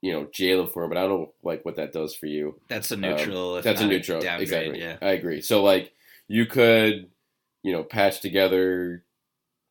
you 0.01 0.13
know 0.13 0.27
Jaylen 0.27 0.73
for 0.73 0.85
him, 0.85 0.91
but 0.91 0.99
I 0.99 1.03
don't 1.03 1.11
know 1.11 1.33
like 1.43 1.65
what 1.65 1.77
that 1.77 1.93
does 1.93 2.15
for 2.15 2.27
you. 2.27 2.61
That's 2.69 2.91
a 2.93 2.97
neutral. 2.97 3.57
if 3.57 3.67
Um, 3.67 3.73
That's 3.73 3.83
a 3.83 3.87
neutral, 3.87 4.21
downgrade, 4.21 4.43
exactly. 4.43 4.81
Yeah. 4.81 4.97
I 5.03 5.11
agree. 5.11 5.41
So 5.41 5.63
like 5.63 5.93
you 6.29 6.47
could 6.47 7.11
you 7.63 7.73
know 7.73 7.83
patch 7.83 8.21
together 8.21 9.05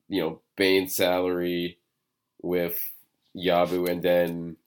you 0.10 0.22
know 0.22 0.42
Baynes' 0.56 0.96
salary 0.96 1.80
with 2.42 2.78
Yabu, 3.36 3.90
and 3.90 4.02
then 4.02 4.58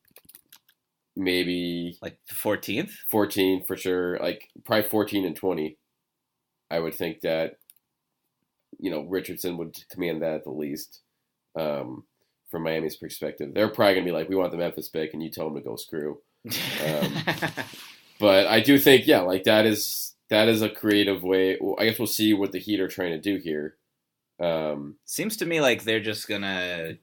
maybe 1.16 1.98
Like 2.00 2.18
the 2.28 2.34
fourteenth. 2.34 2.92
14 3.10 3.64
for 3.66 3.76
sure 3.76 4.18
like 4.20 4.48
probably 4.64 4.88
14 4.88 5.26
and 5.26 5.36
20 5.36 5.76
i 6.70 6.78
would 6.78 6.94
think 6.94 7.20
that 7.20 7.58
you 8.78 8.90
know 8.90 9.02
richardson 9.02 9.56
would 9.58 9.76
command 9.90 10.22
that 10.22 10.34
at 10.34 10.44
the 10.44 10.50
least 10.50 11.00
um, 11.56 12.04
from 12.50 12.62
miami's 12.64 12.96
perspective 12.96 13.52
they're 13.54 13.68
probably 13.68 13.94
going 13.94 14.04
to 14.04 14.10
be 14.10 14.16
like 14.16 14.28
we 14.28 14.36
want 14.36 14.50
the 14.52 14.58
memphis 14.58 14.88
pick 14.88 15.12
and 15.14 15.22
you 15.22 15.30
tell 15.30 15.46
them 15.46 15.54
to 15.56 15.60
go 15.60 15.76
screw 15.76 16.18
Um, 16.86 17.12
but 18.18 18.46
i 18.46 18.60
do 18.60 18.78
think 18.78 19.06
yeah 19.06 19.20
like 19.20 19.44
that 19.44 19.66
is 19.66 20.14
that 20.30 20.48
is 20.48 20.62
a 20.62 20.68
creative 20.68 21.22
way 21.22 21.58
i 21.78 21.84
guess 21.84 21.98
we'll 21.98 22.06
see 22.06 22.32
what 22.34 22.52
the 22.52 22.58
heat 22.58 22.80
are 22.80 22.88
trying 22.88 23.10
to 23.12 23.18
do 23.20 23.36
here 23.36 23.76
um, 24.40 24.96
Seems 25.04 25.36
to 25.38 25.46
me 25.46 25.60
like 25.60 25.84
they're 25.84 26.00
just 26.00 26.26
gonna. 26.26 26.94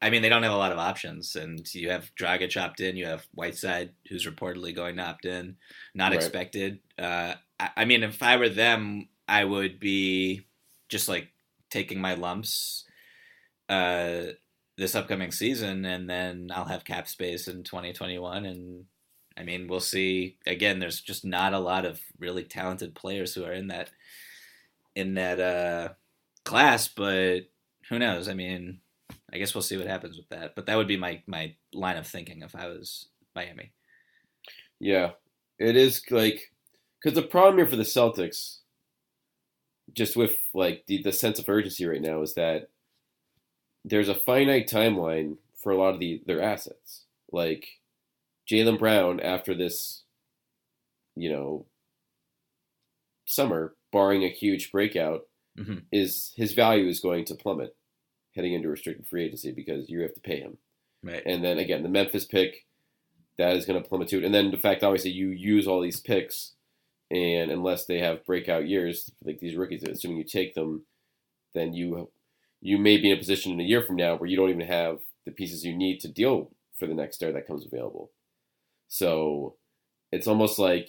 I 0.00 0.10
mean, 0.10 0.22
they 0.22 0.28
don't 0.28 0.42
have 0.42 0.52
a 0.52 0.56
lot 0.56 0.72
of 0.72 0.78
options, 0.78 1.36
and 1.36 1.62
you 1.74 1.90
have 1.90 2.10
Dragic 2.18 2.56
opt 2.60 2.80
in, 2.80 2.96
you 2.96 3.06
have 3.06 3.26
Whiteside, 3.34 3.92
who's 4.08 4.26
reportedly 4.26 4.74
going 4.74 4.96
to 4.96 5.02
opt 5.02 5.24
in, 5.26 5.56
not 5.94 6.12
Right. 6.12 6.16
expected. 6.16 6.80
Uh, 6.98 7.34
I, 7.60 7.70
I 7.78 7.84
mean, 7.84 8.02
if 8.02 8.22
I 8.22 8.36
were 8.36 8.48
them, 8.48 9.08
I 9.28 9.44
would 9.44 9.78
be 9.78 10.46
just 10.88 11.08
like 11.08 11.28
taking 11.70 12.00
my 12.00 12.14
lumps 12.14 12.84
uh, 13.68 14.22
this 14.76 14.94
upcoming 14.94 15.32
season, 15.32 15.84
and 15.84 16.08
then 16.08 16.50
I'll 16.54 16.66
have 16.66 16.84
cap 16.84 17.08
space 17.08 17.48
in 17.48 17.62
2021, 17.62 18.44
and 18.44 18.84
I 19.36 19.42
mean, 19.42 19.68
we'll 19.68 19.80
see. 19.80 20.38
Again, 20.46 20.78
there's 20.78 21.00
just 21.00 21.24
not 21.24 21.52
a 21.52 21.58
lot 21.58 21.84
of 21.84 22.00
really 22.18 22.44
talented 22.44 22.94
players 22.94 23.34
who 23.34 23.44
are 23.44 23.52
in 23.52 23.68
that 23.68 23.90
in 24.94 25.14
that 25.14 25.40
uh, 25.40 25.88
class, 26.44 26.88
but 26.88 27.40
who 27.88 27.98
knows? 27.98 28.28
I 28.28 28.34
mean, 28.34 28.80
I 29.32 29.38
guess 29.38 29.54
we'll 29.54 29.62
see 29.62 29.76
what 29.76 29.86
happens 29.86 30.16
with 30.16 30.28
that. 30.30 30.54
But 30.54 30.66
that 30.66 30.76
would 30.76 30.88
be 30.88 30.96
my 30.96 31.22
my 31.26 31.54
line 31.72 31.96
of 31.96 32.06
thinking 32.06 32.42
if 32.42 32.54
I 32.54 32.66
was 32.66 33.08
Miami. 33.34 33.72
Yeah, 34.80 35.12
it 35.58 35.76
is 35.76 36.02
like 36.10 36.52
because 37.02 37.14
the 37.14 37.26
problem 37.26 37.58
here 37.58 37.66
for 37.66 37.76
the 37.76 37.82
Celtics, 37.82 38.58
just 39.92 40.16
with 40.16 40.36
like 40.54 40.84
the 40.86 41.02
the 41.02 41.12
sense 41.12 41.38
of 41.38 41.48
urgency 41.48 41.86
right 41.86 42.02
now, 42.02 42.22
is 42.22 42.34
that 42.34 42.70
there's 43.86 44.08
a 44.08 44.14
finite 44.14 44.68
timeline 44.68 45.38
for 45.62 45.70
a 45.72 45.76
lot 45.78 45.94
of 45.94 46.00
the 46.00 46.20
their 46.26 46.42
assets. 46.42 47.04
Like 47.32 47.66
Jaylen 48.50 48.78
Brown, 48.78 49.20
after 49.20 49.54
this, 49.54 50.02
you 51.14 51.30
know, 51.32 51.66
summer, 53.24 53.74
barring 53.92 54.24
a 54.24 54.28
huge 54.28 54.70
breakout, 54.70 55.26
Mhm. 55.56 55.84
is 55.90 56.32
his 56.36 56.52
value 56.52 56.86
is 56.86 57.00
going 57.00 57.24
to 57.26 57.34
plummet 57.34 57.74
heading 58.34 58.52
into 58.52 58.68
restricted 58.68 59.06
free 59.08 59.24
agency 59.24 59.50
because 59.52 59.88
you 59.88 60.02
have 60.02 60.12
to 60.14 60.20
pay 60.20 60.38
him. 60.40 60.58
Right. 61.02 61.22
And 61.24 61.42
then 61.42 61.58
again, 61.58 61.82
the 61.82 61.88
Memphis 61.88 62.26
pick, 62.26 62.66
that 63.38 63.56
is 63.56 63.64
going 63.64 63.82
to 63.82 63.88
plummet 63.88 64.08
too. 64.08 64.22
And 64.24 64.34
then 64.34 64.50
the 64.50 64.58
fact, 64.58 64.82
obviously, 64.84 65.12
you 65.12 65.30
use 65.30 65.66
all 65.66 65.80
these 65.80 66.00
picks, 66.00 66.54
and 67.10 67.50
unless 67.50 67.86
they 67.86 67.98
have 68.00 68.24
breakout 68.26 68.68
years, 68.68 69.10
like 69.22 69.38
these 69.38 69.56
rookies, 69.56 69.82
assuming 69.84 70.18
you 70.18 70.24
take 70.24 70.54
them, 70.54 70.86
then 71.54 71.72
you 71.72 72.10
you 72.66 72.78
may 72.78 72.96
be 72.96 73.12
in 73.12 73.16
a 73.16 73.20
position 73.20 73.52
in 73.52 73.60
a 73.60 73.64
year 73.64 73.80
from 73.80 73.94
now 73.94 74.16
where 74.16 74.28
you 74.28 74.36
don't 74.36 74.50
even 74.50 74.66
have 74.66 74.98
the 75.24 75.30
pieces 75.30 75.64
you 75.64 75.72
need 75.72 76.00
to 76.00 76.08
deal 76.08 76.50
for 76.76 76.88
the 76.88 76.94
next 76.94 77.14
star 77.14 77.30
that 77.30 77.46
comes 77.46 77.64
available. 77.64 78.10
So 78.88 79.54
it's 80.10 80.26
almost 80.26 80.58
like 80.58 80.88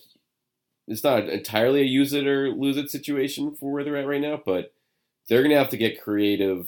it's 0.87 1.03
not 1.03 1.29
entirely 1.29 1.81
a 1.81 1.85
use 1.85 2.13
it 2.13 2.25
or 2.25 2.49
lose 2.49 2.77
it 2.77 2.89
situation 2.89 3.55
for 3.55 3.71
where 3.71 3.83
they're 3.83 3.95
at 3.95 4.07
right 4.07 4.19
now, 4.19 4.41
but 4.43 4.73
they're 5.29 5.43
going 5.43 5.51
to 5.51 5.59
have 5.59 5.69
to 5.69 5.77
get 5.77 6.01
creative 6.01 6.67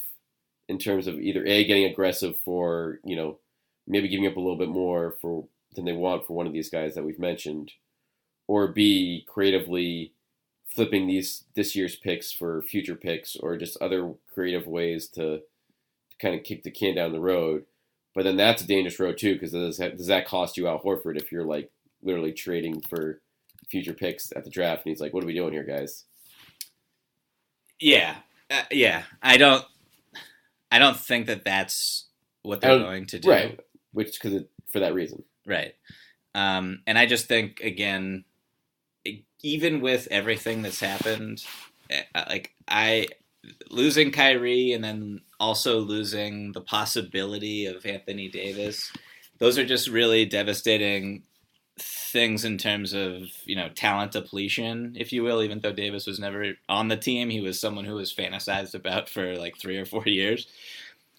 in 0.67 0.77
terms 0.77 1.07
of 1.07 1.19
either 1.19 1.43
a 1.43 1.65
getting 1.65 1.85
aggressive 1.85 2.35
for 2.45 2.99
you 3.03 3.15
know 3.15 3.39
maybe 3.87 4.09
giving 4.09 4.27
up 4.27 4.37
a 4.37 4.39
little 4.39 4.59
bit 4.59 4.69
more 4.69 5.15
for 5.19 5.47
than 5.73 5.85
they 5.85 5.93
want 5.93 6.27
for 6.27 6.33
one 6.33 6.45
of 6.45 6.53
these 6.53 6.69
guys 6.69 6.93
that 6.93 7.03
we've 7.03 7.17
mentioned, 7.17 7.71
or 8.47 8.67
b 8.67 9.25
creatively 9.27 10.13
flipping 10.75 11.07
these 11.07 11.43
this 11.55 11.75
year's 11.75 11.95
picks 11.95 12.31
for 12.31 12.61
future 12.61 12.95
picks 12.95 13.35
or 13.35 13.57
just 13.57 13.81
other 13.81 14.13
creative 14.33 14.67
ways 14.67 15.07
to, 15.09 15.39
to 15.39 16.17
kind 16.21 16.35
of 16.35 16.43
kick 16.43 16.63
the 16.63 16.71
can 16.71 16.95
down 16.95 17.11
the 17.11 17.19
road. 17.19 17.65
But 18.15 18.23
then 18.23 18.37
that's 18.37 18.61
a 18.61 18.67
dangerous 18.67 18.99
road 18.99 19.17
too 19.17 19.33
because 19.33 19.51
does 19.51 19.77
that, 19.77 19.97
does 19.97 20.07
that 20.07 20.27
cost 20.27 20.57
you 20.57 20.67
Al 20.67 20.81
Horford 20.81 21.17
if 21.17 21.31
you're 21.31 21.45
like 21.45 21.71
literally 22.01 22.33
trading 22.33 22.81
for 22.81 23.21
future 23.69 23.93
picks 23.93 24.31
at 24.35 24.43
the 24.43 24.49
draft 24.49 24.85
and 24.85 24.91
he's 24.91 25.01
like, 25.01 25.13
what 25.13 25.23
are 25.23 25.27
we 25.27 25.33
doing 25.33 25.53
here, 25.53 25.63
guys? 25.63 26.05
Yeah. 27.79 28.15
Uh, 28.49 28.63
yeah. 28.71 29.03
I 29.21 29.37
don't. 29.37 29.65
I 30.71 30.77
don't 30.77 30.97
think 30.97 31.27
that 31.27 31.45
that's 31.45 32.05
what 32.43 32.61
they're 32.61 32.77
going 32.77 33.07
to 33.07 33.19
do. 33.19 33.29
Right. 33.29 33.59
Which 33.91 34.19
because 34.21 34.43
for 34.71 34.79
that 34.79 34.93
reason. 34.93 35.23
Right. 35.45 35.73
Um, 36.35 36.81
and 36.85 36.97
I 36.97 37.05
just 37.05 37.27
think 37.27 37.61
again, 37.61 38.23
even 39.43 39.81
with 39.81 40.07
everything 40.11 40.61
that's 40.61 40.79
happened, 40.79 41.43
eh, 41.89 42.03
like 42.15 42.53
I 42.67 43.07
losing 43.69 44.11
Kyrie 44.11 44.73
and 44.73 44.83
then 44.83 45.21
also 45.39 45.79
losing 45.79 46.51
the 46.51 46.61
possibility 46.61 47.65
of 47.65 47.85
Anthony 47.85 48.27
Davis, 48.27 48.91
those 49.39 49.57
are 49.57 49.65
just 49.65 49.87
really 49.87 50.25
devastating 50.25 51.23
things 51.79 52.43
in 52.43 52.57
terms 52.57 52.93
of 52.93 53.23
you 53.45 53.55
know 53.55 53.69
talent 53.69 54.11
depletion, 54.11 54.95
if 54.97 55.13
you 55.13 55.23
will. 55.23 55.41
Even 55.41 55.59
though 55.59 55.71
Davis 55.73 56.05
was 56.05 56.19
never 56.19 56.53
on 56.67 56.87
the 56.87 56.97
team, 56.97 57.29
he 57.29 57.41
was 57.41 57.59
someone 57.59 57.85
who 57.85 57.95
was 57.95 58.13
fantasized 58.13 58.75
about 58.75 59.09
for 59.09 59.35
like 59.37 59.57
three 59.57 59.77
or 59.77 59.85
four 59.85 60.03
years. 60.05 60.47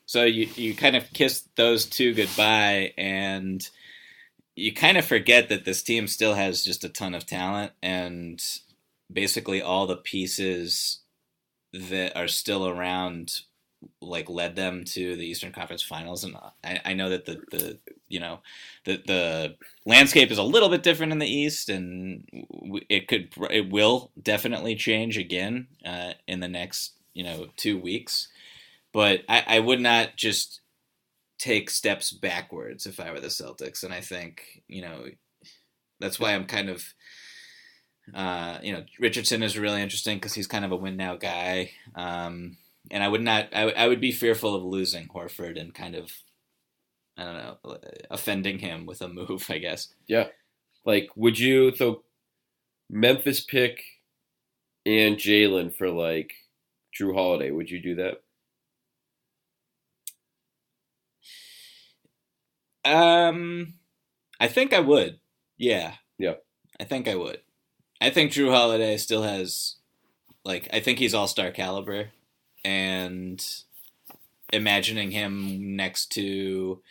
So 0.07 0.25
you 0.25 0.49
you 0.57 0.75
kind 0.75 0.97
of 0.97 1.11
kiss 1.13 1.49
those 1.57 1.87
two 1.87 2.15
goodbye, 2.15 2.93
and 2.99 3.69
you 4.61 4.75
kind 4.75 4.99
of 4.99 5.05
forget 5.05 5.49
that 5.49 5.65
this 5.65 5.83
team 5.83 6.07
still 6.07 6.35
has 6.35 6.63
just 6.63 6.85
a 6.85 6.89
ton 6.89 7.15
of 7.15 7.27
talent, 7.27 7.73
and 7.83 8.43
basically 9.13 9.63
all 9.63 9.87
the 9.87 9.97
pieces 9.97 11.01
that 11.73 12.17
are 12.17 12.29
still 12.29 12.69
around 12.69 13.41
like 14.03 14.29
led 14.29 14.57
them 14.57 14.85
to 14.85 15.17
the 15.17 15.25
Eastern 15.25 15.53
Conference 15.53 15.83
Finals, 15.83 16.25
and 16.25 16.37
I, 16.63 16.81
I 16.85 16.93
know 16.93 17.09
that 17.09 17.25
the, 17.25 17.41
the 17.51 17.79
you 18.09 18.21
know 18.21 18.41
the 18.85 19.03
the 19.07 19.57
landscape 19.87 20.31
is 20.31 20.39
a 20.39 20.43
little 20.43 20.69
bit 20.69 20.83
different 20.83 21.13
in 21.13 21.19
the 21.19 21.27
East, 21.27 21.71
and 21.71 22.29
it 22.91 23.09
could 23.09 23.33
it 23.51 23.71
will 23.71 24.13
definitely 24.23 24.77
change 24.77 25.17
again 25.17 25.69
uh, 25.87 26.13
in 26.27 26.41
the 26.41 26.49
next 26.49 26.93
you 27.15 27.25
know 27.25 27.47
two 27.57 27.79
weeks. 27.79 28.29
But 28.93 29.23
I, 29.29 29.45
I 29.47 29.61
would 29.61 29.81
not 29.81 30.17
just 30.17 30.60
take 31.41 31.71
steps 31.71 32.13
backwards 32.13 32.87
if 32.87 33.01
I 33.01 33.11
were 33.11 33.21
the 33.21 33.29
Celtics, 33.29 33.83
and 33.83 33.93
I 33.93 34.01
think 34.01 34.63
you 34.69 34.83
know 34.83 35.07
that's 35.99 36.21
why 36.21 36.35
I'm 36.35 36.45
kind 36.45 36.69
of. 36.69 36.85
Uh, 38.15 38.59
you 38.63 38.73
know, 38.73 38.83
Richardson 38.99 39.43
is 39.43 39.59
really 39.59 39.81
interesting 39.81 40.17
because 40.17 40.35
he's 40.35 40.49
kind 40.49 40.65
of 40.65 40.73
a 40.73 40.77
win 40.77 40.97
now 40.97 41.15
guy. 41.15 41.71
Um, 41.95 42.57
and 42.91 43.05
I 43.05 43.09
would 43.09 43.23
not. 43.23 43.49
I, 43.53 43.71
I 43.71 43.89
would 43.89 44.01
be 44.01 44.13
fearful 44.13 44.55
of 44.55 44.65
losing 44.65 45.09
Horford 45.09 45.61
and 45.61 45.73
kind 45.73 45.95
of, 45.95 46.11
I 47.17 47.25
don't 47.25 47.37
know, 47.37 47.79
offending 48.11 48.59
him 48.59 48.85
with 48.87 49.01
a 49.01 49.09
move. 49.09 49.47
I 49.49 49.59
guess. 49.59 49.89
Yeah, 50.07 50.29
like 50.85 51.11
would 51.17 51.39
you 51.39 51.75
so 51.77 52.03
Memphis 52.89 53.41
pick 53.41 53.83
and 54.85 55.17
Jaylen 55.17 55.75
for 55.75 55.89
like 55.91 56.33
Jrue 56.99 57.15
Holiday? 57.15 57.51
Would 57.51 57.71
you 57.71 57.81
do 57.81 57.95
that? 57.97 58.23
Um, 62.85 63.75
I 64.39 64.49
think 64.49 64.73
I 64.73 64.81
would. 64.81 65.21
Yeah. 65.59 65.95
Yeah. 66.19 66.35
I 66.79 66.85
think 66.85 67.09
I 67.09 67.15
would. 67.15 67.41
I 68.01 68.11
think 68.11 68.33
Jrue 68.33 68.51
Holiday 68.51 68.97
still 68.97 69.23
has, 69.23 69.77
like, 70.45 70.69
I 70.73 70.81
think 70.81 70.99
he's 70.99 71.15
all 71.15 71.29
star 71.29 71.51
caliber 71.51 72.09
and 72.65 73.45
imagining 74.53 75.11
him 75.11 75.77
next 75.77 76.13
to 76.13 76.83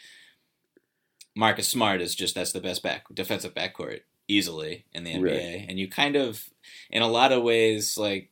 Marcus 1.35 1.67
Smart 1.67 2.01
is 2.01 2.15
just 2.15 2.35
that's 2.35 2.51
the 2.51 2.61
best 2.61 2.83
back 2.83 3.05
defensive 3.13 3.53
backcourt 3.53 4.01
easily 4.27 4.85
in 4.93 5.03
the 5.03 5.13
NBA. 5.13 5.23
Right. 5.23 5.65
And 5.67 5.79
you 5.79 5.89
kind 5.89 6.15
of 6.15 6.43
in 6.89 7.01
a 7.01 7.07
lot 7.07 7.31
of 7.31 7.43
ways 7.43 7.97
like 7.97 8.29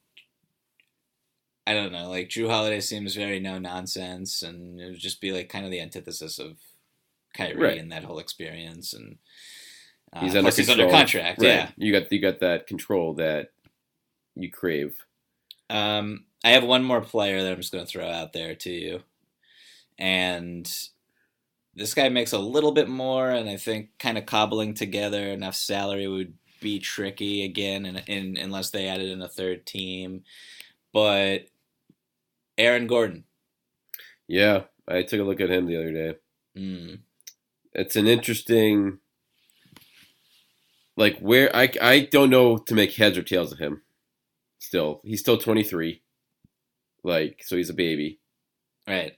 I 1.65 1.73
don't 1.73 1.91
know, 1.91 2.09
like 2.09 2.29
Jrue 2.29 2.49
Holiday 2.49 2.79
seems 2.79 3.15
very 3.15 3.39
no 3.39 3.59
nonsense 3.59 4.41
and 4.41 4.79
it 4.79 4.91
would 4.91 4.99
just 4.99 5.19
be 5.19 5.31
like 5.31 5.49
kind 5.49 5.65
of 5.65 5.71
the 5.71 5.81
antithesis 5.81 6.39
of 6.39 6.57
Kyrie 7.38 7.62
right. 7.62 7.78
and 7.78 7.91
that 7.91 8.04
whole 8.04 8.19
experience 8.19 8.93
and 8.93 9.17
uh, 10.13 10.21
he's, 10.21 10.36
under 10.36 10.52
he's 10.52 10.69
under 10.69 10.89
contract. 10.89 11.41
Right. 11.41 11.47
Yeah, 11.47 11.69
you 11.78 11.91
got 11.91 12.12
you 12.12 12.21
got 12.21 12.39
that 12.39 12.67
control 12.67 13.15
that 13.15 13.52
you 14.36 14.52
crave. 14.52 14.95
Um, 15.69 16.26
I 16.43 16.52
have 16.52 16.63
one 16.63 16.84
more 16.84 17.02
player 17.02 17.41
that 17.43 17.52
I'm 17.52 17.58
just 17.58 17.73
going 17.73 17.86
to 17.86 17.91
throw 17.91 18.08
out 18.08 18.34
there 18.34 18.56
to 18.56 18.71
you. 18.71 19.02
And 19.97 20.71
this 21.76 21.93
guy 21.93 22.10
makes 22.10 22.32
a 22.32 22.39
little 22.39 22.71
bit 22.71 22.88
more, 22.88 23.30
and 23.30 23.50
I 23.50 23.58
think 23.58 23.89
kind 24.00 24.17
of 24.17 24.26
cobbling 24.26 24.73
together 24.73 25.28
enough 25.28 25.56
salary 25.56 26.08
would 26.08 26.34
be 26.62 26.80
tricky 26.80 27.43
again, 27.43 27.86
in, 27.86 27.97
in, 28.08 28.38
unless 28.38 28.69
they 28.69 28.88
added 28.88 29.10
in 29.10 29.21
a 29.21 29.28
third 29.28 29.65
team. 29.65 30.23
But 30.93 31.47
Aaron 32.58 32.88
Gordon. 32.88 33.26
Yeah, 34.28 34.63
I 34.88 35.04
took 35.04 35.19
a 35.19 35.23
look 35.23 35.41
at 35.41 35.50
him 35.50 35.65
the 35.65 35.78
other 35.78 35.91
day. 35.91 36.15
Mm. 36.58 37.00
It's 37.77 37.95
an 37.95 38.07
interesting, 38.07 38.99
like 40.97 41.19
where 41.19 41.55
I 41.55 41.71
I 41.81 41.99
don't 42.01 42.29
know 42.31 42.57
to 42.57 42.75
make 42.75 42.95
heads 42.95 43.17
or 43.17 43.23
tails 43.23 43.51
of 43.53 43.59
him. 43.59 43.83
Still, 44.59 45.01
he's 45.03 45.19
still 45.21 45.37
23. 45.37 46.01
Like, 47.03 47.43
so 47.45 47.55
he's 47.57 47.69
a 47.69 47.73
baby. 47.75 48.19
Right. 48.87 49.13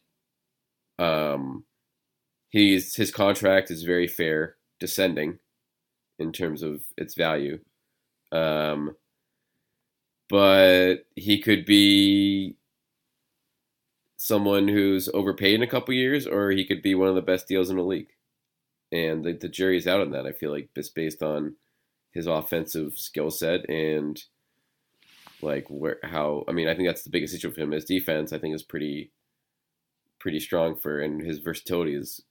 Um, 1.00 1.66
he's 2.50 2.96
his 2.96 3.12
contract 3.12 3.72
is 3.72 3.84
very 3.84 4.08
fair, 4.08 4.58
descending 4.80 5.40
in 6.20 6.34
terms 6.34 6.64
of 6.64 6.82
its 6.98 7.16
value. 7.16 7.60
Um, 8.32 8.96
but 10.30 11.06
he 11.16 11.42
could 11.42 11.66
be 11.66 12.56
someone 14.18 14.68
who's 14.68 15.10
overpaid 15.10 15.56
in 15.56 15.64
a 15.64 15.68
couple 15.68 15.94
years, 15.94 16.28
or 16.28 16.52
he 16.52 16.66
could 16.66 16.82
be 16.84 16.94
one 16.94 17.08
of 17.10 17.16
the 17.16 17.22
best 17.22 17.48
deals 17.48 17.70
in 17.70 17.78
the 17.78 17.84
league. 17.84 18.10
And 18.92 19.24
the, 19.24 19.34
the 19.34 19.50
jury's 19.50 19.88
out 19.88 20.02
on 20.02 20.12
that. 20.12 20.26
I 20.26 20.32
feel 20.32 20.52
like 20.52 20.70
just 20.76 20.96
based 20.96 21.22
on 21.22 21.56
his 22.12 22.28
offensive 22.28 22.98
skill 22.98 23.30
set 23.30 23.70
and 23.70 24.22
like 25.42 25.66
where 25.70 26.00
how 26.04 26.44
I 26.48 26.52
mean 26.52 26.68
I 26.68 26.76
think 26.76 26.88
that's 26.88 27.04
the 27.04 27.10
biggest 27.10 27.36
issue 27.36 27.52
for 27.52 27.62
him. 27.62 27.72
His 27.72 27.86
defense 27.86 28.34
I 28.34 28.40
think 28.40 28.56
is 28.56 28.64
pretty 28.64 29.12
pretty 30.20 30.40
strong 30.40 30.76
for 30.76 31.00
and 31.00 31.22
his 31.22 31.40
versatility 31.40 31.96
is 31.96 32.22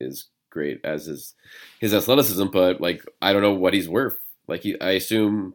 is 0.00 0.26
great 0.50 0.80
as 0.84 1.08
is 1.08 1.34
his 1.80 1.94
athleticism, 1.94 2.46
but 2.46 2.80
like 2.80 3.02
I 3.22 3.32
don't 3.32 3.42
know 3.42 3.54
what 3.54 3.74
he's 3.74 3.88
worth. 3.88 4.18
Like 4.46 4.62
he, 4.62 4.78
I 4.80 4.90
assume 4.92 5.54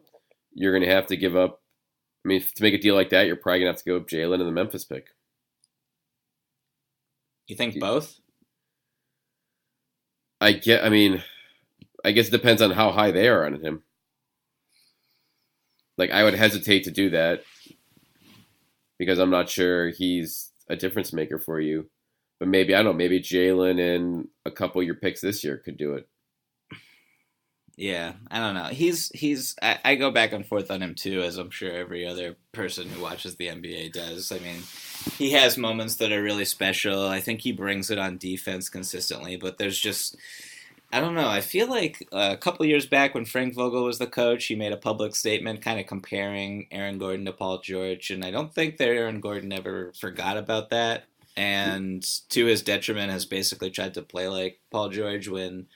you're 0.54 0.72
gonna 0.72 0.92
have 0.92 1.06
to 1.08 1.16
give 1.16 1.36
up. 1.36 1.60
I 2.24 2.28
mean, 2.28 2.40
to 2.40 2.62
make 2.62 2.74
a 2.74 2.78
deal 2.78 2.94
like 2.94 3.10
that, 3.10 3.26
you're 3.26 3.36
probably 3.36 3.60
gonna 3.60 3.70
have 3.70 3.82
to 3.82 3.84
go 3.84 3.96
up 3.96 4.08
Jaylen 4.08 4.40
and 4.40 4.48
the 4.48 4.52
Memphis 4.52 4.84
pick. 4.84 5.08
You 7.46 7.56
think 7.56 7.78
both? 7.78 8.18
I 10.46 10.52
get. 10.52 10.84
I 10.84 10.90
mean, 10.90 11.24
I 12.04 12.12
guess 12.12 12.28
it 12.28 12.30
depends 12.30 12.62
on 12.62 12.70
how 12.70 12.92
high 12.92 13.10
they 13.10 13.28
are 13.28 13.44
on 13.44 13.60
him. 13.60 13.82
Like 15.98 16.12
I 16.12 16.22
would 16.22 16.34
hesitate 16.34 16.84
to 16.84 16.92
do 16.92 17.10
that 17.10 17.42
because 18.96 19.18
I'm 19.18 19.30
not 19.30 19.48
sure 19.48 19.90
he's 19.90 20.52
a 20.68 20.76
difference 20.76 21.12
maker 21.12 21.40
for 21.40 21.58
you. 21.58 21.90
But 22.38 22.46
maybe 22.46 22.76
I 22.76 22.78
don't 22.78 22.84
know. 22.84 22.92
Maybe 22.92 23.18
Jaylen 23.18 23.80
and 23.80 24.28
a 24.44 24.52
couple 24.52 24.80
of 24.80 24.86
your 24.86 24.94
picks 24.94 25.20
this 25.20 25.42
year 25.42 25.56
could 25.56 25.76
do 25.76 25.94
it. 25.94 26.08
Yeah, 27.76 28.12
I 28.30 28.38
don't 28.38 28.54
know. 28.54 28.66
He's 28.66 29.10
he's. 29.10 29.56
I, 29.60 29.78
I, 29.84 29.94
go 29.96 30.12
back 30.12 30.32
and 30.32 30.46
forth 30.46 30.70
on 30.70 30.80
him 30.80 30.94
too, 30.94 31.22
as 31.22 31.38
I'm 31.38 31.50
sure 31.50 31.72
every 31.72 32.06
other 32.06 32.36
person 32.52 32.88
who 32.88 33.02
watches 33.02 33.34
the 33.36 33.48
NBA 33.48 33.92
does. 33.92 34.30
I 34.30 34.38
mean, 34.38 34.62
he 35.18 35.32
has 35.32 35.56
moments 35.56 35.96
that 35.96 36.12
are 36.12 36.22
really 36.22 36.44
special. 36.44 37.06
I 37.06 37.20
think 37.20 37.40
he 37.40 37.52
brings 37.52 37.90
it 37.90 37.98
on 37.98 38.18
defense 38.18 38.68
consistently, 38.68 39.36
but 39.36 39.58
there's 39.58 39.78
just 39.78 40.16
I 40.92 41.00
don't 41.00 41.14
know. 41.14 41.28
I 41.28 41.40
feel 41.40 41.68
like 41.68 42.06
uh, 42.12 42.30
a 42.32 42.36
couple 42.36 42.64
years 42.64 42.86
back 42.86 43.14
when 43.14 43.24
Frank 43.24 43.54
Vogel 43.54 43.84
was 43.84 43.98
the 43.98 44.06
coach, 44.06 44.46
he 44.46 44.54
made 44.54 44.72
a 44.72 44.76
public 44.76 45.16
statement 45.16 45.60
kind 45.60 45.80
of 45.80 45.86
comparing 45.86 46.68
Aaron 46.70 46.98
Gordon 46.98 47.26
to 47.26 47.32
Paul 47.32 47.60
George, 47.60 48.10
and 48.10 48.24
I 48.24 48.30
don't 48.30 48.54
think 48.54 48.76
that 48.76 48.88
Aaron 48.88 49.20
Gordon 49.20 49.52
ever 49.52 49.92
forgot 49.98 50.36
about 50.36 50.70
that. 50.70 51.04
And 51.36 52.02
to 52.30 52.46
his 52.46 52.62
detriment, 52.62 53.12
has 53.12 53.26
basically 53.26 53.70
tried 53.70 53.94
to 53.94 54.02
play 54.02 54.28
like 54.28 54.60
Paul 54.70 54.88
George 54.88 55.28
when 55.28 55.66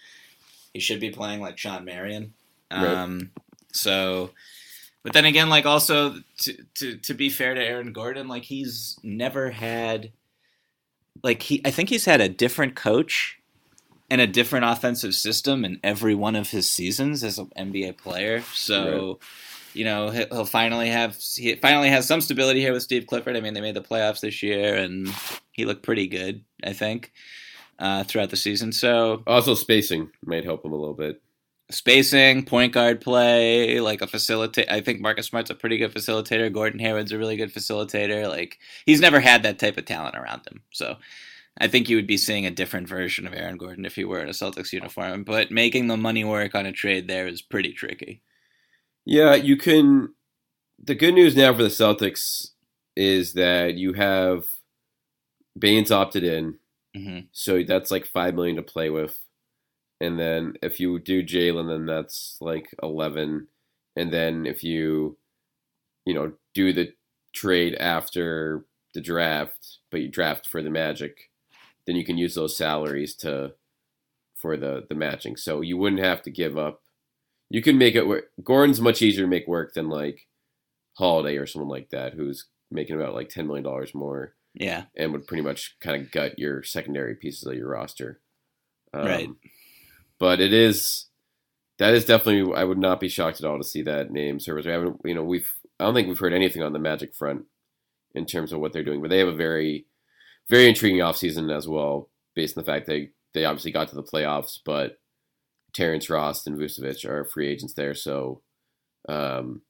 he 0.72 0.80
should 0.80 1.00
be 1.00 1.10
playing 1.10 1.40
like 1.40 1.58
Shawn 1.58 1.84
Marion. 1.84 2.32
Um, 2.70 3.18
right. 3.18 3.28
So, 3.72 4.30
but 5.02 5.12
then 5.12 5.24
again, 5.24 5.48
like 5.48 5.66
also 5.66 6.16
to, 6.38 6.56
to 6.74 6.96
to 6.98 7.14
be 7.14 7.30
fair 7.30 7.54
to 7.54 7.62
Aaron 7.62 7.92
Gordon, 7.92 8.28
like 8.28 8.44
he's 8.44 8.98
never 9.02 9.50
had, 9.50 10.12
like 11.22 11.42
he 11.42 11.62
I 11.64 11.70
think 11.70 11.88
he's 11.88 12.04
had 12.04 12.20
a 12.20 12.28
different 12.28 12.76
coach 12.76 13.40
and 14.10 14.20
a 14.20 14.26
different 14.26 14.66
offensive 14.66 15.14
system 15.14 15.64
in 15.64 15.80
every 15.82 16.14
one 16.14 16.36
of 16.36 16.50
his 16.50 16.68
seasons 16.68 17.22
as 17.22 17.38
an 17.38 17.50
NBA 17.56 17.96
player. 17.96 18.42
So, 18.52 19.08
right. 19.08 19.16
you 19.72 19.84
know, 19.84 20.10
he'll 20.10 20.44
finally 20.44 20.90
have 20.90 21.16
he 21.16 21.54
finally 21.54 21.88
has 21.88 22.06
some 22.06 22.20
stability 22.20 22.60
here 22.60 22.72
with 22.72 22.82
Steve 22.82 23.06
Clifford. 23.06 23.36
I 23.36 23.40
mean, 23.40 23.54
they 23.54 23.60
made 23.62 23.76
the 23.76 23.80
playoffs 23.80 24.20
this 24.20 24.42
year, 24.42 24.74
and 24.74 25.08
he 25.52 25.64
looked 25.64 25.82
pretty 25.82 26.08
good, 26.08 26.44
I 26.62 26.74
think, 26.74 27.12
uh, 27.78 28.04
throughout 28.04 28.30
the 28.30 28.36
season. 28.36 28.72
So, 28.72 29.22
also 29.26 29.54
spacing 29.54 30.10
might 30.26 30.44
help 30.44 30.64
him 30.64 30.72
a 30.72 30.76
little 30.76 30.94
bit. 30.94 31.22
Spacing, 31.70 32.44
point 32.44 32.72
guard 32.72 33.00
play, 33.00 33.80
like 33.80 34.02
a 34.02 34.06
facilitate. 34.06 34.70
I 34.70 34.80
think 34.80 35.00
Marcus 35.00 35.26
Smart's 35.26 35.50
a 35.50 35.54
pretty 35.54 35.78
good 35.78 35.94
facilitator. 35.94 36.52
Gordon 36.52 36.80
Hayward's 36.80 37.12
a 37.12 37.18
really 37.18 37.36
good 37.36 37.54
facilitator. 37.54 38.28
Like 38.28 38.58
he's 38.86 39.00
never 39.00 39.20
had 39.20 39.42
that 39.44 39.58
type 39.58 39.76
of 39.76 39.84
talent 39.84 40.16
around 40.16 40.46
him. 40.46 40.62
So 40.72 40.96
I 41.58 41.68
think 41.68 41.88
you 41.88 41.96
would 41.96 42.06
be 42.06 42.16
seeing 42.16 42.46
a 42.46 42.50
different 42.50 42.88
version 42.88 43.26
of 43.26 43.34
Aaron 43.34 43.56
Gordon 43.56 43.84
if 43.84 43.94
he 43.94 44.04
were 44.04 44.20
in 44.20 44.28
a 44.28 44.32
Celtics 44.32 44.72
uniform. 44.72 45.24
But 45.24 45.50
making 45.50 45.86
the 45.86 45.96
money 45.96 46.24
work 46.24 46.54
on 46.54 46.66
a 46.66 46.72
trade 46.72 47.06
there 47.06 47.26
is 47.26 47.42
pretty 47.42 47.72
tricky. 47.72 48.22
Yeah, 49.04 49.34
you 49.34 49.56
can. 49.56 50.14
The 50.82 50.94
good 50.94 51.14
news 51.14 51.36
now 51.36 51.52
for 51.52 51.62
the 51.62 51.68
Celtics 51.68 52.50
is 52.96 53.34
that 53.34 53.74
you 53.74 53.92
have 53.92 54.44
Baynes 55.58 55.90
opted 55.90 56.24
in, 56.24 56.58
mm-hmm. 56.96 57.26
so 57.32 57.62
that's 57.62 57.90
like 57.90 58.06
five 58.06 58.34
million 58.34 58.56
to 58.56 58.62
play 58.62 58.88
with. 58.88 59.20
And 60.00 60.18
then 60.18 60.54
if 60.62 60.80
you 60.80 60.98
do 60.98 61.22
Jaylen, 61.22 61.68
then 61.68 61.86
that's 61.86 62.38
like 62.40 62.74
eleven, 62.82 63.48
and 63.96 64.12
then 64.12 64.46
if 64.46 64.64
you, 64.64 65.18
you 66.06 66.14
know, 66.14 66.32
do 66.54 66.72
the 66.72 66.94
trade 67.32 67.74
after 67.74 68.64
the 68.94 69.00
draft, 69.00 69.78
but 69.90 70.00
you 70.00 70.08
draft 70.08 70.46
for 70.46 70.62
the 70.62 70.70
Magic, 70.70 71.30
then 71.86 71.96
you 71.96 72.04
can 72.04 72.18
use 72.18 72.34
those 72.34 72.56
salaries 72.56 73.14
to 73.16 73.52
for 74.36 74.56
the 74.56 74.86
the 74.88 74.94
matching. 74.94 75.36
So 75.36 75.60
you 75.60 75.76
wouldn't 75.76 76.02
have 76.02 76.22
to 76.22 76.30
give 76.30 76.56
up. 76.56 76.82
You 77.50 77.60
can 77.62 77.76
make 77.76 77.94
it 77.94 78.06
work. 78.06 78.30
Gordon's 78.42 78.80
much 78.80 79.02
easier 79.02 79.24
to 79.24 79.30
make 79.30 79.46
work 79.46 79.74
than 79.74 79.88
like 79.88 80.26
Holiday 80.94 81.36
or 81.36 81.46
someone 81.46 81.68
like 81.68 81.90
that 81.90 82.14
who's 82.14 82.46
making 82.70 82.96
about 82.96 83.14
like 83.14 83.28
ten 83.28 83.46
million 83.46 83.64
dollars 83.64 83.94
more. 83.94 84.34
Yeah, 84.54 84.84
and 84.96 85.12
would 85.12 85.26
pretty 85.26 85.42
much 85.42 85.76
kind 85.80 86.00
of 86.00 86.10
gut 86.10 86.38
your 86.38 86.62
secondary 86.62 87.14
pieces 87.14 87.46
of 87.46 87.54
your 87.54 87.68
roster. 87.68 88.20
Um, 88.92 89.06
right. 89.06 89.28
But 90.20 90.40
it 90.40 90.52
is 90.52 91.06
that 91.80 91.94
is 91.94 92.04
definitely. 92.04 92.54
I 92.54 92.62
would 92.62 92.78
not 92.78 93.00
be 93.00 93.08
shocked 93.08 93.40
at 93.40 93.46
all 93.46 93.56
to 93.56 93.64
see 93.64 93.82
that 93.82 94.12
name 94.12 94.38
service. 94.38 94.66
We 94.66 94.72
haven't, 94.72 95.00
you 95.04 95.14
know, 95.14 95.24
we've. 95.24 95.50
I 95.80 95.84
don't 95.84 95.94
think 95.94 96.08
we've 96.08 96.18
heard 96.18 96.34
anything 96.34 96.62
on 96.62 96.74
the 96.74 96.78
Magic 96.78 97.14
front 97.14 97.46
in 98.14 98.26
terms 98.26 98.52
of 98.52 98.60
what 98.60 98.74
they're 98.74 98.84
doing, 98.84 99.00
but 99.00 99.08
they 99.08 99.18
have 99.18 99.28
a 99.28 99.34
very, 99.34 99.86
very 100.50 100.68
intriguing 100.68 101.00
offseason 101.00 101.56
as 101.56 101.66
well, 101.66 102.10
based 102.34 102.56
on 102.56 102.62
the 102.62 102.70
fact 102.70 102.86
they 102.86 103.12
they 103.32 103.46
obviously 103.46 103.72
got 103.72 103.88
to 103.88 103.94
the 103.94 104.02
playoffs, 104.02 104.58
but 104.62 105.00
Terrence 105.72 106.10
Ross 106.10 106.46
and 106.46 106.58
Vucevic 106.58 107.04
are 107.06 107.24
free 107.24 107.48
agents 107.48 107.72
there, 107.72 107.94
so 107.94 108.42
um, 109.08 109.62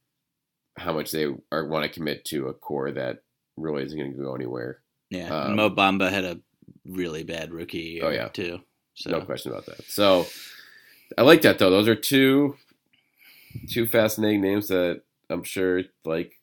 how 0.77 0.93
much 0.93 1.13
they 1.13 1.29
are 1.53 1.67
want 1.69 1.85
to 1.85 1.89
commit 1.89 2.25
to 2.25 2.49
a 2.49 2.55
core 2.55 2.91
that 2.91 3.23
really 3.57 3.85
isn't 3.85 3.97
going 3.99 4.13
to 4.13 4.19
go 4.19 4.35
anywhere. 4.35 4.81
Yeah, 5.11 5.29
um, 5.29 5.55
Mo 5.55 5.71
Bamba 5.71 6.11
had 6.11 6.25
a 6.25 6.41
really 6.85 7.23
bad 7.23 7.53
rookie. 7.53 8.01
oh 8.03 8.11
yeah, 8.11 8.27
too. 8.29 8.61
So. 9.01 9.11
No 9.11 9.23
question 9.23 9.51
about 9.51 9.67
that. 9.67 9.83
So 9.85 10.27
I 11.17 11.23
like 11.23 11.43
that 11.43 11.59
though. 11.59 11.71
Those 11.71 11.89
are 11.89 11.95
two 11.95 12.57
two 13.69 13.87
fascinating 13.87 14.43
names 14.43 14.69
that 14.69 15.03
I'm 15.31 15.43
sure 15.43 15.83
like 16.05 16.35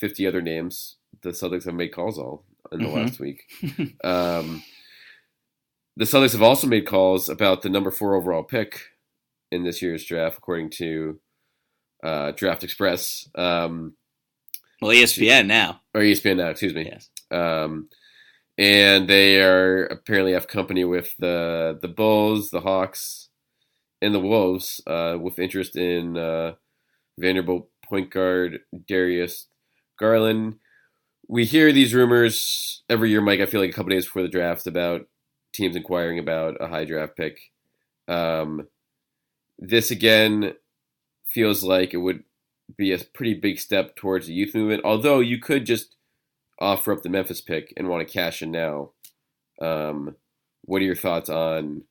50 0.00 0.26
other 0.26 0.42
names 0.42 0.96
the 1.22 1.30
Celtics 1.30 1.64
have 1.64 1.74
made 1.74 1.92
calls 1.92 2.18
on 2.18 2.38
in 2.72 2.80
the 2.80 2.86
mm-hmm. 2.86 2.96
last 2.96 3.20
week. 3.20 3.42
um, 4.04 4.62
the 5.96 6.04
Celtics 6.04 6.32
have 6.32 6.42
also 6.42 6.66
made 6.66 6.86
calls 6.86 7.28
about 7.28 7.62
the 7.62 7.68
number 7.68 7.90
four 7.90 8.14
overall 8.14 8.42
pick 8.42 8.80
in 9.50 9.62
this 9.62 9.80
year's 9.80 10.04
draft, 10.04 10.38
according 10.38 10.70
to 10.70 11.20
uh, 12.02 12.32
Draft 12.32 12.64
Express. 12.64 13.28
Um, 13.34 13.94
well, 14.80 14.90
ESPN 14.90 15.46
now. 15.46 15.82
Or 15.94 16.00
ESPN 16.00 16.38
now, 16.38 16.48
excuse 16.48 16.74
me. 16.74 16.90
Yes. 16.90 17.08
Um, 17.30 17.88
and 18.56 19.08
they 19.08 19.40
are 19.40 19.84
apparently 19.86 20.32
have 20.32 20.48
company 20.48 20.84
with 20.84 21.16
the 21.18 21.78
the 21.80 21.88
Bulls, 21.88 22.50
the 22.50 22.60
Hawks, 22.60 23.28
and 24.00 24.14
the 24.14 24.20
Wolves 24.20 24.80
uh, 24.86 25.16
with 25.20 25.38
interest 25.38 25.76
in 25.76 26.16
uh, 26.16 26.54
Vanderbilt 27.18 27.68
point 27.84 28.10
guard 28.10 28.60
Darius 28.86 29.48
Garland. 29.98 30.56
We 31.26 31.44
hear 31.44 31.72
these 31.72 31.94
rumors 31.94 32.82
every 32.88 33.10
year, 33.10 33.20
Mike. 33.20 33.40
I 33.40 33.46
feel 33.46 33.60
like 33.60 33.70
a 33.70 33.72
couple 33.72 33.90
days 33.90 34.04
before 34.04 34.22
the 34.22 34.28
draft 34.28 34.66
about 34.66 35.06
teams 35.52 35.76
inquiring 35.76 36.18
about 36.18 36.56
a 36.60 36.68
high 36.68 36.84
draft 36.84 37.16
pick. 37.16 37.38
Um, 38.08 38.68
this 39.58 39.90
again 39.90 40.54
feels 41.24 41.62
like 41.62 41.94
it 41.94 41.98
would 41.98 42.24
be 42.76 42.92
a 42.92 42.98
pretty 42.98 43.34
big 43.34 43.58
step 43.58 43.96
towards 43.96 44.26
the 44.26 44.34
youth 44.34 44.54
movement. 44.54 44.82
Although 44.84 45.20
you 45.20 45.38
could 45.38 45.64
just 45.64 45.96
offer 46.60 46.92
up 46.92 47.02
the 47.02 47.08
Memphis 47.08 47.40
pick 47.40 47.72
and 47.76 47.88
want 47.88 48.06
to 48.06 48.12
cash 48.12 48.42
in 48.42 48.50
now. 48.50 48.90
Um, 49.60 50.16
what 50.62 50.82
are 50.82 50.84
your 50.84 50.96
thoughts 50.96 51.28
on 51.28 51.82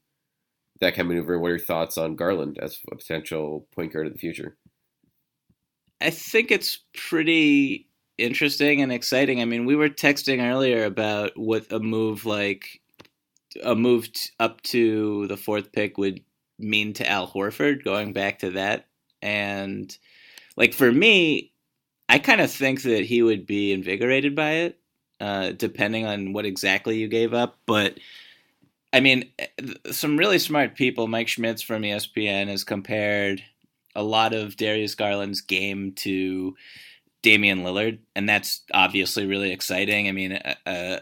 that 0.79 0.95
kind 0.95 1.01
of 1.01 1.07
maneuver? 1.07 1.39
What 1.39 1.47
are 1.47 1.51
your 1.51 1.59
thoughts 1.59 1.97
on 1.97 2.15
Garland 2.15 2.57
as 2.61 2.79
a 2.91 2.95
potential 2.95 3.67
point 3.73 3.93
guard 3.93 4.07
of 4.07 4.13
the 4.13 4.19
future? 4.19 4.57
I 6.01 6.09
think 6.09 6.51
it's 6.51 6.79
pretty 6.95 7.87
interesting 8.17 8.81
and 8.81 8.91
exciting. 8.91 9.41
I 9.41 9.45
mean, 9.45 9.65
we 9.65 9.75
were 9.75 9.89
texting 9.89 10.43
earlier 10.43 10.85
about 10.85 11.31
what 11.35 11.71
a 11.71 11.79
move 11.79 12.25
like 12.25 12.81
a 13.63 13.75
move 13.75 14.11
t- 14.11 14.29
up 14.39 14.61
to 14.63 15.27
the 15.27 15.37
fourth 15.37 15.71
pick 15.71 15.97
would 15.97 16.21
mean 16.59 16.93
to 16.93 17.07
Al 17.09 17.27
Horford, 17.27 17.83
going 17.83 18.11
back 18.11 18.39
to 18.39 18.51
that. 18.51 18.87
And 19.21 19.95
like 20.57 20.73
for 20.73 20.91
me, 20.91 21.52
I 22.13 22.19
kind 22.19 22.41
of 22.41 22.51
think 22.51 22.83
that 22.83 23.05
he 23.05 23.23
would 23.23 23.47
be 23.47 23.73
invigorated 23.73 24.35
by 24.35 24.51
it, 24.51 24.79
uh, 25.19 25.49
depending 25.49 26.05
on 26.05 26.31
what 26.31 26.45
exactly 26.45 26.95
you 26.99 27.07
gave 27.07 27.33
up. 27.33 27.57
But 27.65 27.97
I 28.93 28.99
mean, 28.99 29.31
eh, 29.39 29.47
some 29.89 30.15
really 30.15 30.37
smart 30.37 30.75
people, 30.75 31.07
Mike 31.07 31.27
Schmitz 31.27 31.63
from 31.63 31.81
ESPN, 31.81 32.49
has 32.49 32.63
compared 32.63 33.43
a 33.95 34.03
lot 34.03 34.35
of 34.35 34.55
Darius 34.57 34.93
Garland's 34.93 35.41
game 35.41 35.93
to 35.93 36.55
Damian 37.23 37.63
Lillard, 37.63 37.97
and 38.15 38.29
that's 38.29 38.61
obviously 38.75 39.25
really 39.25 39.51
exciting. 39.51 40.07
I 40.07 40.11
mean, 40.11 40.39
a, 40.67 41.01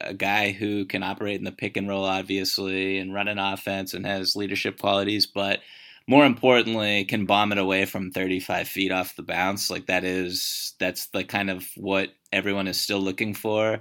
a 0.00 0.14
guy 0.14 0.52
who 0.52 0.86
can 0.86 1.02
operate 1.02 1.36
in 1.36 1.44
the 1.44 1.52
pick 1.52 1.76
and 1.76 1.86
roll, 1.86 2.06
obviously, 2.06 2.96
and 2.96 3.12
run 3.12 3.28
an 3.28 3.38
offense 3.38 3.92
and 3.92 4.06
has 4.06 4.34
leadership 4.34 4.78
qualities, 4.78 5.26
but 5.26 5.60
more 6.08 6.24
importantly, 6.24 7.04
can 7.04 7.26
bomb 7.26 7.52
it 7.52 7.58
away 7.58 7.84
from 7.84 8.10
35 8.10 8.68
feet 8.68 8.92
off 8.92 9.16
the 9.16 9.22
bounce. 9.22 9.70
Like 9.70 9.86
that 9.86 10.04
is 10.04 10.74
that's 10.78 11.06
the 11.06 11.24
kind 11.24 11.50
of 11.50 11.66
what 11.76 12.10
everyone 12.32 12.68
is 12.68 12.80
still 12.80 13.00
looking 13.00 13.34
for 13.34 13.80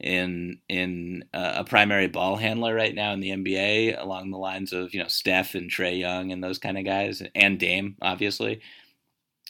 in 0.00 0.58
in 0.68 1.24
uh, 1.32 1.54
a 1.56 1.64
primary 1.64 2.08
ball 2.08 2.36
handler 2.36 2.74
right 2.74 2.94
now 2.94 3.12
in 3.12 3.20
the 3.20 3.30
NBA, 3.30 4.00
along 4.00 4.30
the 4.30 4.38
lines 4.38 4.72
of 4.72 4.92
you 4.92 5.00
know 5.00 5.08
Steph 5.08 5.54
and 5.54 5.70
Trae 5.70 5.98
Young 5.98 6.32
and 6.32 6.42
those 6.42 6.58
kind 6.58 6.76
of 6.76 6.84
guys, 6.84 7.22
and 7.34 7.58
Dame, 7.58 7.96
obviously. 8.02 8.60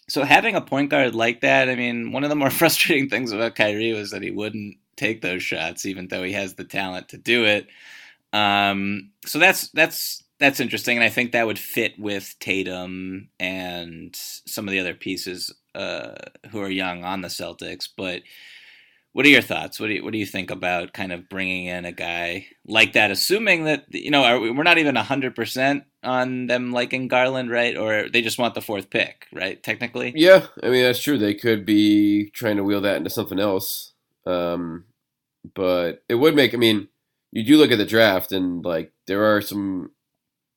So 0.09 0.25
having 0.25 0.55
a 0.55 0.61
point 0.61 0.91
guard 0.91 1.15
like 1.15 1.41
that, 1.41 1.69
I 1.69 1.75
mean, 1.75 2.13
one 2.13 2.25
of 2.25 2.31
the 2.31 2.37
more 2.37 2.51
frustrating 2.51 3.09
things 3.09 3.33
about 3.33 3.55
Kyrie 3.55 3.95
was 3.95 4.11
that 4.11 4.23
he 4.23 4.31
wouldn't 4.31 4.77
take 4.97 5.23
those 5.23 5.43
shots, 5.43 5.87
even 5.87 6.09
though 6.09 6.23
he 6.23 6.33
has 6.33 6.55
the 6.55 6.65
talent 6.65 7.09
to 7.11 7.19
do 7.19 7.45
it. 7.45 7.67
Um, 8.33 9.11
so 9.27 9.39
that's 9.39 9.69
that's 9.71 10.23
that's 10.43 10.61
interesting, 10.61 10.97
and 10.97 11.05
I 11.05 11.09
think 11.09 11.33
that 11.33 11.47
would 11.47 11.59
fit 11.59 11.99
with 11.99 12.35
Tatum 12.41 13.29
and 13.39 14.15
some 14.15 14.67
of 14.67 14.73
the 14.73 14.81
other 14.81 14.95
pieces 14.95 15.55
uh, 15.75 16.15
who 16.51 16.61
are 16.61 16.71
young 16.71 17.05
on 17.05 17.21
the 17.21 17.29
Celtics. 17.29 17.89
But 17.97 18.23
what 19.13 19.27
are 19.27 19.31
your 19.31 19.43
thoughts? 19.43 19.79
What 19.79 19.89
do 19.89 19.95
you 19.95 20.05
what 20.05 20.13
do 20.13 20.19
you 20.19 20.27
think 20.27 20.51
about 20.51 20.95
kind 20.95 21.13
of 21.13 21.29
bringing 21.29 21.67
in 21.67 21.85
a 21.85 21.93
guy 21.93 22.47
like 22.67 22.95
that, 22.95 23.11
assuming 23.11 23.65
that 23.65 23.85
you 23.91 24.11
know 24.11 24.41
we, 24.41 24.51
we're 24.51 24.63
not 24.63 24.79
even 24.79 24.97
hundred 24.97 25.35
percent 25.35 25.85
on 26.03 26.47
them 26.47 26.73
liking 26.73 27.09
Garland, 27.09 27.51
right? 27.51 27.77
Or 27.77 28.09
they 28.09 28.23
just 28.23 28.39
want 28.39 28.55
the 28.55 28.63
fourth 28.63 28.91
pick, 28.91 29.27
right? 29.33 29.63
Technically, 29.63 30.13
yeah. 30.17 30.47
I 30.63 30.71
mean 30.71 30.83
that's 30.83 31.03
true. 31.03 31.19
They 31.19 31.35
could 31.35 31.67
be 31.67 32.31
trying 32.31 32.57
to 32.57 32.65
wheel 32.65 32.81
that 32.81 32.97
into 32.97 33.11
something 33.11 33.39
else. 33.39 33.93
Um, 34.27 34.85
but 35.55 36.03
it 36.09 36.15
would 36.15 36.35
make. 36.35 36.55
I 36.55 36.57
mean, 36.57 36.89
you 37.33 37.45
do 37.45 37.59
look 37.59 37.71
at 37.71 37.79
the 37.79 37.87
draft, 37.87 38.33
and 38.33 38.65
like 38.65 38.93
there 39.07 39.25
are 39.25 39.43
some 39.43 39.91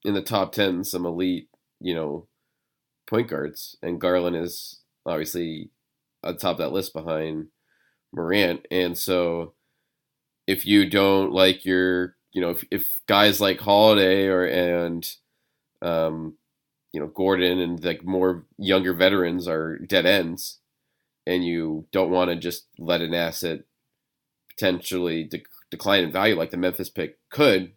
in 0.05 0.13
the 0.13 0.21
top 0.21 0.51
ten, 0.53 0.83
some 0.83 1.05
elite, 1.05 1.49
you 1.81 1.95
know, 1.95 2.27
point 3.07 3.29
guards, 3.29 3.77
and 3.81 4.01
Garland 4.01 4.35
is 4.35 4.81
obviously 5.05 5.69
atop 6.23 6.57
that 6.57 6.71
list 6.71 6.93
behind 6.93 7.47
Morant, 8.13 8.65
and 8.71 8.97
so 8.97 9.53
if 10.47 10.65
you 10.65 10.89
don't 10.89 11.31
like 11.31 11.65
your, 11.65 12.15
you 12.31 12.41
know, 12.41 12.51
if, 12.51 12.63
if 12.71 13.01
guys 13.07 13.41
like 13.41 13.59
Holiday 13.59 14.27
or 14.27 14.45
and 14.45 15.09
um, 15.81 16.35
you 16.93 16.99
know 16.99 17.07
Gordon 17.07 17.59
and 17.59 17.83
like 17.83 18.03
more 18.03 18.45
younger 18.57 18.93
veterans 18.93 19.47
are 19.47 19.77
dead 19.79 20.05
ends, 20.05 20.59
and 21.27 21.45
you 21.45 21.87
don't 21.91 22.11
want 22.11 22.29
to 22.29 22.35
just 22.35 22.67
let 22.77 23.01
an 23.01 23.13
asset 23.13 23.61
potentially 24.49 25.23
de- 25.25 25.43
decline 25.71 26.03
in 26.03 26.11
value 26.11 26.35
like 26.35 26.51
the 26.51 26.57
Memphis 26.57 26.89
pick 26.89 27.17
could, 27.29 27.73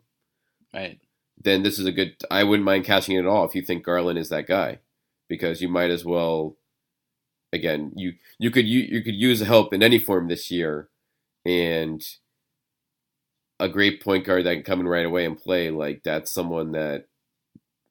right? 0.75 1.01
Then 1.41 1.63
this 1.63 1.79
is 1.79 1.87
a 1.87 1.93
good. 1.93 2.17
I 2.31 2.45
wouldn't 2.45 2.65
mind 2.65 2.85
catching 2.85 3.17
it 3.17 3.21
at 3.21 3.27
all 3.27 3.45
if 3.45 3.55
you 3.55 3.63
think 3.63 3.85
Garland 3.85 4.19
is 4.19 4.29
that 4.31 4.47
guy, 4.47 4.81
because 5.29 5.63
you 5.63 5.69
might 5.69 5.91
as 5.91 6.05
well. 6.05 6.57
Again, 7.53 7.93
you 7.95 8.15
you 8.39 8.51
could 8.51 8.67
you, 8.67 8.81
you 8.81 9.03
could 9.03 9.15
use 9.15 9.41
help 9.41 9.73
in 9.73 9.83
any 9.83 9.99
form 9.99 10.29
this 10.29 10.51
year, 10.51 10.89
and 11.47 12.03
a 13.61 13.69
great 13.69 14.03
point 14.03 14.25
guard 14.25 14.45
that 14.45 14.55
can 14.55 14.63
come 14.63 14.81
in 14.81 14.89
right 14.89 15.07
away 15.07 15.25
and 15.25 15.39
play 15.39 15.71
like 15.71 16.03
that's 16.05 16.33
someone 16.33 16.73
that 16.73 17.07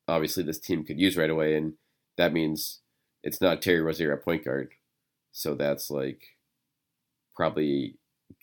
obviously 0.07 0.43
this 0.43 0.59
team 0.59 0.83
could 0.83 0.99
use 0.99 1.17
right 1.17 1.29
away, 1.29 1.55
and 1.55 1.73
that 2.17 2.33
means 2.33 2.81
it's 3.23 3.41
not 3.41 3.61
Terry 3.61 3.81
Rozier 3.81 4.13
at 4.13 4.23
point 4.23 4.45
guard, 4.45 4.69
so 5.31 5.55
that's 5.55 5.89
like 5.89 6.21
probably 7.35 7.95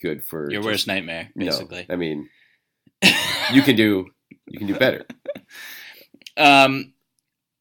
good 0.03 0.24
for 0.24 0.51
your 0.51 0.61
just, 0.61 0.66
worst 0.66 0.87
nightmare. 0.87 1.31
Basically, 1.37 1.87
no, 1.89 1.93
I 1.93 1.97
mean, 1.97 2.28
you 3.53 3.62
can 3.62 3.76
do 3.76 4.07
you 4.47 4.59
can 4.59 4.66
do 4.68 4.74
better. 4.74 5.07
Um, 6.36 6.95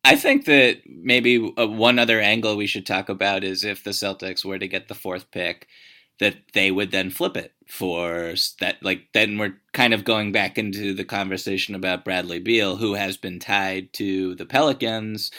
I 0.05 0.15
think 0.15 0.45
that 0.45 0.81
maybe 0.87 1.53
uh, 1.57 1.67
one 1.67 1.99
other 1.99 2.19
angle 2.21 2.57
we 2.57 2.67
should 2.67 2.85
talk 2.85 3.09
about 3.09 3.43
is 3.43 3.63
if 3.63 3.83
the 3.83 3.91
Celtics 3.91 4.45
were 4.45 4.59
to 4.59 4.67
get 4.67 4.87
the 4.87 4.95
fourth 4.95 5.31
pick, 5.31 5.67
that 6.19 6.37
they 6.53 6.71
would 6.71 6.91
then 6.91 7.09
flip 7.09 7.37
it 7.37 7.53
for 7.67 8.35
that. 8.59 8.77
Like 8.83 9.07
then 9.13 9.37
we're 9.37 9.57
kind 9.73 9.93
of 9.93 10.05
going 10.05 10.31
back 10.31 10.57
into 10.57 10.93
the 10.93 11.05
conversation 11.05 11.75
about 11.75 12.05
Bradley 12.05 12.39
Beal, 12.39 12.77
who 12.77 12.95
has 12.95 13.17
been 13.17 13.39
tied 13.39 13.93
to 13.95 14.35
the 14.35 14.45
Pelicans 14.45 15.31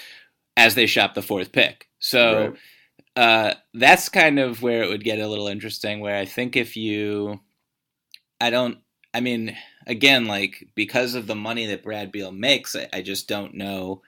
as 0.56 0.74
they 0.74 0.86
shop 0.86 1.14
the 1.14 1.22
fourth 1.22 1.52
pick. 1.52 1.88
So 2.00 2.50
Right. 2.50 2.58
uh, 3.16 3.54
that's 3.74 4.08
kind 4.08 4.38
of 4.40 4.62
where 4.62 4.82
it 4.84 4.90
would 4.90 5.04
get 5.04 5.20
a 5.20 5.28
little 5.28 5.48
interesting. 5.48 6.00
Where 6.00 6.16
I 6.16 6.26
think 6.26 6.56
if 6.56 6.76
you, 6.76 7.40
I 8.40 8.50
don't, 8.50 8.78
I 9.12 9.20
mean, 9.20 9.56
again, 9.86 10.26
like 10.26 10.68
because 10.74 11.14
of 11.14 11.26
the 11.26 11.34
money 11.34 11.66
that 11.66 11.82
Brad 11.82 12.12
Beal 12.12 12.32
makes, 12.32 12.74
I, 12.76 12.88
I 12.92 13.02
just 13.02 13.28
don't 13.28 13.54
know. 13.54 14.02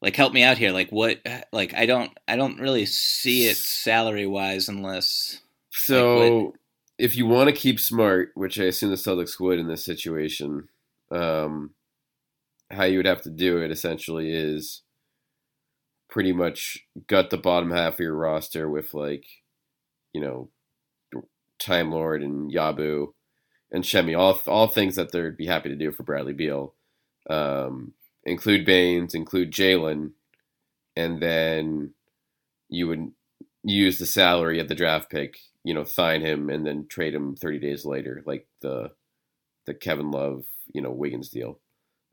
Like, 0.00 0.16
help 0.16 0.34
me 0.34 0.42
out 0.42 0.58
here. 0.58 0.70
Like, 0.70 0.90
what? 0.90 1.20
Like, 1.50 1.72
I 1.72 1.86
don't, 1.86 2.10
I 2.28 2.36
don't 2.36 2.60
really 2.60 2.84
see 2.84 3.46
it 3.46 3.56
salary 3.56 4.26
wise 4.26 4.68
unless. 4.68 5.40
So 5.70 6.54
if 6.98 7.16
you 7.16 7.26
want 7.26 7.48
to 7.48 7.54
keep 7.54 7.80
smart, 7.80 8.32
which 8.34 8.60
I 8.60 8.64
assume 8.64 8.90
the 8.90 8.96
Celtics 8.96 9.40
would 9.40 9.58
in 9.58 9.66
this 9.66 9.84
situation, 9.84 10.68
um, 11.10 11.70
how 12.70 12.84
you 12.84 12.98
would 12.98 13.06
have 13.06 13.22
to 13.22 13.30
do 13.30 13.62
it 13.62 13.70
essentially 13.70 14.30
is 14.30 14.82
pretty 16.10 16.32
much 16.32 16.86
gut 17.06 17.30
the 17.30 17.38
bottom 17.38 17.70
half 17.70 17.94
of 17.94 18.00
your 18.00 18.14
roster 18.14 18.68
with 18.68 18.92
like, 18.92 19.24
you 20.12 20.20
know, 20.20 20.48
Time 21.58 21.90
Lord 21.90 22.22
and 22.22 22.52
Yabu 22.52 23.14
and 23.70 23.84
Shemi, 23.84 24.18
all 24.18 24.40
all 24.46 24.68
things 24.68 24.96
that 24.96 25.12
they'd 25.12 25.36
be 25.36 25.46
happy 25.46 25.68
to 25.68 25.76
do 25.76 25.92
for 25.92 26.02
Bradley 26.02 26.32
Beal. 26.32 26.74
Um, 27.28 27.94
include 28.24 28.64
Baynes, 28.64 29.14
include 29.14 29.50
Jaylen, 29.50 30.12
and 30.96 31.20
then 31.20 31.94
you 32.68 32.88
would 32.88 33.12
use 33.62 33.98
the 33.98 34.06
salary 34.06 34.60
of 34.60 34.68
the 34.68 34.74
draft 34.74 35.10
pick, 35.10 35.38
you 35.64 35.74
know, 35.74 35.84
sign 35.84 36.20
him 36.20 36.50
and 36.50 36.66
then 36.66 36.86
trade 36.86 37.14
him 37.14 37.34
30 37.34 37.58
days 37.58 37.84
later, 37.84 38.22
like 38.26 38.46
the 38.60 38.92
the 39.66 39.74
Kevin 39.74 40.10
Love, 40.10 40.44
you 40.72 40.82
know, 40.82 40.90
Wiggins 40.90 41.30
deal. 41.30 41.58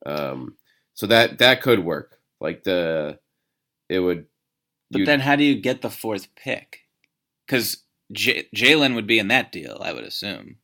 Um, 0.05 0.55
so 0.93 1.07
that 1.07 1.39
that 1.39 1.61
could 1.61 1.83
work. 1.83 2.19
Like 2.39 2.63
the 2.63 3.19
it 3.89 3.99
would. 3.99 4.25
But 4.89 5.05
then, 5.05 5.19
how 5.21 5.35
do 5.35 5.43
you 5.43 5.55
get 5.61 5.81
the 5.81 5.89
fourth 5.89 6.33
pick? 6.35 6.81
Because 7.45 7.83
J- 8.11 8.47
Jaylen 8.55 8.95
would 8.95 9.07
be 9.07 9.19
in 9.19 9.29
that 9.29 9.51
deal, 9.51 9.77
I 9.81 9.93
would 9.93 10.03
assume, 10.03 10.57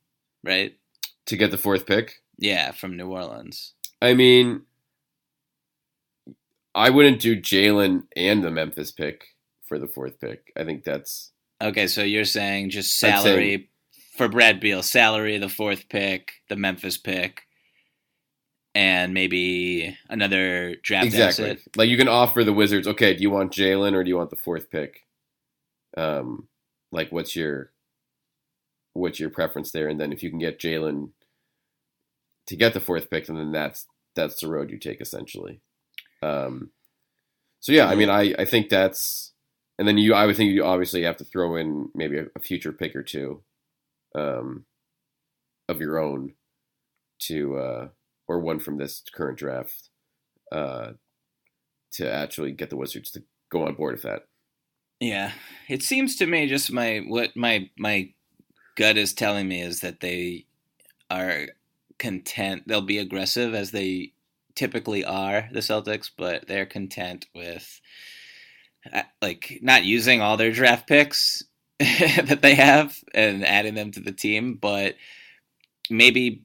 right? 0.44 0.74
to 1.28 1.36
get 1.36 1.50
the 1.50 1.58
fourth 1.58 1.86
pick. 1.86 2.22
Yeah, 2.38 2.72
from 2.72 2.96
New 2.96 3.08
Orleans. 3.08 3.74
I 4.00 4.14
mean, 4.14 4.62
I 6.74 6.90
wouldn't 6.90 7.20
do 7.20 7.40
Jaylen 7.40 8.04
and 8.16 8.42
the 8.42 8.50
Memphis 8.50 8.90
pick 8.90 9.24
for 9.66 9.78
the 9.78 9.86
fourth 9.86 10.18
pick. 10.20 10.52
I 10.56 10.64
think 10.64 10.84
that's 10.84 11.32
Okay, 11.62 11.86
so 11.86 12.02
you're 12.02 12.24
saying 12.24 12.70
just 12.70 12.98
salary 12.98 13.68
for 14.16 14.28
Brad 14.28 14.60
Beal, 14.60 14.82
salary, 14.82 15.38
the 15.38 15.48
fourth 15.48 15.88
pick, 15.88 16.32
the 16.48 16.56
Memphis 16.56 16.96
pick, 16.96 17.42
and 18.74 19.12
maybe 19.12 19.96
another 20.08 20.76
draft 20.82 21.06
exactly 21.06 21.50
asset. 21.50 21.62
like 21.76 21.88
you 21.88 21.98
can 21.98 22.08
offer 22.08 22.42
the 22.42 22.52
Wizards. 22.52 22.86
Okay, 22.86 23.14
do 23.14 23.22
you 23.22 23.30
want 23.30 23.52
Jaylen 23.52 23.94
or 23.94 24.02
do 24.02 24.08
you 24.08 24.16
want 24.16 24.30
the 24.30 24.36
fourth 24.36 24.70
pick? 24.70 25.04
Um, 25.96 26.48
like 26.92 27.10
what's 27.10 27.36
your 27.36 27.72
what's 28.98 29.20
your 29.20 29.30
preference 29.30 29.70
there? 29.70 29.88
And 29.88 30.00
then 30.00 30.12
if 30.12 30.22
you 30.22 30.30
can 30.30 30.38
get 30.38 30.58
Jaylen 30.58 31.10
to 32.46 32.56
get 32.56 32.74
the 32.74 32.80
fourth 32.80 33.10
pick, 33.10 33.28
and 33.28 33.38
then 33.38 33.52
that's 33.52 33.86
that's 34.14 34.40
the 34.40 34.48
road 34.48 34.70
you 34.70 34.78
take 34.78 35.00
essentially. 35.00 35.60
Um, 36.22 36.70
so 37.60 37.72
yeah, 37.72 37.86
I 37.86 37.94
mean, 37.94 38.10
I 38.10 38.34
I 38.38 38.44
think 38.44 38.68
that's 38.68 39.32
and 39.78 39.86
then 39.86 39.98
you 39.98 40.14
I 40.14 40.26
would 40.26 40.36
think 40.36 40.52
you 40.52 40.64
obviously 40.64 41.02
have 41.02 41.16
to 41.18 41.24
throw 41.24 41.56
in 41.56 41.90
maybe 41.94 42.18
a, 42.18 42.26
a 42.36 42.40
future 42.40 42.72
pick 42.72 42.96
or 42.96 43.02
two, 43.02 43.42
um, 44.14 44.64
of 45.68 45.80
your 45.80 45.98
own 45.98 46.34
to 47.20 47.58
uh 47.58 47.88
or 48.28 48.38
one 48.38 48.58
from 48.58 48.76
this 48.76 49.02
current 49.12 49.38
draft 49.38 49.88
uh, 50.52 50.92
to 51.92 52.10
actually 52.12 52.52
get 52.52 52.70
the 52.70 52.76
Wizards 52.76 53.10
to 53.12 53.22
go 53.50 53.66
on 53.66 53.74
board 53.74 53.94
with 53.94 54.02
that. 54.02 54.24
Yeah, 55.00 55.32
it 55.68 55.82
seems 55.82 56.16
to 56.16 56.26
me 56.26 56.46
just 56.46 56.72
my 56.72 56.98
what 57.06 57.36
my 57.36 57.70
my 57.78 58.12
gut 58.78 58.96
is 58.96 59.12
telling 59.12 59.48
me 59.48 59.60
is 59.60 59.80
that 59.80 60.00
they 60.00 60.46
are 61.10 61.48
content. 61.98 62.62
They'll 62.66 62.80
be 62.80 62.98
aggressive 62.98 63.52
as 63.52 63.72
they 63.72 64.12
typically 64.54 65.04
are, 65.04 65.48
the 65.52 65.60
Celtics, 65.60 66.10
but 66.16 66.46
they're 66.46 66.64
content 66.64 67.26
with 67.34 67.80
uh, 68.92 69.02
like 69.20 69.58
not 69.62 69.84
using 69.84 70.22
all 70.22 70.36
their 70.36 70.52
draft 70.52 70.86
picks 70.86 71.42
that 71.80 72.38
they 72.40 72.54
have 72.54 72.96
and 73.12 73.44
adding 73.44 73.74
them 73.74 73.90
to 73.90 74.00
the 74.00 74.12
team, 74.12 74.54
but 74.54 74.94
maybe 75.90 76.42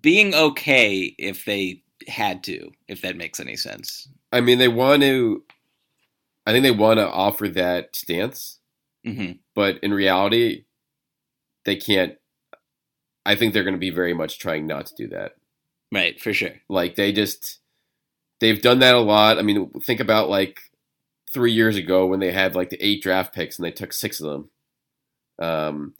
being 0.00 0.34
okay 0.34 1.14
if 1.16 1.44
they 1.44 1.80
had 2.08 2.42
to, 2.42 2.72
if 2.88 3.02
that 3.02 3.16
makes 3.16 3.38
any 3.38 3.56
sense. 3.56 4.08
I 4.32 4.40
mean, 4.40 4.58
they 4.58 4.68
want 4.68 5.02
to. 5.02 5.44
I 6.46 6.52
think 6.52 6.64
they 6.64 6.72
want 6.72 6.98
to 6.98 7.08
offer 7.08 7.48
that 7.50 7.94
stance, 7.94 8.58
hmm 9.04 9.32
but 9.54 9.78
in 9.78 9.94
reality, 9.94 10.64
they 11.64 11.76
can't. 11.76 12.16
I 13.26 13.34
think 13.34 13.52
they're 13.52 13.64
going 13.64 13.74
to 13.74 13.80
be 13.80 13.90
very 13.90 14.14
much 14.14 14.38
trying 14.38 14.66
not 14.66 14.86
to 14.86 14.94
do 14.94 15.08
that. 15.08 15.36
Right, 15.92 16.20
for 16.20 16.32
sure. 16.32 16.54
Like 16.68 16.96
they 16.96 17.12
just, 17.12 17.60
they've 18.40 18.60
done 18.60 18.80
that 18.80 18.94
a 18.94 19.00
lot. 19.00 19.38
I 19.38 19.42
mean, 19.42 19.70
think 19.80 20.00
about 20.00 20.28
like 20.28 20.60
three 21.32 21.52
years 21.52 21.76
ago 21.76 22.06
when 22.06 22.20
they 22.20 22.32
had 22.32 22.54
like 22.54 22.70
the 22.70 22.84
eight 22.84 23.02
draft 23.02 23.34
picks 23.34 23.58
and 23.58 23.64
they 23.64 23.70
took 23.70 23.92
six 23.92 24.20
of 24.20 24.30
them. 24.30 24.50
Um, 25.38 25.94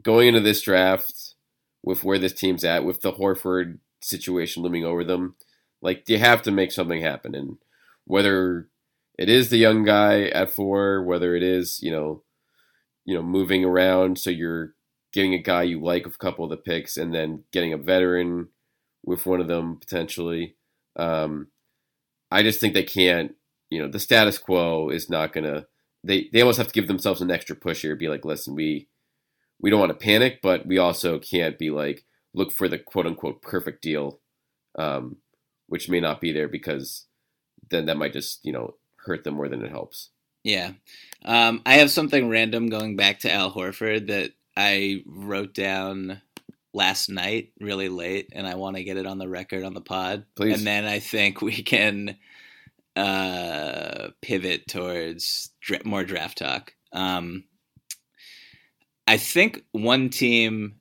going 0.00 0.28
into 0.28 0.40
this 0.40 0.62
draft 0.62 1.34
with 1.82 2.04
where 2.04 2.18
this 2.18 2.32
team's 2.32 2.64
at, 2.64 2.84
with 2.84 3.02
the 3.02 3.12
Horford 3.12 3.78
situation 4.00 4.62
looming 4.62 4.84
over 4.84 5.04
them, 5.04 5.34
like 5.80 6.08
you 6.08 6.18
have 6.18 6.42
to 6.42 6.50
make 6.50 6.70
something 6.72 7.02
happen. 7.02 7.34
And 7.34 7.58
whether 8.04 8.68
it 9.18 9.28
is 9.28 9.50
the 9.50 9.58
young 9.58 9.84
guy 9.84 10.24
at 10.26 10.50
four, 10.50 11.02
whether 11.02 11.34
it 11.34 11.42
is 11.42 11.80
you 11.82 11.90
know, 11.90 12.22
you 13.04 13.14
know, 13.14 13.22
moving 13.22 13.64
around 13.64 14.18
so 14.18 14.30
you're 14.30 14.74
getting 15.12 15.34
a 15.34 15.38
guy 15.38 15.62
you 15.62 15.80
like 15.80 16.04
with 16.04 16.14
a 16.14 16.18
couple 16.18 16.44
of 16.44 16.50
the 16.50 16.56
picks, 16.56 16.96
and 16.96 17.14
then 17.14 17.44
getting 17.52 17.72
a 17.72 17.78
veteran 17.78 18.48
with 19.04 19.26
one 19.26 19.40
of 19.40 19.48
them 19.48 19.76
potentially. 19.76 20.56
Um, 20.96 21.48
I 22.30 22.42
just 22.42 22.60
think 22.60 22.74
they 22.74 22.82
can't. 22.82 23.34
You 23.70 23.82
know, 23.82 23.88
the 23.88 24.00
status 24.00 24.38
quo 24.38 24.88
is 24.88 25.10
not 25.10 25.32
gonna. 25.32 25.66
They 26.04 26.28
they 26.32 26.40
almost 26.40 26.58
have 26.58 26.68
to 26.68 26.74
give 26.74 26.88
themselves 26.88 27.20
an 27.20 27.30
extra 27.30 27.56
push 27.56 27.82
here. 27.82 27.96
Be 27.96 28.08
like, 28.08 28.24
listen, 28.24 28.54
we 28.54 28.88
we 29.60 29.70
don't 29.70 29.80
want 29.80 29.90
to 29.90 30.04
panic, 30.04 30.40
but 30.42 30.66
we 30.66 30.78
also 30.78 31.18
can't 31.18 31.58
be 31.58 31.70
like 31.70 32.04
look 32.34 32.52
for 32.52 32.68
the 32.68 32.78
quote 32.78 33.06
unquote 33.06 33.42
perfect 33.42 33.82
deal, 33.82 34.20
um, 34.78 35.16
which 35.68 35.88
may 35.88 36.00
not 36.00 36.20
be 36.20 36.32
there 36.32 36.48
because 36.48 37.06
then 37.70 37.86
that 37.86 37.96
might 37.96 38.12
just 38.12 38.44
you 38.44 38.52
know 38.52 38.74
hurt 39.06 39.24
them 39.24 39.34
more 39.34 39.48
than 39.48 39.64
it 39.64 39.70
helps. 39.70 40.10
Yeah. 40.44 40.72
Um, 41.24 41.62
I 41.64 41.74
have 41.74 41.90
something 41.90 42.28
random 42.28 42.68
going 42.68 42.96
back 42.96 43.20
to 43.20 43.32
Al 43.32 43.52
Horford 43.52 44.08
that 44.08 44.32
I 44.56 45.02
wrote 45.06 45.54
down 45.54 46.20
last 46.74 47.08
night 47.08 47.52
really 47.60 47.88
late 47.88 48.30
and 48.32 48.46
I 48.46 48.54
want 48.54 48.76
to 48.76 48.84
get 48.84 48.96
it 48.96 49.06
on 49.06 49.18
the 49.18 49.28
record 49.28 49.62
on 49.62 49.74
the 49.74 49.80
pod. 49.80 50.24
Please. 50.34 50.58
And 50.58 50.66
then 50.66 50.84
I 50.84 50.98
think 50.98 51.42
we 51.42 51.62
can 51.62 52.16
uh, 52.96 54.08
pivot 54.20 54.66
towards 54.68 55.50
dra- 55.60 55.84
more 55.84 56.04
draft 56.04 56.38
talk. 56.38 56.74
Um, 56.92 57.44
I 59.06 59.16
think 59.16 59.62
one 59.72 60.10
team 60.10 60.76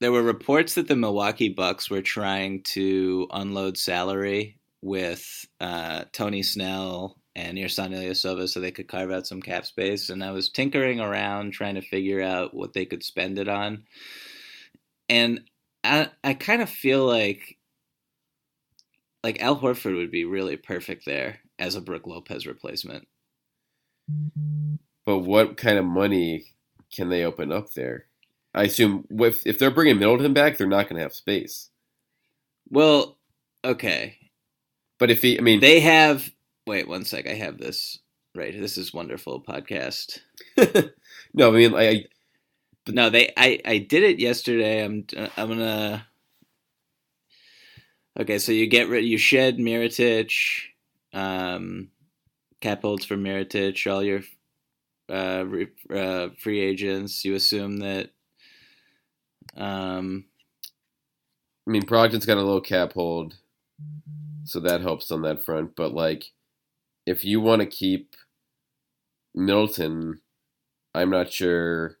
there 0.00 0.12
were 0.12 0.22
reports 0.22 0.74
that 0.74 0.88
the 0.88 0.96
Milwaukee 0.96 1.48
Bucks 1.48 1.88
were 1.90 2.02
trying 2.02 2.62
to 2.64 3.26
unload 3.30 3.78
salary 3.78 4.58
with 4.82 5.46
uh, 5.60 6.04
Tony 6.12 6.42
Snell 6.42 7.16
and 7.36 7.58
Ersan 7.58 7.90
Ilyasova 7.90 8.48
so 8.48 8.60
they 8.60 8.72
could 8.72 8.88
carve 8.88 9.12
out 9.12 9.26
some 9.26 9.42
cap 9.42 9.66
space. 9.66 10.08
And 10.08 10.24
I 10.24 10.30
was 10.30 10.48
tinkering 10.48 11.00
around 11.00 11.52
trying 11.52 11.74
to 11.74 11.82
figure 11.82 12.22
out 12.22 12.54
what 12.54 12.72
they 12.72 12.86
could 12.86 13.04
spend 13.04 13.38
it 13.38 13.46
on. 13.46 13.84
And 15.10 15.42
I, 15.84 16.08
I 16.24 16.32
kind 16.32 16.62
of 16.62 16.70
feel 16.70 17.04
like 17.06 17.58
like 19.22 19.42
Al 19.42 19.58
Horford 19.58 19.96
would 19.96 20.10
be 20.10 20.24
really 20.24 20.56
perfect 20.56 21.04
there 21.04 21.40
as 21.58 21.74
a 21.74 21.80
Brooke 21.82 22.06
Lopez 22.06 22.46
replacement. 22.46 23.06
But 25.04 25.18
what 25.18 25.58
kind 25.58 25.78
of 25.78 25.84
money 25.84 26.46
can 26.90 27.10
they 27.10 27.24
open 27.24 27.52
up 27.52 27.74
there? 27.74 28.06
I 28.54 28.64
assume 28.64 29.04
if 29.10 29.46
if 29.46 29.58
they're 29.58 29.70
bringing 29.70 29.98
Middleton 29.98 30.32
back, 30.32 30.56
they're 30.56 30.66
not 30.66 30.88
going 30.88 30.96
to 30.96 31.02
have 31.02 31.12
space. 31.12 31.68
Well, 32.70 33.18
okay. 33.62 34.16
But 34.98 35.10
if 35.10 35.20
he, 35.20 35.38
I 35.38 35.42
mean, 35.42 35.60
They 35.60 35.80
have 35.80 36.30
wait 36.66 36.88
one 36.88 37.04
sec, 37.04 37.28
I 37.28 37.34
have 37.34 37.58
this 37.58 38.00
right. 38.34 38.58
This 38.58 38.78
is 38.78 38.94
wonderful 38.94 39.42
podcast. 39.42 40.20
no, 41.34 41.48
I 41.48 41.52
mean, 41.52 41.74
I, 41.74 42.04
But 42.84 42.94
No, 42.94 43.10
they. 43.10 43.32
I 43.36 43.60
I 43.64 43.78
did 43.78 44.04
it 44.04 44.18
yesterday. 44.20 44.84
I'm 44.84 45.06
I'm 45.36 45.48
gonna. 45.48 46.06
Okay, 48.18 48.38
so 48.38 48.52
you 48.52 48.66
get 48.68 48.88
rid. 48.88 49.04
You 49.04 49.18
shed 49.18 49.58
Mirotic, 49.58 50.32
um, 51.12 51.90
cap 52.60 52.82
holds 52.82 53.04
for 53.04 53.16
Mirotic. 53.16 53.90
All 53.90 54.02
your 54.02 54.22
uh, 55.10 55.44
re, 55.46 55.68
uh, 55.94 56.28
free 56.38 56.60
agents. 56.60 57.24
You 57.24 57.34
assume 57.34 57.78
that 57.78 58.10
um, 59.56 60.26
I 61.66 61.70
mean, 61.70 61.82
Brogdon's 61.82 62.26
got 62.26 62.38
a 62.38 62.42
low 62.42 62.60
cap 62.60 62.92
hold, 62.92 63.36
so 64.44 64.60
that 64.60 64.80
helps 64.80 65.10
on 65.10 65.22
that 65.22 65.44
front. 65.44 65.76
But 65.76 65.94
like, 65.94 66.24
if 67.06 67.24
you 67.24 67.40
want 67.40 67.60
to 67.60 67.66
keep 67.66 68.14
Middleton, 69.34 70.20
I'm 70.94 71.10
not 71.10 71.32
sure 71.32 71.96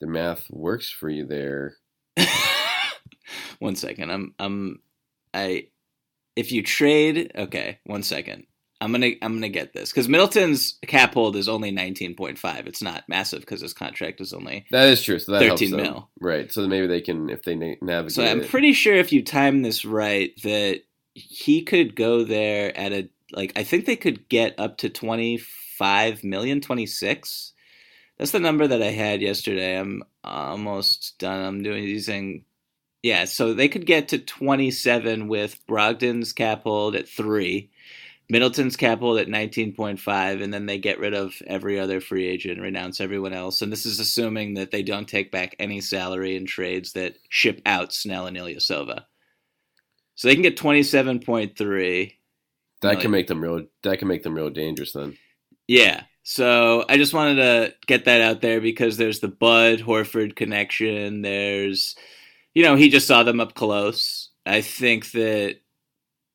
the 0.00 0.06
math 0.06 0.50
works 0.50 0.90
for 0.90 1.08
you 1.08 1.26
there. 1.26 1.76
one 3.58 3.76
second. 3.76 4.10
I'm 4.10 4.34
I'm 4.38 4.80
I 5.34 5.68
if 6.36 6.50
you 6.52 6.62
trade 6.62 7.32
okay, 7.36 7.78
one 7.84 8.02
second. 8.02 8.46
I'm 8.80 8.90
gonna 8.90 9.12
I'm 9.22 9.34
gonna 9.34 9.48
get 9.48 9.72
this 9.72 9.90
because 9.90 10.08
Middleton's 10.08 10.78
cap 10.88 11.14
hold 11.14 11.36
is 11.36 11.48
only 11.48 11.70
19.5. 11.70 12.66
It's 12.66 12.82
not 12.82 13.04
massive 13.08 13.40
because 13.40 13.60
his 13.60 13.72
contract 13.72 14.20
is 14.20 14.32
only 14.32 14.66
That 14.72 14.88
is 14.88 15.04
true. 15.04 15.20
So 15.20 15.32
that 15.32 15.38
13 15.38 15.48
helps 15.48 15.82
mil. 15.82 16.10
right? 16.20 16.52
So 16.52 16.66
maybe 16.66 16.88
they 16.88 17.00
can 17.00 17.30
if 17.30 17.42
they 17.42 17.54
na- 17.54 17.76
navigate. 17.80 18.12
So 18.12 18.24
I'm 18.24 18.40
it. 18.40 18.50
pretty 18.50 18.72
sure 18.72 18.94
if 18.94 19.12
you 19.12 19.22
time 19.22 19.62
this 19.62 19.84
right, 19.84 20.32
that 20.42 20.80
he 21.14 21.62
could 21.62 21.94
go 21.94 22.24
there 22.24 22.76
at 22.76 22.92
a 22.92 23.08
like 23.32 23.52
I 23.56 23.64
think 23.64 23.86
they 23.86 23.96
could 23.96 24.28
get 24.28 24.58
up 24.58 24.78
to 24.78 24.90
25 24.90 26.24
million, 26.24 26.60
26. 26.60 27.52
That's 28.18 28.30
the 28.30 28.40
number 28.40 28.66
that 28.66 28.82
I 28.82 28.90
had 28.90 29.22
yesterday. 29.22 29.78
I'm 29.78 30.02
almost 30.22 31.18
done. 31.18 31.44
I'm 31.44 31.62
doing 31.62 31.84
using 31.84 32.44
yeah, 33.02 33.24
so 33.24 33.52
they 33.52 33.68
could 33.68 33.84
get 33.84 34.08
to 34.08 34.18
27 34.18 35.26
with 35.26 35.66
Brogdon's 35.66 36.32
cap 36.32 36.62
hold 36.62 36.94
at 36.94 37.08
3, 37.08 37.68
Middleton's 38.30 38.76
cap 38.76 39.00
hold 39.00 39.18
at 39.18 39.26
19.5 39.26 40.42
and 40.42 40.54
then 40.54 40.66
they 40.66 40.78
get 40.78 41.00
rid 41.00 41.12
of 41.12 41.34
every 41.46 41.78
other 41.80 42.00
free 42.00 42.28
agent, 42.28 42.60
renounce 42.60 43.00
everyone 43.00 43.32
else. 43.32 43.60
And 43.60 43.72
this 43.72 43.84
is 43.84 43.98
assuming 43.98 44.54
that 44.54 44.70
they 44.70 44.82
don't 44.82 45.08
take 45.08 45.32
back 45.32 45.56
any 45.58 45.80
salary 45.80 46.36
in 46.36 46.46
trades 46.46 46.92
that 46.92 47.16
ship 47.28 47.60
out 47.66 47.92
Snell 47.92 48.26
and 48.26 48.36
Ilyasova. 48.36 49.04
So 50.14 50.28
they 50.28 50.34
can 50.34 50.42
get 50.42 50.56
27.3. 50.56 52.12
that 52.82 53.00
can 53.00 53.10
make 53.10 53.26
them 53.26 53.42
real. 53.42 53.64
That 53.82 53.98
can 53.98 54.08
make 54.08 54.22
them 54.22 54.34
real 54.34 54.50
dangerous 54.50 54.92
then. 54.92 55.16
Yeah. 55.66 56.02
So 56.24 56.84
I 56.88 56.98
just 56.98 57.14
wanted 57.14 57.36
to 57.36 57.74
get 57.86 58.04
that 58.04 58.20
out 58.20 58.40
there 58.42 58.60
because 58.60 58.96
there's 58.96 59.20
the 59.20 59.28
Bud 59.28 59.80
Horford 59.80 60.36
connection. 60.36 61.22
There's, 61.22 61.96
you 62.54 62.62
know, 62.62 62.76
he 62.76 62.90
just 62.90 63.08
saw 63.08 63.22
them 63.22 63.40
up 63.40 63.54
close. 63.54 64.28
I 64.46 64.60
think 64.60 65.10
that, 65.12 65.56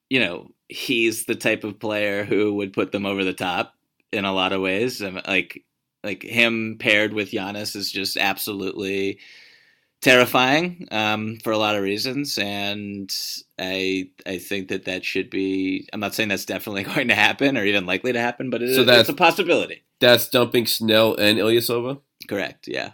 you 0.09 0.19
know, 0.19 0.51
he's 0.67 1.25
the 1.25 1.35
type 1.35 1.63
of 1.63 1.79
player 1.79 2.25
who 2.25 2.55
would 2.55 2.73
put 2.73 2.91
them 2.91 3.05
over 3.05 3.23
the 3.23 3.33
top 3.33 3.75
in 4.11 4.25
a 4.25 4.33
lot 4.33 4.51
of 4.51 4.61
ways. 4.61 5.01
Like, 5.01 5.63
like 6.03 6.23
him 6.23 6.77
paired 6.79 7.13
with 7.13 7.31
Giannis 7.31 7.75
is 7.75 7.91
just 7.91 8.17
absolutely 8.17 9.19
terrifying 10.01 10.87
um, 10.91 11.37
for 11.43 11.51
a 11.51 11.57
lot 11.57 11.75
of 11.75 11.83
reasons, 11.83 12.37
and 12.37 13.13
I 13.59 14.09
I 14.25 14.37
think 14.39 14.69
that 14.69 14.85
that 14.85 15.03
should 15.05 15.29
be. 15.29 15.87
I'm 15.93 15.99
not 15.99 16.13
saying 16.15 16.29
that's 16.29 16.45
definitely 16.45 16.83
going 16.95 17.07
to 17.09 17.15
happen 17.15 17.57
or 17.57 17.63
even 17.65 17.85
likely 17.85 18.13
to 18.13 18.19
happen, 18.19 18.49
but 18.49 18.61
it 18.61 18.73
So 18.75 18.81
is- 18.81 18.85
that's- 18.87 19.01
it's 19.01 19.09
a 19.09 19.13
possibility. 19.13 19.83
That's 19.99 20.29
dumping 20.29 20.67
Snell 20.67 21.15
and 21.15 21.39
Ilyasova. 21.39 21.99
Correct. 22.27 22.67
Yeah. 22.67 22.91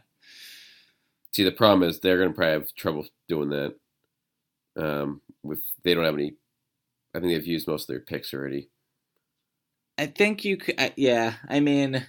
See, 1.33 1.43
the 1.43 1.51
problem 1.51 1.89
is 1.89 1.99
they're 1.99 2.15
going 2.17 2.29
to 2.29 2.33
probably 2.35 2.53
have 2.53 2.73
trouble 2.75 3.05
doing 3.27 3.49
that. 3.49 3.75
Um, 4.77 5.19
with 5.43 5.59
they 5.83 5.93
don't 5.93 6.05
have 6.05 6.13
any. 6.13 6.35
I 7.13 7.19
think 7.19 7.33
they've 7.33 7.45
used 7.45 7.67
most 7.67 7.83
of 7.83 7.87
their 7.87 7.99
picks 7.99 8.33
already. 8.33 8.69
I 9.97 10.05
think 10.07 10.45
you 10.45 10.55
could. 10.57 10.75
I- 10.79 10.93
Yeah. 10.95 11.33
I 11.49 11.59
mean. 11.59 12.05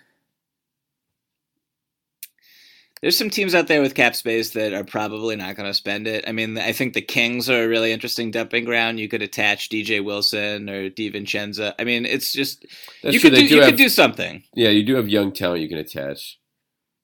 There's 3.05 3.19
some 3.19 3.29
teams 3.29 3.55
out 3.55 3.67
there 3.67 3.83
with 3.83 3.95
cap 3.95 4.17
space 4.17 4.53
that 4.53 4.73
are 4.73 4.83
probably 4.83 5.37
not 5.37 5.57
going 5.57 5.69
to 5.69 5.75
spend 5.75 6.07
it. 6.07 6.25
I 6.27 6.33
mean, 6.33 6.57
I 6.57 6.73
think 6.73 6.95
the 6.95 7.03
Kings 7.03 7.51
are 7.51 7.65
a 7.65 7.69
really 7.69 7.93
interesting 7.93 8.31
dumping 8.31 8.65
ground. 8.65 8.99
You 8.99 9.11
could 9.11 9.21
attach 9.21 9.69
DJ 9.69 10.03
Wilson 10.03 10.71
or 10.71 10.89
DiVincenzo. 10.89 11.75
I 11.79 11.85
mean, 11.85 12.07
it's 12.07 12.33
just 12.33 12.65
That's 13.03 13.13
you 13.13 13.21
true. 13.21 13.29
could 13.29 13.37
do, 13.37 13.49
do 13.49 13.55
you 13.57 13.61
have. 13.61 13.71
could 13.73 13.77
do 13.77 13.91
something. 13.91 14.43
yeah, 14.55 14.71
you 14.71 14.83
do 14.85 14.95
have 14.95 15.07
young 15.07 15.33
talent 15.33 15.61
you 15.61 15.69
can 15.69 15.77
attach. 15.77 16.39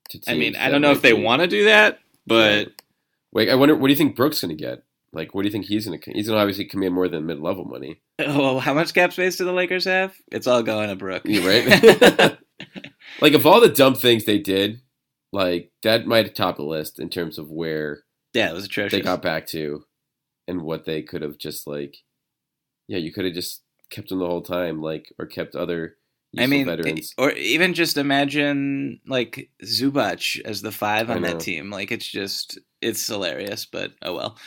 To 0.09 0.19
I 0.27 0.33
mean, 0.33 0.55
I 0.55 0.71
don't 0.71 0.81
know 0.81 0.89
if 0.89 1.03
they 1.03 1.13
be- 1.13 1.21
want 1.21 1.43
to 1.43 1.47
do 1.47 1.65
that, 1.65 1.99
but 2.25 2.69
Wait, 3.31 3.51
I 3.51 3.53
wonder. 3.53 3.75
What 3.75 3.85
do 3.85 3.93
you 3.93 3.97
think 3.97 4.15
Brooks 4.15 4.41
going 4.41 4.57
to 4.57 4.59
get? 4.59 4.81
Like, 5.13 5.35
what 5.35 5.43
do 5.43 5.49
you 5.49 5.51
think 5.51 5.65
he's 5.65 5.85
going 5.85 5.99
to? 5.99 6.11
He's 6.13 6.29
going 6.29 6.37
to 6.37 6.41
obviously 6.41 6.65
command 6.65 6.95
more 6.95 7.09
than 7.09 7.27
mid-level 7.27 7.65
money. 7.65 8.01
oh, 8.19 8.57
how 8.57 8.73
much 8.73 8.95
cap 8.95 9.13
space 9.13 9.35
do 9.35 9.45
the 9.45 9.53
Lakers 9.53 9.85
have? 9.85 10.15
It's 10.31 10.47
all 10.47 10.63
going 10.63 10.89
to 10.89 10.95
Brook. 10.95 11.21
You 11.25 11.47
right? 11.47 12.39
like, 13.21 13.33
of 13.33 13.45
all 13.45 13.61
the 13.61 13.69
dumb 13.69 13.93
things 13.93 14.25
they 14.25 14.39
did, 14.39 14.81
like 15.31 15.71
that 15.83 16.05
might 16.05 16.33
top 16.35 16.57
the 16.57 16.63
list 16.63 16.99
in 16.99 17.09
terms 17.09 17.37
of 17.37 17.49
where 17.49 18.03
yeah, 18.33 18.49
it 18.49 18.53
was 18.53 18.65
atrocious. 18.65 18.91
they 18.91 19.01
got 19.01 19.21
back 19.21 19.47
to, 19.47 19.83
and 20.47 20.61
what 20.61 20.85
they 20.85 21.01
could 21.01 21.21
have 21.21 21.37
just 21.37 21.67
like. 21.67 21.97
Yeah, 22.87 22.97
you 22.97 23.13
could 23.13 23.25
have 23.25 23.33
just 23.33 23.61
kept 23.89 24.09
them 24.09 24.19
the 24.19 24.27
whole 24.27 24.41
time, 24.41 24.81
like, 24.81 25.13
or 25.17 25.25
kept 25.25 25.55
other. 25.55 25.97
I 26.37 26.47
mean, 26.47 26.65
veterans. 26.65 27.13
or 27.17 27.31
even 27.31 27.73
just 27.73 27.97
imagine 27.97 29.01
like 29.05 29.49
Zubac 29.63 30.39
as 30.45 30.61
the 30.61 30.71
five 30.71 31.09
on 31.09 31.23
that 31.23 31.41
team. 31.41 31.69
Like 31.69 31.91
it's 31.91 32.07
just 32.07 32.57
it's 32.81 33.05
hilarious, 33.05 33.65
but 33.65 33.91
oh 34.01 34.15
well. 34.15 34.37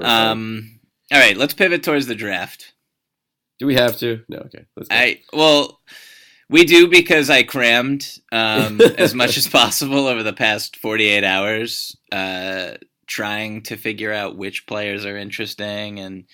Um, 0.00 0.78
all 1.12 1.18
right, 1.18 1.36
let's 1.36 1.54
pivot 1.54 1.82
towards 1.82 2.06
the 2.06 2.14
draft. 2.14 2.72
do 3.58 3.66
we 3.66 3.74
have 3.74 3.96
to? 3.98 4.22
No. 4.28 4.38
Okay. 4.38 4.64
Let's 4.76 4.88
go. 4.88 4.94
I 4.94 5.20
well, 5.32 5.80
we 6.48 6.64
do 6.64 6.88
because 6.88 7.30
I 7.30 7.42
crammed 7.42 8.18
um, 8.32 8.80
as 8.80 9.14
much 9.14 9.36
as 9.36 9.46
possible 9.46 10.06
over 10.06 10.22
the 10.22 10.32
past 10.32 10.76
forty 10.76 11.06
eight 11.06 11.24
hours, 11.24 11.96
uh, 12.12 12.72
trying 13.06 13.62
to 13.62 13.76
figure 13.76 14.12
out 14.12 14.36
which 14.36 14.66
players 14.66 15.04
are 15.04 15.16
interesting 15.16 15.98
and 15.98 16.24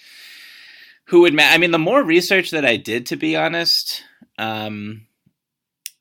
who 1.07 1.21
would. 1.23 1.35
Ma- 1.35 1.45
I 1.45 1.59
mean, 1.59 1.71
the 1.71 1.79
more 1.79 2.03
research 2.03 2.51
that 2.51 2.65
I 2.65 2.77
did, 2.77 3.07
to 3.07 3.17
be 3.17 3.37
honest, 3.37 4.03
um, 4.39 5.07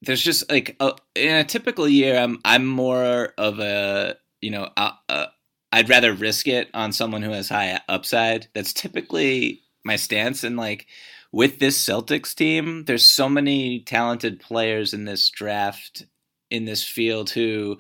there's 0.01 0.24
just 0.24 0.49
like 0.49 0.76
a, 0.80 0.93
in 1.16 1.36
a 1.36 1.43
typical 1.43 1.88
year, 1.88 2.18
I'm 2.18 2.39
I'm 2.45 2.66
more 2.66 3.34
of 3.38 3.60
a 3.60 4.18
you 4.41 4.51
know 4.51 4.70
uh, 4.78 4.91
uh, 5.07 5.28
I'd 5.72 5.89
rather 5.89 6.14
risk 6.14 6.47
it 6.47 6.70
on 6.74 6.91
someone 6.91 7.22
who 7.22 7.32
has 7.32 7.49
high 7.49 7.80
upside. 7.88 8.47
That's 8.53 8.74
typically 8.74 9.62
my 9.84 9.97
stance, 9.97 10.43
and 10.43 10.57
like 10.57 10.88
with 11.32 11.59
this 11.59 11.84
Celtics 11.84 12.34
team, 12.36 12.86
there's 12.86 13.05
so 13.09 13.30
many 13.30 13.82
talented 13.82 14.39
players 14.39 14.93
in 14.93 15.05
this 15.05 15.30
draft 15.30 16.05
in 16.49 16.65
this 16.65 16.84
field 16.84 17.30
who 17.30 17.77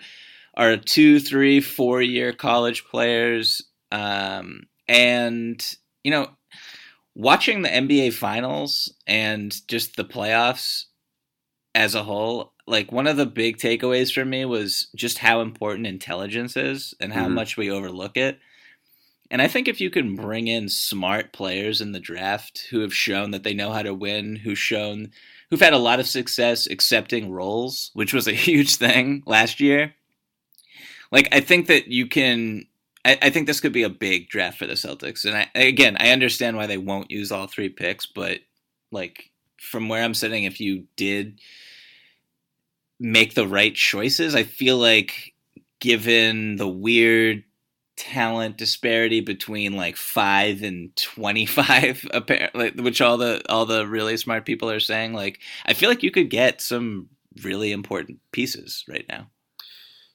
are 0.55 0.77
two, 0.77 1.19
three, 1.19 1.61
four 1.61 2.01
year 2.01 2.33
college 2.33 2.85
players, 2.85 3.61
um, 3.91 4.63
and 4.87 5.75
you 6.03 6.11
know 6.11 6.29
watching 7.15 7.61
the 7.63 7.69
NBA 7.73 8.11
finals 8.11 8.93
and 9.07 9.55
just 9.67 9.95
the 9.97 10.05
playoffs 10.05 10.85
as 11.75 11.95
a 11.95 12.03
whole, 12.03 12.53
like 12.67 12.91
one 12.91 13.07
of 13.07 13.17
the 13.17 13.25
big 13.25 13.57
takeaways 13.57 14.13
for 14.13 14.25
me 14.25 14.45
was 14.45 14.89
just 14.95 15.19
how 15.19 15.41
important 15.41 15.87
intelligence 15.87 16.57
is 16.57 16.93
and 16.99 17.13
how 17.13 17.27
Mhm. 17.27 17.33
much 17.35 17.57
we 17.57 17.69
overlook 17.71 18.17
it. 18.17 18.39
And 19.31 19.41
I 19.41 19.47
think 19.47 19.67
if 19.67 19.79
you 19.79 19.89
can 19.89 20.15
bring 20.15 20.47
in 20.47 20.69
smart 20.69 21.33
players 21.33 21.81
in 21.81 21.91
the 21.91 21.99
draft 21.99 22.67
who 22.71 22.79
have 22.79 22.93
shown 22.93 23.31
that 23.31 23.43
they 23.43 23.53
know 23.53 23.71
how 23.71 23.83
to 23.83 23.93
win, 23.93 24.37
who've 24.37 24.57
shown 24.57 25.11
who've 25.49 25.59
had 25.59 25.73
a 25.73 25.77
lot 25.77 25.99
of 25.99 26.07
success 26.07 26.67
accepting 26.67 27.31
roles, 27.31 27.91
which 27.93 28.13
was 28.13 28.27
a 28.27 28.31
huge 28.33 28.77
thing 28.77 29.23
last 29.25 29.59
year. 29.59 29.93
Like 31.11 31.27
I 31.31 31.41
think 31.41 31.67
that 31.67 31.87
you 31.87 32.07
can 32.07 32.65
I, 33.05 33.17
I 33.21 33.29
think 33.29 33.47
this 33.47 33.61
could 33.61 33.73
be 33.73 33.83
a 33.83 33.89
big 33.89 34.29
draft 34.29 34.57
for 34.57 34.65
the 34.65 34.73
Celtics. 34.73 35.25
And 35.25 35.35
I 35.35 35.49
again 35.59 35.95
I 35.99 36.09
understand 36.09 36.57
why 36.57 36.65
they 36.65 36.77
won't 36.77 37.11
use 37.11 37.31
all 37.31 37.47
three 37.47 37.69
picks, 37.69 38.07
but 38.07 38.39
like 38.91 39.29
from 39.59 39.89
where 39.89 40.03
I'm 40.03 40.13
sitting, 40.15 40.45
if 40.45 40.59
you 40.59 40.85
did 40.95 41.39
make 42.99 43.35
the 43.35 43.47
right 43.47 43.75
choices, 43.75 44.33
I 44.33 44.43
feel 44.43 44.77
like 44.77 45.33
given 45.79 46.55
the 46.57 46.67
weird 46.67 47.43
talent 47.99 48.55
disparity 48.55 49.19
between 49.19 49.75
like 49.75 49.97
five 49.97 50.63
and 50.63 50.95
twenty 50.95 51.45
five, 51.45 52.07
apparently, 52.13 52.71
which 52.71 53.01
all 53.01 53.17
the 53.17 53.41
all 53.49 53.65
the 53.65 53.85
really 53.85 54.15
smart 54.15 54.45
people 54.45 54.71
are 54.71 54.79
saying, 54.79 55.13
like 55.13 55.39
I 55.65 55.73
feel 55.73 55.89
like 55.89 56.01
you 56.01 56.09
could 56.09 56.29
get 56.29 56.61
some 56.61 57.09
really 57.43 57.71
important 57.73 58.19
pieces 58.31 58.85
right 58.87 59.05
now. 59.09 59.27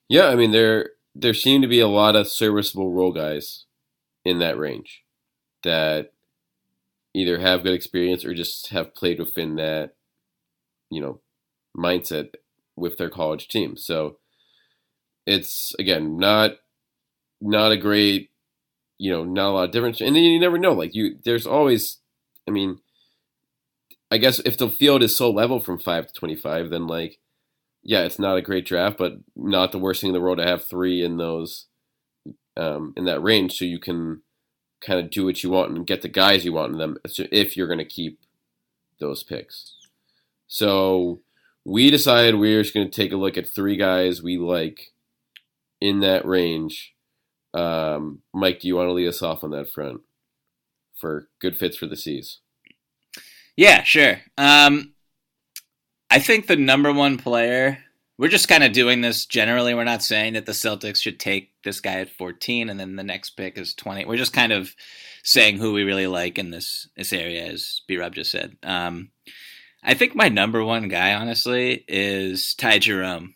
Yeah, 0.09 0.29
I 0.29 0.35
mean 0.35 0.51
there 0.51 0.91
there 1.15 1.35
seem 1.35 1.61
to 1.63 1.69
be 1.69 1.81
a 1.81 1.87
lot 1.87 2.17
of 2.17 2.27
serviceable 2.27 2.91
role 2.91 3.13
guys 3.13 3.67
in 4.25 4.39
that 4.39 4.59
range 4.59 5.05
that 5.63 6.13
either 7.13 7.39
have 7.39 7.63
good 7.63 7.75
experience 7.75 8.25
or 8.25 8.35
just 8.35 8.71
have 8.71 8.95
played 8.95 9.19
within 9.19 9.57
that 9.57 9.95
you 10.91 11.03
know 11.03 11.21
mindset 11.77 12.31
with 12.77 12.97
their 12.97 13.11
college 13.11 13.47
team. 13.47 13.77
So 13.77 14.17
it's 15.27 15.75
again 15.79 16.17
not 16.17 16.53
not 17.45 17.73
a 17.73 17.77
great 17.77 18.31
you 18.99 19.11
know 19.11 19.25
not 19.25 19.51
a 19.51 19.53
lot 19.53 19.65
of 19.65 19.71
difference 19.71 20.01
and 20.01 20.17
then 20.17 20.23
you 20.23 20.41
never 20.41 20.59
know 20.59 20.73
like 20.73 20.95
you 20.95 21.17
there's 21.25 21.47
always 21.47 21.99
I 22.49 22.51
mean 22.51 22.79
I 24.11 24.19
guess 24.19 24.39
if 24.41 24.57
the 24.57 24.69
field 24.69 25.03
is 25.03 25.17
so 25.17 25.31
level 25.31 25.61
from 25.61 25.79
5 25.79 26.09
to 26.09 26.13
25 26.13 26.71
then 26.71 26.87
like 26.87 27.19
yeah, 27.85 28.01
it's 28.05 28.19
not 28.19 28.39
a 28.39 28.43
great 28.43 28.67
draft, 28.67 28.97
but 28.97 29.19
not 29.37 29.71
the 29.71 29.79
worst 29.79 30.01
thing 30.01 30.09
in 30.09 30.15
the 30.15 30.21
world 30.21 30.39
to 30.39 30.47
have 30.47 30.65
three 30.65 31.05
in 31.05 31.19
those 31.19 31.67
um, 32.57 32.95
in 32.97 33.05
that 33.05 33.23
range, 33.23 33.53
so 33.53 33.65
you 33.65 33.79
can 33.79 34.23
kind 34.81 34.99
of 34.99 35.11
do 35.11 35.25
what 35.25 35.43
you 35.43 35.51
want 35.51 35.73
and 35.73 35.87
get 35.87 36.03
the 36.03 36.09
guys 36.09 36.45
you 36.45 36.53
want 36.53 36.73
in 36.73 36.79
them 36.79 36.97
if 37.05 37.57
you're 37.57 37.67
going 37.67 37.79
to 37.79 37.85
keep 37.85 38.21
those 39.01 39.23
picks. 39.23 39.75
So 40.47 41.21
we 41.65 41.91
decided 41.91 42.37
we 42.37 42.55
are 42.55 42.63
just 42.63 42.75
going 42.75 42.91
to 42.91 42.95
take 42.95 43.13
a 43.13 43.17
look 43.17 43.37
at 43.37 43.49
three 43.49 43.77
guys 43.77 44.23
we 44.23 44.39
like 44.39 44.93
in 45.81 46.01
that 46.01 46.25
range. 46.25 46.94
Um, 47.55 48.21
Mike, 48.33 48.61
do 48.61 48.69
you 48.69 48.77
want 48.77 48.89
to 48.89 48.93
lead 48.93 49.09
us 49.09 49.23
off 49.23 49.45
on 49.45 49.51
that 49.51 49.73
front 49.73 50.01
for 50.97 51.29
good 51.41 51.57
fits 51.57 51.77
for 51.77 51.87
the 51.87 51.97
C's? 51.97 52.41
Yeah, 53.57 53.83
sure. 53.85 54.21
Um, 54.37 54.95
I 56.11 56.19
think 56.19 56.47
the 56.47 56.57
number 56.57 56.93
one 56.93 57.17
player 57.17 57.79
we're 58.17 58.29
just 58.29 58.49
kind 58.49 58.63
of 58.63 58.73
doing 58.73 59.01
this 59.01 59.27
generally. 59.27 59.75
We're 59.75 59.85
not 59.85 60.03
saying 60.03 60.35
that 60.35 60.47
the 60.47 60.53
Celtics 60.53 61.03
should 61.03 61.19
take 61.19 61.51
this 61.65 61.81
guy 61.81 61.95
at 61.95 62.11
14 62.11 62.71
and 62.71 62.79
then 62.79 62.97
the 62.97 63.03
next 63.03 63.31
pick 63.31 63.59
is 63.59 63.75
20. 63.75 64.05
We're 64.05 64.17
just 64.17 64.33
kind 64.33 64.53
of 64.53 64.75
saying 65.25 65.59
who 65.59 65.73
we 65.73 65.83
really 65.83 66.07
like 66.07 66.39
in 66.39 66.51
this 66.51 66.89
this 66.97 67.13
area, 67.13 67.45
as 67.47 67.83
B 67.89 67.97
Rob 67.97 68.15
just 68.15 68.31
said. 68.31 68.57
Um, 68.63 69.11
I 69.83 69.95
think 69.95 70.15
my 70.15 70.29
number 70.29 70.65
one 70.65 70.89
guy, 70.89 71.15
honestly, 71.15 71.85
is 71.89 72.55
Ty 72.55 72.79
Jerome. 72.79 73.35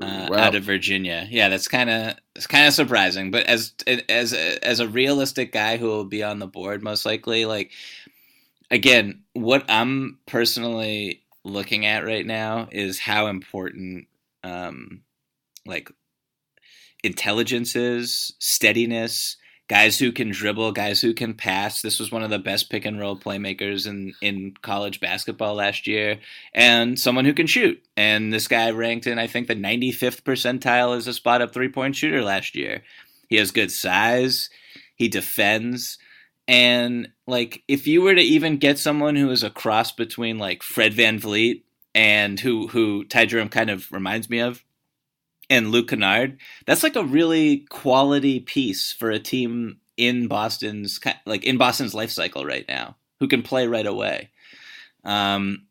Uh, 0.00 0.28
wow. 0.30 0.38
out 0.38 0.54
of 0.54 0.64
Virginia. 0.64 1.26
Yeah, 1.28 1.48
that's 1.48 1.66
kind 1.68 1.90
of 1.90 2.14
it's 2.36 2.46
kind 2.46 2.66
of 2.66 2.74
surprising, 2.74 3.30
but 3.30 3.46
as 3.46 3.74
as 4.08 4.32
as 4.32 4.80
a 4.80 4.88
realistic 4.88 5.52
guy 5.52 5.76
who 5.76 5.86
will 5.86 6.04
be 6.04 6.22
on 6.22 6.38
the 6.38 6.46
board 6.46 6.82
most 6.82 7.04
likely, 7.04 7.46
like 7.46 7.72
again, 8.70 9.22
what 9.32 9.64
I'm 9.68 10.18
personally 10.26 11.22
looking 11.44 11.86
at 11.86 12.04
right 12.04 12.26
now 12.26 12.68
is 12.70 12.98
how 12.98 13.26
important 13.26 14.06
um, 14.44 15.02
like 15.66 15.90
intelligence 17.02 17.76
is, 17.76 18.32
steadiness, 18.38 19.36
guys 19.68 19.98
who 19.98 20.10
can 20.10 20.30
dribble, 20.30 20.72
guys 20.72 21.00
who 21.00 21.12
can 21.12 21.34
pass. 21.34 21.82
This 21.82 22.00
was 22.00 22.10
one 22.10 22.22
of 22.22 22.30
the 22.30 22.38
best 22.38 22.70
pick 22.70 22.84
and 22.84 22.98
roll 22.98 23.16
playmakers 23.16 23.86
in 23.86 24.14
in 24.20 24.54
college 24.62 25.00
basketball 25.00 25.54
last 25.54 25.86
year, 25.86 26.18
and 26.52 26.98
someone 26.98 27.24
who 27.24 27.34
can 27.34 27.46
shoot. 27.46 27.82
And 27.96 28.32
this 28.32 28.48
guy 28.48 28.70
ranked 28.70 29.06
in 29.06 29.18
I 29.18 29.26
think 29.26 29.46
the 29.46 29.54
95th 29.54 30.22
percentile 30.22 30.96
as 30.96 31.06
a 31.06 31.12
spot 31.12 31.42
up 31.42 31.52
three 31.52 31.68
point 31.68 31.96
shooter 31.96 32.22
last 32.22 32.56
year. 32.56 32.82
He 33.28 33.36
has 33.36 33.50
good 33.50 33.70
size. 33.70 34.50
He 34.96 35.08
defends. 35.08 35.98
And 36.48 37.10
like, 37.26 37.62
if 37.68 37.86
you 37.86 38.00
were 38.00 38.14
to 38.14 38.22
even 38.22 38.56
get 38.56 38.78
someone 38.78 39.16
who 39.16 39.30
is 39.30 39.42
a 39.42 39.50
cross 39.50 39.92
between 39.92 40.38
like 40.38 40.62
Fred 40.62 40.94
VanVleet 40.94 41.62
and 41.94 42.40
who 42.40 42.68
who 42.68 43.04
Ty 43.04 43.26
Jerome 43.26 43.50
kind 43.50 43.68
of 43.68 43.92
reminds 43.92 44.30
me 44.30 44.38
of, 44.40 44.64
and 45.50 45.70
Luke 45.70 45.88
Kennard, 45.88 46.38
that's 46.66 46.82
like 46.82 46.96
a 46.96 47.04
really 47.04 47.58
quality 47.70 48.40
piece 48.40 48.92
for 48.92 49.10
a 49.10 49.18
team 49.18 49.78
in 49.96 50.28
Boston's 50.28 51.00
like 51.26 51.44
in 51.44 51.58
Boston's 51.58 51.94
life 51.94 52.10
cycle 52.10 52.44
right 52.44 52.66
now, 52.68 52.96
who 53.20 53.28
can 53.28 53.42
play 53.42 53.66
right 53.66 53.86
away. 53.86 54.30
Um, 55.04 55.66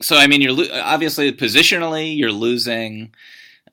so 0.00 0.16
I 0.16 0.26
mean, 0.26 0.40
you're 0.40 0.52
lo- 0.52 0.80
obviously 0.82 1.32
positionally 1.32 2.16
you're 2.16 2.32
losing 2.32 3.14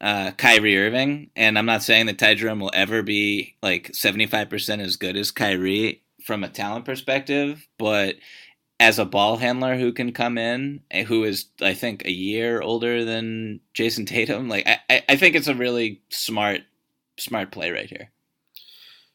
uh, 0.02 0.32
Kyrie 0.32 0.78
Irving, 0.78 1.30
and 1.36 1.58
I'm 1.58 1.66
not 1.66 1.84
saying 1.84 2.08
that 2.08 2.18
Ty 2.18 2.36
Jerome 2.36 2.60
will 2.60 2.72
ever 2.74 3.04
be 3.04 3.56
like 3.62 3.92
75% 3.92 4.80
as 4.80 4.96
good 4.98 5.16
as 5.16 5.32
Kyrie 5.32 6.02
from 6.24 6.44
a 6.44 6.50
talent 6.50 6.86
perspective, 6.86 7.68
but 7.78 8.16
as 8.84 9.00
a 9.00 9.06
ball 9.06 9.38
handler 9.38 9.78
who 9.78 9.94
can 9.94 10.12
come 10.12 10.38
in, 10.38 10.82
eh, 10.92 11.04
who 11.04 11.24
is 11.24 11.46
I 11.62 11.74
think 11.74 12.04
a 12.04 12.12
year 12.12 12.60
older 12.62 13.06
than 13.06 13.62
Jayson 13.74 14.06
Tatum, 14.06 14.50
like 14.50 14.68
I, 14.68 15.04
I 15.08 15.16
think 15.16 15.36
it's 15.36 15.48
a 15.48 15.56
really 15.56 16.02
smart 16.10 16.62
smart 17.18 17.52
play 17.52 17.72
right 17.72 17.90
here. 17.90 18.12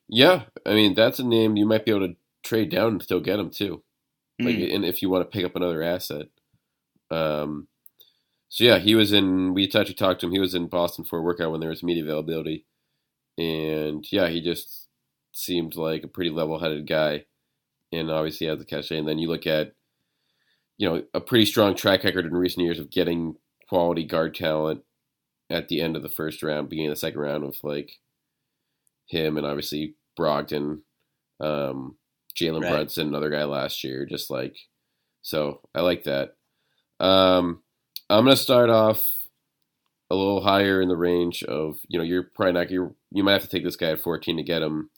Yeah, 0.08 0.44
I 0.64 0.72
mean 0.72 0.94
that's 0.94 1.18
a 1.18 1.24
name 1.24 1.56
you 1.56 1.66
might 1.66 1.84
be 1.84 1.90
able 1.90 2.08
to 2.08 2.16
trade 2.42 2.70
down 2.70 2.92
and 2.92 3.02
still 3.02 3.20
get 3.20 3.38
him 3.38 3.50
too, 3.50 3.82
like 4.40 4.56
mm. 4.56 4.74
and 4.74 4.86
if 4.86 5.02
you 5.02 5.10
want 5.10 5.30
to 5.30 5.36
pick 5.36 5.44
up 5.44 5.54
another 5.54 5.82
asset. 5.82 6.28
Um, 7.10 7.68
so 8.48 8.64
yeah, 8.64 8.78
he 8.78 8.94
was 8.94 9.12
in. 9.12 9.52
We 9.52 9.66
actually 9.66 9.94
talked 9.94 10.20
to 10.20 10.26
him. 10.26 10.32
He 10.32 10.38
was 10.38 10.54
in 10.54 10.68
Boston 10.68 11.04
for 11.04 11.18
a 11.18 11.22
workout 11.22 11.50
when 11.50 11.60
there 11.60 11.68
was 11.68 11.82
media 11.82 12.04
availability, 12.04 12.64
and 13.36 14.06
yeah, 14.10 14.28
he 14.28 14.40
just 14.40 14.88
seemed 15.32 15.76
like 15.76 16.04
a 16.04 16.08
pretty 16.08 16.30
level-headed 16.30 16.86
guy, 16.88 17.26
and 17.92 18.10
obviously 18.10 18.46
has 18.46 18.58
the 18.58 18.64
cachet. 18.64 18.98
And 18.98 19.08
then 19.08 19.18
you 19.18 19.28
look 19.28 19.46
at, 19.46 19.72
you 20.76 20.88
know, 20.88 21.02
a 21.14 21.20
pretty 21.20 21.46
strong 21.46 21.74
track 21.74 22.04
record 22.04 22.26
in 22.26 22.34
recent 22.34 22.64
years 22.64 22.78
of 22.78 22.90
getting 22.90 23.36
quality 23.68 24.04
guard 24.04 24.34
talent 24.34 24.82
at 25.50 25.68
the 25.68 25.80
end 25.80 25.96
of 25.96 26.02
the 26.02 26.08
first 26.08 26.42
round, 26.42 26.68
beginning 26.68 26.90
of 26.90 26.96
the 26.96 27.00
second 27.00 27.20
round 27.20 27.44
with 27.44 27.58
like 27.62 27.92
him 29.06 29.36
and 29.36 29.46
obviously 29.46 29.94
Brogdon, 30.18 30.80
um, 31.40 31.96
Jalen 32.36 32.62
right. 32.62 32.70
Brunson, 32.70 33.08
another 33.08 33.30
guy 33.30 33.44
last 33.44 33.82
year. 33.82 34.06
Just 34.06 34.30
like, 34.30 34.56
so 35.22 35.60
I 35.74 35.80
like 35.80 36.04
that. 36.04 36.36
Um, 37.00 37.62
I'm 38.10 38.24
gonna 38.24 38.36
start 38.36 38.70
off 38.70 39.06
a 40.10 40.14
little 40.14 40.42
higher 40.42 40.80
in 40.80 40.88
the 40.88 40.96
range 40.96 41.42
of 41.42 41.78
you 41.88 41.98
know 41.98 42.04
you're 42.04 42.22
probably 42.34 42.52
not 42.52 42.70
you 42.70 42.94
you 43.10 43.22
might 43.22 43.34
have 43.34 43.42
to 43.42 43.48
take 43.48 43.62
this 43.62 43.76
guy 43.76 43.90
at 43.90 44.00
14 44.00 44.38
to 44.38 44.42
get 44.42 44.62
him 44.62 44.90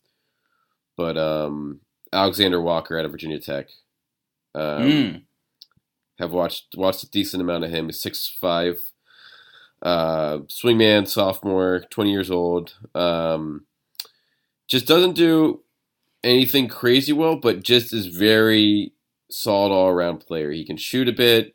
but 0.96 1.16
um, 1.16 1.80
Alexander 2.12 2.60
Walker 2.60 2.98
out 2.98 3.04
of 3.04 3.10
Virginia 3.10 3.38
Tech. 3.38 3.68
Um, 4.54 4.82
mm. 4.82 5.22
Have 6.18 6.32
watched 6.32 6.74
watched 6.76 7.04
a 7.04 7.10
decent 7.10 7.40
amount 7.40 7.64
of 7.64 7.70
him. 7.70 7.86
He's 7.86 8.00
six 8.00 8.28
five, 8.40 8.80
uh, 9.82 10.38
swingman, 10.48 11.08
sophomore, 11.08 11.84
twenty 11.90 12.12
years 12.12 12.30
old. 12.30 12.74
Um, 12.94 13.66
just 14.68 14.86
doesn't 14.86 15.14
do 15.14 15.62
anything 16.22 16.68
crazy 16.68 17.12
well, 17.12 17.36
but 17.36 17.62
just 17.62 17.92
is 17.92 18.06
very 18.06 18.92
solid 19.30 19.72
all 19.72 19.88
around 19.88 20.18
player. 20.18 20.50
He 20.50 20.64
can 20.64 20.76
shoot 20.76 21.08
a 21.08 21.12
bit. 21.12 21.54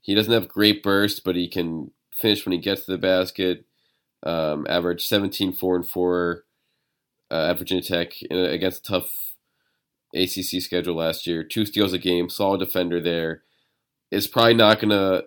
He 0.00 0.14
doesn't 0.14 0.32
have 0.32 0.48
great 0.48 0.82
burst, 0.82 1.24
but 1.24 1.36
he 1.36 1.48
can 1.48 1.90
finish 2.16 2.44
when 2.44 2.52
he 2.52 2.58
gets 2.58 2.84
to 2.84 2.92
the 2.92 2.98
basket. 2.98 3.64
Um, 4.22 4.66
average 4.68 5.06
17, 5.06 5.52
4, 5.52 5.76
and 5.76 5.88
4 5.88 6.44
uh, 7.30 7.34
at 7.50 7.58
Virginia 7.58 7.82
Tech 7.82 8.20
in, 8.22 8.36
against 8.38 8.88
a 8.88 8.92
tough 8.92 9.12
ACC 10.14 10.62
schedule 10.62 10.96
last 10.96 11.26
year. 11.26 11.44
Two 11.44 11.66
steals 11.66 11.92
a 11.92 11.98
game, 11.98 12.28
solid 12.28 12.60
defender 12.60 13.00
there. 13.00 13.42
Is 14.10 14.26
probably 14.26 14.54
not 14.54 14.80
gonna, 14.80 15.22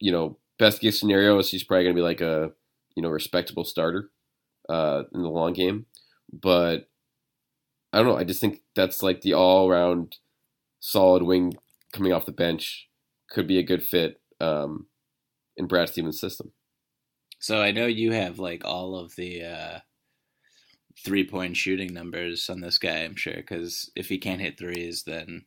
you 0.00 0.10
know, 0.10 0.38
best 0.58 0.80
case 0.80 0.98
scenario 0.98 1.38
is 1.38 1.50
he's 1.50 1.64
probably 1.64 1.84
gonna 1.84 1.94
be 1.94 2.00
like 2.00 2.20
a, 2.20 2.52
you 2.94 3.02
know, 3.02 3.10
respectable 3.10 3.64
starter 3.64 4.10
uh, 4.68 5.02
in 5.12 5.22
the 5.22 5.28
long 5.28 5.52
game. 5.52 5.86
But 6.32 6.88
I 7.92 7.98
don't 7.98 8.06
know. 8.06 8.16
I 8.16 8.24
just 8.24 8.40
think 8.40 8.62
that's 8.74 9.02
like 9.02 9.20
the 9.20 9.34
all 9.34 9.68
around 9.68 10.16
solid 10.80 11.22
wing 11.22 11.54
coming 11.92 12.12
off 12.12 12.26
the 12.26 12.32
bench 12.32 12.88
could 13.30 13.46
be 13.46 13.58
a 13.58 13.62
good 13.62 13.82
fit 13.82 14.20
um, 14.40 14.86
in 15.56 15.66
Brad 15.66 15.88
Stevens' 15.88 16.20
system. 16.20 16.52
So 17.40 17.60
I 17.60 17.70
know 17.70 17.86
you 17.86 18.12
have 18.12 18.38
like 18.38 18.64
all 18.64 18.96
of 18.96 19.14
the 19.16 19.42
uh, 19.42 19.78
three 21.04 21.24
point 21.24 21.56
shooting 21.56 21.92
numbers 21.92 22.48
on 22.50 22.60
this 22.60 22.78
guy, 22.78 23.04
I'm 23.04 23.16
sure, 23.16 23.36
because 23.36 23.90
if 23.94 24.08
he 24.08 24.18
can't 24.18 24.40
hit 24.40 24.58
threes, 24.58 25.04
then 25.04 25.44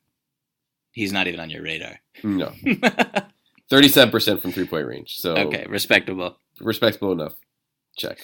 he's 0.92 1.12
not 1.12 1.28
even 1.28 1.40
on 1.40 1.50
your 1.50 1.64
radar. 1.64 2.00
No. 2.24 2.54
37% 3.72 4.42
from 4.42 4.52
three 4.52 4.68
point 4.68 4.88
range. 4.88 5.18
So 5.18 5.36
Okay, 5.36 5.66
respectable. 5.70 6.38
Respectable 6.60 7.14
enough. 7.14 7.36
Check. 7.98 8.20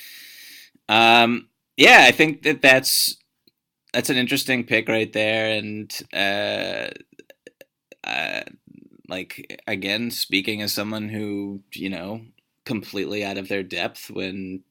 Um 0.89 1.49
yeah, 1.75 2.05
I 2.07 2.11
think 2.11 2.43
that 2.43 2.61
that's 2.61 3.17
that's 3.93 4.09
an 4.09 4.17
interesting 4.17 4.63
pick 4.63 4.89
right 4.89 5.11
there 5.11 5.57
and 5.57 5.91
uh, 6.13 6.87
uh 8.03 8.41
like 9.07 9.61
again 9.67 10.11
speaking 10.11 10.61
as 10.61 10.73
someone 10.73 11.07
who, 11.07 11.61
you 11.73 11.89
know, 11.89 12.21
completely 12.65 13.23
out 13.23 13.37
of 13.37 13.47
their 13.47 13.63
depth 13.63 14.09
when 14.09 14.63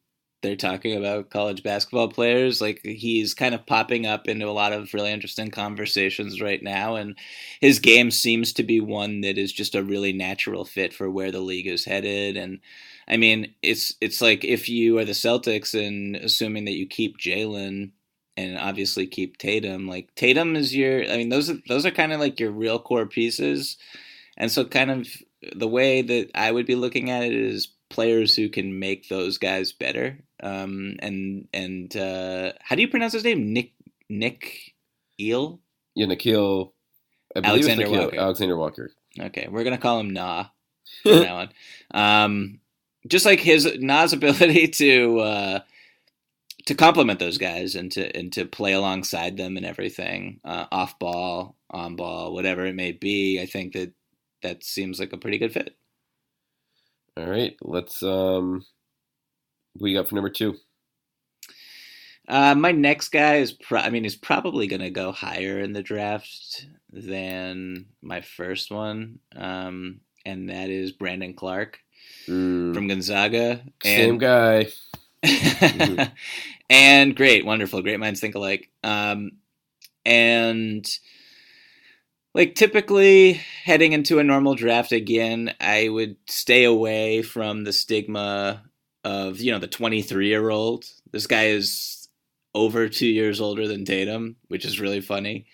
they're 0.43 0.57
talking 0.57 0.97
about 0.97 1.31
college 1.31 1.63
basketball 1.63 2.09
players. 2.09 2.61
Like 2.61 2.81
he's 2.85 3.35
kind 3.35 3.55
of 3.55 3.67
popping 3.67 4.07
up 4.07 4.29
into 4.29 4.47
a 4.47 4.51
lot 4.51 4.73
of 4.73 4.93
really 4.95 5.13
interesting 5.13 5.51
conversations 5.51 6.41
right 6.41 6.63
now, 6.63 6.97
and 6.97 7.19
his 7.61 7.79
game 7.79 8.11
seems 8.11 8.53
to 8.55 8.63
be 8.63 8.81
one 8.81 9.23
that 9.23 9.39
is 9.39 9.53
just 9.53 9.75
a 9.75 9.83
really 9.83 10.13
natural 10.13 10.65
fit 10.65 10.93
for 10.93 11.11
where 11.11 11.33
the 11.33 11.41
league 11.41 11.67
is 11.67 11.85
headed. 11.85 12.37
And 12.37 12.61
I 13.09 13.17
mean, 13.17 13.55
it's 13.63 13.95
it's 14.01 14.21
like 14.21 14.45
if 14.45 14.69
you 14.69 14.99
are 14.99 15.05
the 15.05 15.13
Celtics 15.13 15.75
and 15.75 16.17
assuming 16.17 16.65
that 16.67 16.77
you 16.77 16.87
keep 16.87 17.19
Jaylen 17.19 17.91
and 18.37 18.59
obviously 18.59 19.07
keep 19.07 19.39
Tatum, 19.39 19.89
like 19.89 20.15
Tatum 20.15 20.57
is 20.57 20.75
your. 20.75 21.03
I 21.11 21.17
mean, 21.17 21.31
those 21.31 21.51
are 21.51 21.59
those 21.69 21.87
are 21.87 21.91
kind 21.91 22.13
of 22.13 22.21
like 22.21 22.39
your 22.39 22.51
real 22.53 22.79
core 22.79 23.07
pieces, 23.07 23.79
and 24.37 24.51
so 24.51 24.65
kind 24.65 24.91
of 24.91 25.09
the 25.55 25.69
way 25.69 26.03
that 26.03 26.31
I 26.35 26.51
would 26.53 26.67
be 26.67 26.75
looking 26.75 27.11
at 27.11 27.23
it 27.25 27.33
is 27.33 27.69
players 27.89 28.35
who 28.35 28.49
can 28.49 28.79
make 28.79 29.09
those 29.09 29.39
guys 29.39 29.73
better. 29.73 30.19
Um, 30.43 30.97
and 31.01 31.49
and 31.53 31.95
uh, 31.97 32.53
how 32.61 32.77
do 32.77 32.83
you 32.83 32.89
pronounce 32.89 33.13
his 33.13 33.25
name? 33.25 33.53
Nick 33.53 33.73
Nick 34.09 34.75
Eel. 35.21 35.61
Yeah, 35.95 36.07
Nickeil. 36.07 36.73
Alexander 37.35 37.87
Nickeil, 37.87 38.01
Walker. 38.05 38.19
Alexander 38.19 38.57
Walker. 38.57 38.91
Okay, 39.19 39.49
we're 39.51 39.65
gonna 39.65 39.79
call 39.79 40.01
him 40.01 40.11
Nah 40.11 40.47
from 41.03 41.23
now 41.23 41.37
on. 41.37 41.51
Um, 42.25 42.61
just 43.07 43.27
like 43.27 43.41
his 43.41 43.79
Nah's 43.79 44.13
ability 44.13 44.69
to 44.83 45.19
uh, 45.21 45.61
to 46.67 46.75
complement 46.75 47.19
those 47.19 47.39
guys 47.39 47.75
and 47.75 47.91
to 47.93 48.15
and 48.17 48.33
to 48.33 48.45
play 48.45 48.73
alongside 48.73 49.37
them 49.37 49.57
and 49.57 49.67
everything, 49.67 50.41
uh, 50.45 50.67
off 50.71 50.99
ball, 50.99 51.57
on 51.71 51.97
ball, 51.97 52.33
whatever 52.35 52.67
it 52.67 52.75
may 52.75 52.93
be. 52.93 53.41
I 53.41 53.47
think 53.47 53.73
that 53.73 53.93
that 54.43 54.65
seems 54.65 55.01
like 55.01 55.13
a 55.13 55.19
pretty 55.19 55.39
good 55.39 55.53
fit. 55.53 55.77
All 57.17 57.27
right, 57.27 57.57
let's. 57.63 58.03
Um, 58.03 58.65
what 59.79 59.91
you 59.91 59.97
got 59.97 60.09
for 60.09 60.15
number 60.15 60.31
two? 60.31 60.57
Uh, 62.29 62.55
my 62.57 62.73
next 62.73 63.11
guy 63.11 63.37
is, 63.37 63.53
pro- 63.53 63.81
I 63.81 63.91
mean, 63.91 64.03
he's 64.03 64.17
probably 64.17 64.67
going 64.67 64.81
to 64.81 64.91
go 64.91 65.13
higher 65.13 65.61
in 65.61 65.73
the 65.73 65.83
draft 65.83 66.67
than 66.93 67.87
my 68.03 68.21
first 68.21 68.71
one, 68.71 69.21
um, 69.35 70.01
and 70.25 70.49
that 70.51 70.71
is 70.71 70.93
Brandon 70.93 71.35
Clarke 71.35 71.79
Mm, 72.29 72.75
from 72.75 72.89
Gonzaga. 72.89 73.63
same 73.83 74.19
And, 74.19 74.21
guy. 74.21 74.69
and 76.71 77.17
great, 77.17 77.45
wonderful, 77.45 77.83
great 77.83 78.01
minds 78.01 78.21
think 78.21 78.35
alike. 78.35 78.71
Um, 78.83 79.33
and 80.05 80.87
like 82.35 82.55
typically 82.55 83.35
heading 83.65 83.93
into 83.93 84.19
a 84.19 84.25
normal 84.25 84.55
draft 84.55 84.93
again, 84.93 85.55
I 85.61 85.89
would 85.89 86.17
stay 86.29 86.65
away 86.65 87.23
from 87.23 87.65
the 87.65 87.73
stigma 87.73 88.65
of 89.07 89.41
you 89.41 89.53
know 89.53 89.59
the 89.61 89.69
23 89.69 90.29
year 90.29 90.51
old. 90.51 90.85
This 91.13 91.27
guy 91.29 91.47
is 91.47 92.09
over 92.55 92.89
two 92.89 93.07
years 93.07 93.41
older 93.41 93.69
than 93.69 93.85
Tatum, 93.85 94.37
which 94.49 94.65
is 94.65 94.81
really 94.81 95.01
funny. 95.01 95.47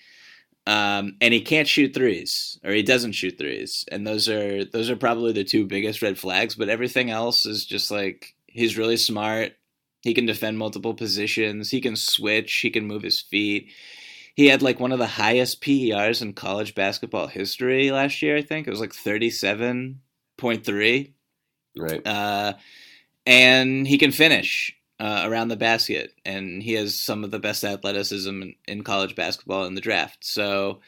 Um, 0.67 1.17
and 1.21 1.35
he 1.35 1.41
can't 1.41 1.69
shoot 1.69 1.93
threes, 1.93 2.59
or 2.65 2.71
he 2.73 2.83
doesn't 2.83 3.13
shoot 3.13 3.37
threes, 3.37 3.85
and 3.93 4.07
those 4.07 4.29
are 4.29 4.65
those 4.65 4.91
are 4.91 4.97
probably 4.97 5.33
the 5.33 5.45
two 5.45 5.67
biggest 5.67 6.01
red 6.03 6.19
flags. 6.19 6.55
But 6.55 6.69
everything 6.71 7.11
else 7.11 7.45
is 7.47 7.67
just 7.67 7.91
like 7.91 8.35
he's 8.47 8.79
really 8.79 8.97
smart. 8.97 9.53
He 10.03 10.15
can 10.15 10.27
defend 10.27 10.59
multiple 10.59 10.95
positions. 10.95 11.71
He 11.71 11.81
can 11.81 11.97
switch. 11.97 12.53
He 12.55 12.71
can 12.71 12.87
move 12.87 13.03
his 13.03 13.21
feet. 13.21 13.71
He 14.35 14.47
had 14.47 14.63
like 14.63 14.81
one 14.81 14.93
of 14.93 14.99
the 14.99 15.07
highest 15.07 15.61
PERs 15.61 16.23
in 16.23 16.33
college 16.33 16.75
basketball 16.75 17.27
history 17.27 17.91
last 17.91 18.23
year. 18.23 18.37
I 18.37 18.43
think 18.43 18.67
it 18.67 18.71
was 18.71 18.81
like 18.81 18.95
thirty-seven 18.95 20.01
point 20.39 20.65
three 20.65 21.15
Right. 21.77 22.07
uh, 22.07 22.55
and 23.27 23.87
he 23.87 23.99
can 23.99 24.13
finish 24.13 24.75
uh, 25.01 25.25
around 25.27 25.49
the 25.49 25.57
basket, 25.57 26.13
and 26.25 26.63
he 26.63 26.75
has 26.75 26.99
some 26.99 27.25
of 27.25 27.31
the 27.31 27.39
best 27.39 27.65
athleticism 27.65 28.43
in, 28.43 28.55
in 28.67 28.85
college 28.85 29.15
basketball 29.15 29.65
in 29.65 29.75
the 29.75 29.81
draft. 29.81 30.25
So 30.25 30.81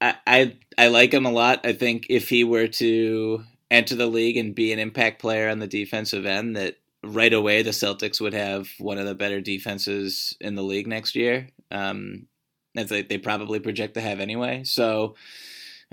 I, 0.00 0.16
I 0.26 0.56
I 0.78 0.88
like 0.88 1.12
him 1.12 1.26
a 1.26 1.30
lot. 1.30 1.64
I 1.64 1.72
think 1.72 2.06
if 2.10 2.28
he 2.28 2.44
were 2.44 2.68
to 2.68 3.44
enter 3.70 3.94
the 3.94 4.06
league 4.06 4.36
and 4.36 4.54
be 4.54 4.72
an 4.72 4.78
impact 4.78 5.20
player 5.20 5.48
on 5.48 5.58
the 5.58 5.66
defensive 5.66 6.26
end, 6.26 6.56
that 6.56 6.76
right 7.04 7.32
away 7.32 7.62
the 7.62 7.70
Celtics 7.70 8.20
would 8.20 8.34
have 8.34 8.68
one 8.78 8.98
of 8.98 9.06
the 9.06 9.14
better 9.14 9.40
defenses 9.40 10.36
in 10.40 10.54
the 10.54 10.62
league 10.62 10.86
next 10.86 11.16
year. 11.16 11.48
Um, 11.70 12.26
as 12.76 12.88
they, 12.88 13.02
they 13.02 13.18
probably 13.18 13.60
project 13.60 13.94
to 13.94 14.00
have 14.00 14.20
anyway. 14.20 14.64
So, 14.64 15.14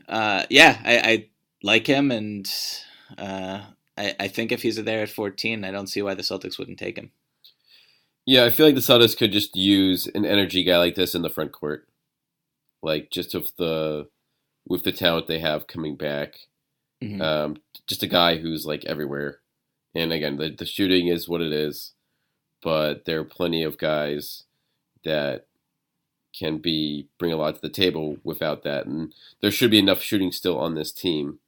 uh, 0.08 0.46
yeah, 0.50 0.80
I, 0.84 0.98
I 0.98 1.28
like 1.62 1.86
him, 1.88 2.12
and 2.12 2.50
uh, 3.18 3.62
I, 4.00 4.16
I 4.18 4.28
think 4.30 4.52
if 4.52 4.62
he's 4.62 4.82
there 4.82 5.04
at 5.04 5.10
14, 5.10 5.66
I 5.66 5.72
don't 5.72 5.88
see 5.88 6.02
why 6.02 6.14
the 6.14 6.22
Celtics 6.24 6.58
wouldn't 6.58 6.80
take 6.80 6.98
him. 6.98 7.12
Yeah, 8.26 8.46
I 8.46 8.50
feel 8.50 8.66
like 8.66 8.76
the 8.76 8.82
Celtics 8.82 9.18
could 9.18 9.32
just 9.32 9.56
use 9.56 10.08
an 10.08 10.26
energy 10.26 10.64
guy 10.64 10.78
like 10.78 10.96
this 10.96 11.16
in 11.16 11.22
the 11.22 11.30
front 11.30 11.52
court, 11.52 11.88
like 12.82 13.10
just 13.12 13.34
with 13.34 13.56
the 13.58 14.08
with 14.68 14.84
the 14.84 14.92
talent 14.92 15.28
they 15.28 15.40
have 15.40 15.68
coming 15.68 15.96
back. 15.96 16.36
Mhm. 17.04 17.22
Um, 17.22 17.58
just 17.88 18.04
a 18.04 18.08
guy 18.08 18.38
who's 18.38 18.66
like 18.66 18.86
everywhere. 18.86 19.40
And 19.96 20.14
again, 20.14 20.38
the 20.38 20.50
the 20.50 20.66
shooting 20.66 21.08
is 21.08 21.28
what 21.28 21.42
it 21.42 21.52
is, 21.52 21.94
but 22.62 23.06
there 23.06 23.20
are 23.20 23.26
plenty 23.26 23.64
of 23.64 23.78
guys 23.78 24.44
that 25.04 25.48
can 26.38 26.60
be 26.60 27.08
bring 27.18 27.34
a 27.34 27.38
lot 27.38 27.56
to 27.56 27.62
the 27.62 27.70
table 27.70 28.18
without 28.24 28.64
that, 28.64 28.86
and 28.86 29.14
there 29.42 29.52
should 29.52 29.72
be 29.72 29.80
enough 29.80 30.02
shooting 30.02 30.32
still 30.32 30.58
on 30.60 30.76
this 30.76 30.92
team 30.94 31.40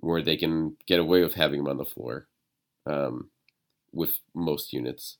where 0.00 0.22
they 0.22 0.36
can 0.36 0.76
get 0.86 0.98
away 1.00 1.22
with 1.22 1.34
having 1.34 1.60
him 1.60 1.68
on 1.68 1.76
the 1.76 1.84
floor 1.84 2.26
um, 2.86 3.30
with 3.92 4.18
most 4.34 4.72
units. 4.72 5.18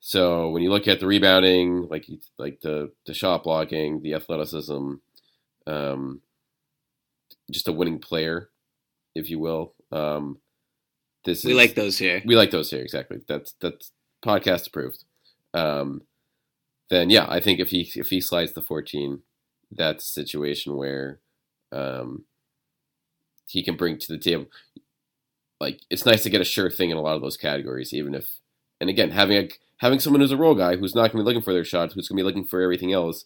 So 0.00 0.48
when 0.50 0.62
you 0.62 0.70
look 0.70 0.88
at 0.88 1.00
the 1.00 1.06
rebounding, 1.06 1.88
like 1.88 2.06
like 2.38 2.60
the 2.60 2.92
the 3.06 3.14
shot 3.14 3.44
blocking, 3.44 4.02
the 4.02 4.14
athleticism, 4.14 4.94
um, 5.66 6.20
just 7.50 7.68
a 7.68 7.72
winning 7.72 7.98
player, 7.98 8.50
if 9.14 9.28
you 9.30 9.38
will. 9.38 9.74
Um, 9.92 10.38
this 11.24 11.44
We 11.44 11.52
is, 11.52 11.56
like 11.56 11.74
those 11.74 11.98
here. 11.98 12.22
we 12.24 12.34
like 12.34 12.50
those 12.50 12.70
here 12.70 12.80
exactly. 12.80 13.20
That's 13.28 13.52
that's 13.60 13.92
podcast 14.24 14.66
approved. 14.68 15.04
Um, 15.52 16.02
then 16.88 17.10
yeah, 17.10 17.26
I 17.28 17.40
think 17.40 17.60
if 17.60 17.68
he 17.68 17.90
if 17.94 18.08
he 18.08 18.20
slides 18.22 18.52
the 18.52 18.62
fourteen, 18.62 19.22
that's 19.70 20.04
a 20.04 20.12
situation 20.12 20.76
where 20.76 21.20
um, 21.72 22.24
he 23.50 23.62
can 23.62 23.76
bring 23.76 23.98
to 23.98 24.12
the 24.12 24.18
table. 24.18 24.46
Like 25.60 25.80
it's 25.90 26.06
nice 26.06 26.22
to 26.22 26.30
get 26.30 26.40
a 26.40 26.44
sure 26.44 26.70
thing 26.70 26.90
in 26.90 26.96
a 26.96 27.02
lot 27.02 27.16
of 27.16 27.22
those 27.22 27.36
categories, 27.36 27.92
even 27.92 28.14
if. 28.14 28.38
And 28.80 28.88
again, 28.88 29.10
having 29.10 29.36
a 29.36 29.48
having 29.78 30.00
someone 30.00 30.20
who's 30.20 30.30
a 30.30 30.36
role 30.36 30.54
guy 30.54 30.76
who's 30.76 30.94
not 30.94 31.12
going 31.12 31.18
to 31.18 31.18
be 31.18 31.24
looking 31.24 31.42
for 31.42 31.52
their 31.52 31.64
shots, 31.64 31.94
who's 31.94 32.08
going 32.08 32.16
to 32.16 32.22
be 32.22 32.26
looking 32.26 32.46
for 32.46 32.62
everything 32.62 32.92
else, 32.92 33.24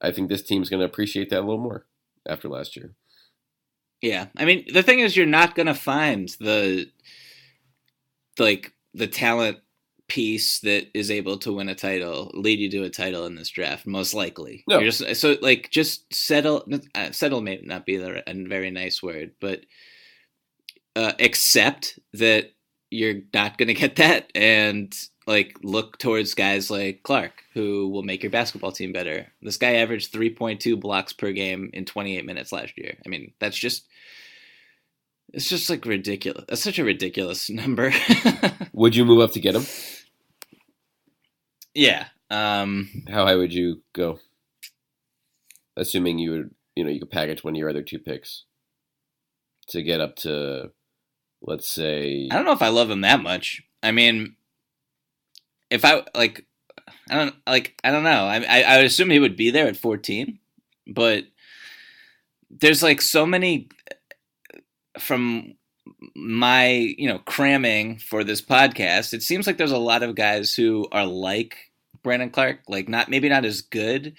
I 0.00 0.10
think 0.10 0.28
this 0.28 0.42
team's 0.42 0.68
going 0.68 0.80
to 0.80 0.86
appreciate 0.86 1.30
that 1.30 1.40
a 1.40 1.46
little 1.46 1.58
more 1.58 1.86
after 2.28 2.48
last 2.48 2.76
year. 2.76 2.94
Yeah, 4.00 4.26
I 4.36 4.44
mean 4.44 4.64
the 4.72 4.82
thing 4.82 5.00
is, 5.00 5.16
you're 5.16 5.26
not 5.26 5.54
gonna 5.54 5.74
find 5.74 6.28
the 6.40 6.90
like 8.38 8.74
the 8.94 9.08
talent 9.08 9.58
piece 10.08 10.60
that 10.60 10.86
is 10.94 11.10
able 11.10 11.38
to 11.38 11.52
win 11.52 11.68
a 11.68 11.74
title, 11.74 12.30
lead 12.34 12.58
you 12.58 12.70
to 12.70 12.84
a 12.84 12.90
title 12.90 13.26
in 13.26 13.34
this 13.34 13.50
draft, 13.50 13.86
most 13.86 14.14
likely. 14.14 14.64
No. 14.68 14.78
You're 14.78 14.90
just 14.90 15.16
so 15.16 15.36
like 15.42 15.68
just 15.70 16.12
settle. 16.12 16.66
Uh, 16.94 17.10
settle 17.12 17.40
may 17.40 17.60
not 17.62 17.86
be 17.86 17.96
the, 17.96 18.28
a 18.28 18.48
very 18.48 18.70
nice 18.70 19.02
word, 19.02 19.32
but 19.40 19.60
uh, 20.96 21.12
accept 21.20 21.98
that 22.14 22.52
you're 22.90 23.20
not 23.34 23.58
gonna 23.58 23.74
get 23.74 23.96
that, 23.96 24.30
and 24.34 24.94
like 25.26 25.56
look 25.62 25.98
towards 25.98 26.32
guys 26.34 26.70
like 26.70 27.02
Clarke 27.02 27.42
who 27.52 27.88
will 27.88 28.02
make 28.02 28.22
your 28.22 28.32
basketball 28.32 28.72
team 28.72 28.92
better. 28.92 29.26
This 29.42 29.58
guy 29.58 29.74
averaged 29.74 30.12
3.2 30.12 30.80
blocks 30.80 31.12
per 31.12 31.32
game 31.32 31.68
in 31.74 31.84
28 31.84 32.24
minutes 32.24 32.50
last 32.50 32.78
year. 32.78 32.96
I 33.04 33.10
mean, 33.10 33.34
that's 33.38 33.58
just 33.58 33.86
it's 35.34 35.48
just 35.48 35.68
like 35.68 35.84
ridiculous. 35.84 36.44
That's 36.48 36.62
such 36.62 36.78
a 36.78 36.84
ridiculous 36.84 37.50
number. 37.50 37.92
Would 38.72 38.96
you 38.96 39.04
move 39.04 39.20
up 39.20 39.32
to 39.32 39.40
get 39.40 39.54
him? 39.54 39.66
Yeah. 41.74 42.06
Um 42.30 43.04
How 43.08 43.24
high 43.24 43.36
would 43.36 43.52
you 43.52 43.82
go? 43.92 44.18
Assuming 45.76 46.18
you 46.18 46.30
would, 46.32 46.54
you 46.74 46.84
know, 46.84 46.90
you 46.90 47.00
could 47.00 47.10
package 47.10 47.44
one 47.44 47.54
of 47.54 47.58
your 47.58 47.70
other 47.70 47.82
two 47.82 47.98
picks 47.98 48.44
to 49.68 49.82
get 49.82 50.00
up 50.00 50.16
to, 50.16 50.70
let's 51.42 51.68
say, 51.68 52.28
I 52.30 52.36
don't 52.36 52.44
know 52.44 52.52
if 52.52 52.62
I 52.62 52.68
love 52.68 52.90
him 52.90 53.02
that 53.02 53.22
much. 53.22 53.62
I 53.82 53.92
mean, 53.92 54.36
if 55.70 55.84
I 55.84 56.02
like, 56.14 56.46
I 57.10 57.14
don't 57.16 57.34
like. 57.46 57.78
I 57.84 57.90
don't 57.90 58.02
know. 58.02 58.24
I 58.24 58.36
I, 58.38 58.62
I 58.62 58.76
would 58.78 58.86
assume 58.86 59.10
he 59.10 59.18
would 59.18 59.36
be 59.36 59.50
there 59.50 59.66
at 59.66 59.76
fourteen, 59.76 60.38
but 60.86 61.24
there's 62.50 62.82
like 62.82 63.00
so 63.02 63.26
many 63.26 63.68
from 64.98 65.54
my 66.14 66.68
you 66.68 67.08
know 67.08 67.18
cramming 67.20 67.98
for 67.98 68.24
this 68.24 68.42
podcast. 68.42 69.12
It 69.12 69.22
seems 69.22 69.46
like 69.46 69.56
there's 69.58 69.70
a 69.70 69.78
lot 69.78 70.02
of 70.02 70.14
guys 70.14 70.54
who 70.54 70.86
are 70.92 71.06
like 71.06 71.72
Brandon 72.02 72.30
Clarke, 72.30 72.60
like 72.68 72.88
not 72.88 73.08
maybe 73.08 73.28
not 73.28 73.44
as 73.44 73.60
good, 73.60 74.14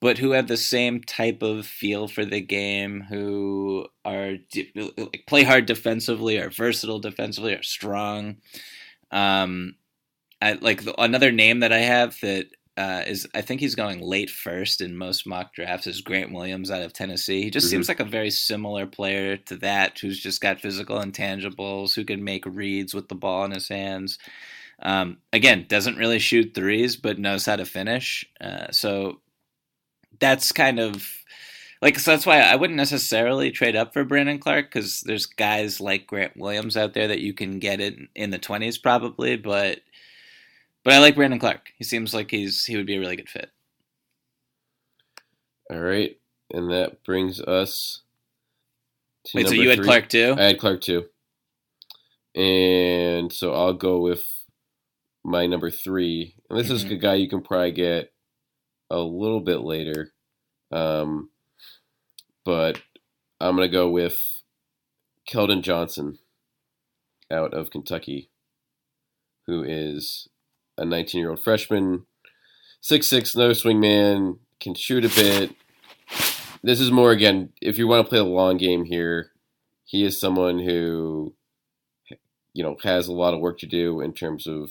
but 0.00 0.18
who 0.18 0.32
have 0.32 0.48
the 0.48 0.56
same 0.56 1.00
type 1.00 1.42
of 1.42 1.66
feel 1.66 2.08
for 2.08 2.24
the 2.24 2.40
game, 2.40 3.00
who 3.02 3.86
are 4.04 4.34
like 4.76 5.24
play 5.26 5.42
hard 5.42 5.66
defensively, 5.66 6.38
are 6.38 6.50
versatile 6.50 6.98
defensively, 7.00 7.54
are 7.54 7.62
strong. 7.62 8.36
Um, 9.10 9.76
I 10.42 10.54
like 10.54 10.84
the, 10.84 11.00
another 11.00 11.32
name 11.32 11.60
that 11.60 11.72
I 11.72 11.78
have 11.78 12.20
that 12.20 12.48
uh, 12.76 13.02
is 13.06 13.26
I 13.34 13.40
think 13.42 13.60
he's 13.60 13.74
going 13.76 14.00
late 14.00 14.30
first 14.30 14.80
in 14.80 14.96
most 14.96 15.26
mock 15.26 15.54
drafts 15.54 15.86
is 15.86 16.00
Grant 16.00 16.32
Williams 16.32 16.70
out 16.70 16.82
of 16.82 16.92
Tennessee. 16.92 17.42
He 17.42 17.50
just 17.50 17.68
Mhm. 17.68 17.70
seems 17.70 17.88
like 17.88 18.00
a 18.00 18.04
very 18.04 18.30
similar 18.30 18.86
player 18.86 19.36
to 19.36 19.56
that, 19.58 19.98
who's 19.98 20.20
just 20.20 20.40
got 20.40 20.60
physical 20.60 20.98
intangibles, 21.00 21.94
who 21.94 22.04
can 22.04 22.24
make 22.24 22.44
reads 22.46 22.94
with 22.94 23.08
the 23.08 23.14
ball 23.14 23.44
in 23.44 23.52
his 23.52 23.68
hands. 23.68 24.18
Um, 24.82 25.18
again, 25.32 25.66
doesn't 25.68 25.96
really 25.98 26.18
shoot 26.18 26.52
threes, 26.54 26.96
but 26.96 27.18
knows 27.18 27.46
how 27.46 27.56
to 27.56 27.64
finish. 27.66 28.24
Uh, 28.40 28.70
so 28.72 29.20
that's 30.20 30.52
kind 30.52 30.78
of 30.80 31.06
like 31.82 31.98
so 31.98 32.12
that's 32.12 32.26
why 32.26 32.40
I 32.40 32.56
wouldn't 32.56 32.76
necessarily 32.76 33.50
trade 33.50 33.76
up 33.76 33.92
for 33.92 34.04
Brandon 34.04 34.38
Clarke 34.38 34.66
because 34.72 35.02
there's 35.02 35.26
guys 35.26 35.80
like 35.80 36.06
Grant 36.06 36.36
Williams 36.36 36.76
out 36.76 36.94
there 36.94 37.08
that 37.08 37.20
you 37.20 37.34
can 37.34 37.58
get 37.58 37.80
it 37.80 37.96
in 38.14 38.30
the 38.30 38.38
twenties 38.38 38.78
probably, 38.78 39.36
but 39.36 39.80
but 40.84 40.92
I 40.92 40.98
like 40.98 41.14
Brandon 41.16 41.38
Clarke. 41.40 41.72
He 41.78 41.84
seems 41.84 42.14
like 42.14 42.30
he's 42.30 42.64
he 42.64 42.76
would 42.76 42.86
be 42.86 42.96
a 42.96 43.00
really 43.00 43.16
good 43.16 43.28
fit. 43.28 43.50
all 45.70 45.80
right, 45.80 46.18
and 46.52 46.70
that 46.70 47.02
brings 47.04 47.40
us. 47.40 48.02
To 49.26 49.38
Wait, 49.38 49.48
so 49.48 49.54
you 49.54 49.68
had 49.70 49.78
three. 49.78 49.86
Clarke 49.86 50.08
too? 50.10 50.34
I 50.38 50.42
had 50.44 50.58
Clarke 50.58 50.82
too, 50.82 51.06
and 52.34 53.32
so 53.32 53.54
I'll 53.54 53.72
go 53.72 54.00
with 54.00 54.22
my 55.24 55.46
number 55.46 55.70
three, 55.70 56.36
and 56.50 56.58
this 56.58 56.70
is 56.70 56.84
Mhm. 56.84 56.90
a 56.92 56.96
guy 56.96 57.14
you 57.14 57.28
can 57.28 57.42
probably 57.42 57.72
get 57.72 58.12
a 58.90 58.98
little 59.00 59.40
bit 59.40 59.60
later, 59.60 60.12
um, 60.70 61.30
but 62.44 62.82
I'm 63.40 63.56
gonna 63.56 63.68
go 63.68 63.88
with 63.88 64.42
Keldon 65.26 65.62
Johnson 65.62 66.18
out 67.30 67.54
of 67.54 67.70
Kentucky, 67.70 68.30
who 69.46 69.62
is 69.62 70.28
a 70.76 70.84
19 70.84 71.20
year 71.20 71.30
old 71.30 71.42
freshman, 71.42 72.06
six 72.80 73.06
six, 73.06 73.34
no 73.34 73.52
swing 73.52 73.80
man, 73.80 74.38
can 74.60 74.74
shoot 74.74 75.04
a 75.04 75.08
bit. 75.08 75.54
This 76.62 76.80
is 76.80 76.90
more 76.90 77.12
again, 77.12 77.50
if 77.60 77.78
you 77.78 77.86
want 77.86 78.06
to 78.06 78.08
play 78.08 78.18
the 78.18 78.24
long 78.24 78.56
game 78.56 78.84
here, 78.84 79.32
he 79.84 80.04
is 80.04 80.18
someone 80.18 80.58
who 80.58 81.34
you 82.52 82.62
know 82.62 82.76
has 82.82 83.08
a 83.08 83.12
lot 83.12 83.34
of 83.34 83.40
work 83.40 83.58
to 83.58 83.66
do 83.66 84.00
in 84.00 84.12
terms 84.12 84.46
of 84.46 84.70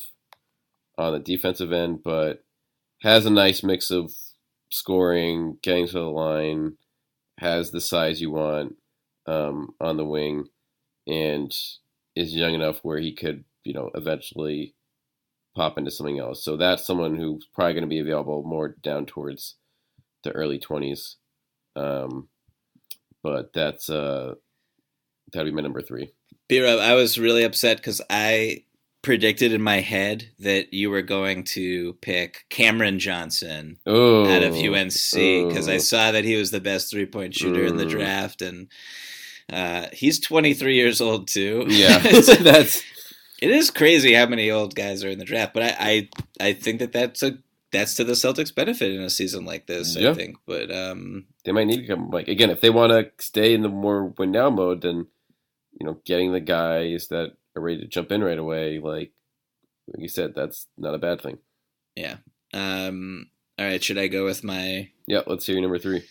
on 0.97 1.13
the 1.13 1.19
defensive 1.19 1.71
end, 1.71 2.01
but 2.03 2.43
has 3.01 3.25
a 3.25 3.29
nice 3.29 3.63
mix 3.63 3.91
of 3.91 4.11
scoring, 4.69 5.57
getting 5.61 5.87
to 5.87 5.93
the 5.93 6.01
line, 6.01 6.77
has 7.39 7.71
the 7.71 7.81
size 7.81 8.21
you 8.21 8.31
want 8.31 8.75
um, 9.27 9.69
on 9.79 9.97
the 9.97 10.05
wing, 10.05 10.45
and 11.07 11.51
is 12.15 12.35
young 12.35 12.53
enough 12.53 12.79
where 12.83 12.99
he 12.99 13.13
could, 13.13 13.43
you 13.63 13.73
know, 13.73 13.89
eventually 13.95 14.75
pop 15.55 15.77
into 15.77 15.91
something 15.91 16.19
else. 16.19 16.43
So 16.43 16.57
that's 16.57 16.85
someone 16.85 17.15
who's 17.15 17.47
probably 17.53 17.73
going 17.73 17.83
to 17.83 17.87
be 17.87 17.99
available 17.99 18.43
more 18.43 18.75
down 18.81 19.05
towards 19.05 19.55
the 20.23 20.31
early 20.31 20.59
twenties. 20.59 21.17
Um, 21.75 22.27
but 23.23 23.53
that's 23.53 23.89
uh, 23.89 24.35
that'd 25.31 25.51
be 25.51 25.55
my 25.55 25.61
number 25.61 25.81
three. 25.81 26.13
B-Rob, 26.49 26.79
I 26.79 26.93
was 26.95 27.17
really 27.17 27.43
upset 27.43 27.77
because 27.77 28.01
I 28.09 28.63
predicted 29.01 29.51
in 29.53 29.61
my 29.61 29.79
head 29.81 30.29
that 30.39 30.73
you 30.73 30.89
were 30.89 31.01
going 31.01 31.43
to 31.43 31.93
pick 32.01 32.45
Cameron 32.49 32.99
Johnson 32.99 33.77
Oh, 33.85 34.25
out 34.33 34.43
of 34.43 34.53
UNC 34.55 34.93
because 35.13 35.67
I 35.67 35.75
oh. 35.75 35.79
saw 35.79 36.11
that 36.11 36.23
he 36.25 36.35
was 36.35 36.51
the 36.51 36.61
best 36.61 36.89
three 36.91 37.05
point 37.05 37.33
shooter 37.35 37.65
in 37.65 37.77
the 37.77 37.85
Mm. 37.85 37.89
draft, 37.89 38.41
and 38.41 38.67
uh, 39.51 39.87
he's 39.93 40.19
23 40.19 40.75
years 40.75 41.01
old 41.01 41.27
too. 41.27 41.65
Yeah, 41.67 41.97
that's 42.39 42.83
it 43.43 43.49
is 43.49 43.69
crazy 43.69 44.13
how 44.13 44.25
many 44.25 44.49
old 44.49 44.73
guys 44.73 45.03
are 45.03 45.09
in 45.09 45.19
the 45.19 45.25
draft, 45.25 45.53
but 45.53 45.63
I 45.63 45.75
I, 45.79 46.09
I 46.39 46.53
think 46.53 46.79
that 46.79 46.93
that's 46.93 47.21
a 47.21 47.37
that's 47.73 47.95
to 47.95 48.05
the 48.05 48.13
Celtics' 48.13 48.55
benefit 48.55 48.91
in 48.91 49.01
a 49.01 49.09
season 49.09 49.43
like 49.43 49.67
this. 49.67 49.97
Yeah. 49.97 50.11
I 50.11 50.13
think, 50.13 50.37
but 50.45 50.73
um, 50.73 51.25
they 51.43 51.51
might 51.51 51.67
need 51.67 51.81
to 51.81 51.87
come 51.87 52.09
like 52.09 52.29
again 52.29 52.49
if 52.49 52.61
they 52.61 52.69
want 52.69 52.91
to 52.91 53.11
stay 53.21 53.53
in 53.53 53.61
the 53.61 53.69
more 53.69 54.05
win 54.17 54.31
now 54.31 54.49
mode 54.49 54.81
then 54.81 55.07
you 55.79 55.85
know 55.85 55.99
getting 56.05 56.31
the 56.31 56.39
guys 56.39 57.09
that 57.09 57.33
are 57.55 57.61
ready 57.61 57.81
to 57.81 57.87
jump 57.87 58.13
in 58.13 58.23
right 58.23 58.37
away 58.37 58.79
like 58.79 59.11
like 59.87 60.01
you 60.01 60.07
said 60.07 60.33
that's 60.33 60.67
not 60.77 60.95
a 60.95 60.99
bad 60.99 61.19
thing 61.19 61.37
yeah. 61.95 62.17
Um, 62.53 63.29
all 63.59 63.65
right, 63.65 63.83
should 63.83 63.97
I 63.97 64.07
go 64.07 64.23
with 64.23 64.43
my 64.43 64.89
yeah 65.05 65.21
let's 65.27 65.45
hear 65.45 65.55
your 65.55 65.63
number 65.63 65.79
three 65.79 66.03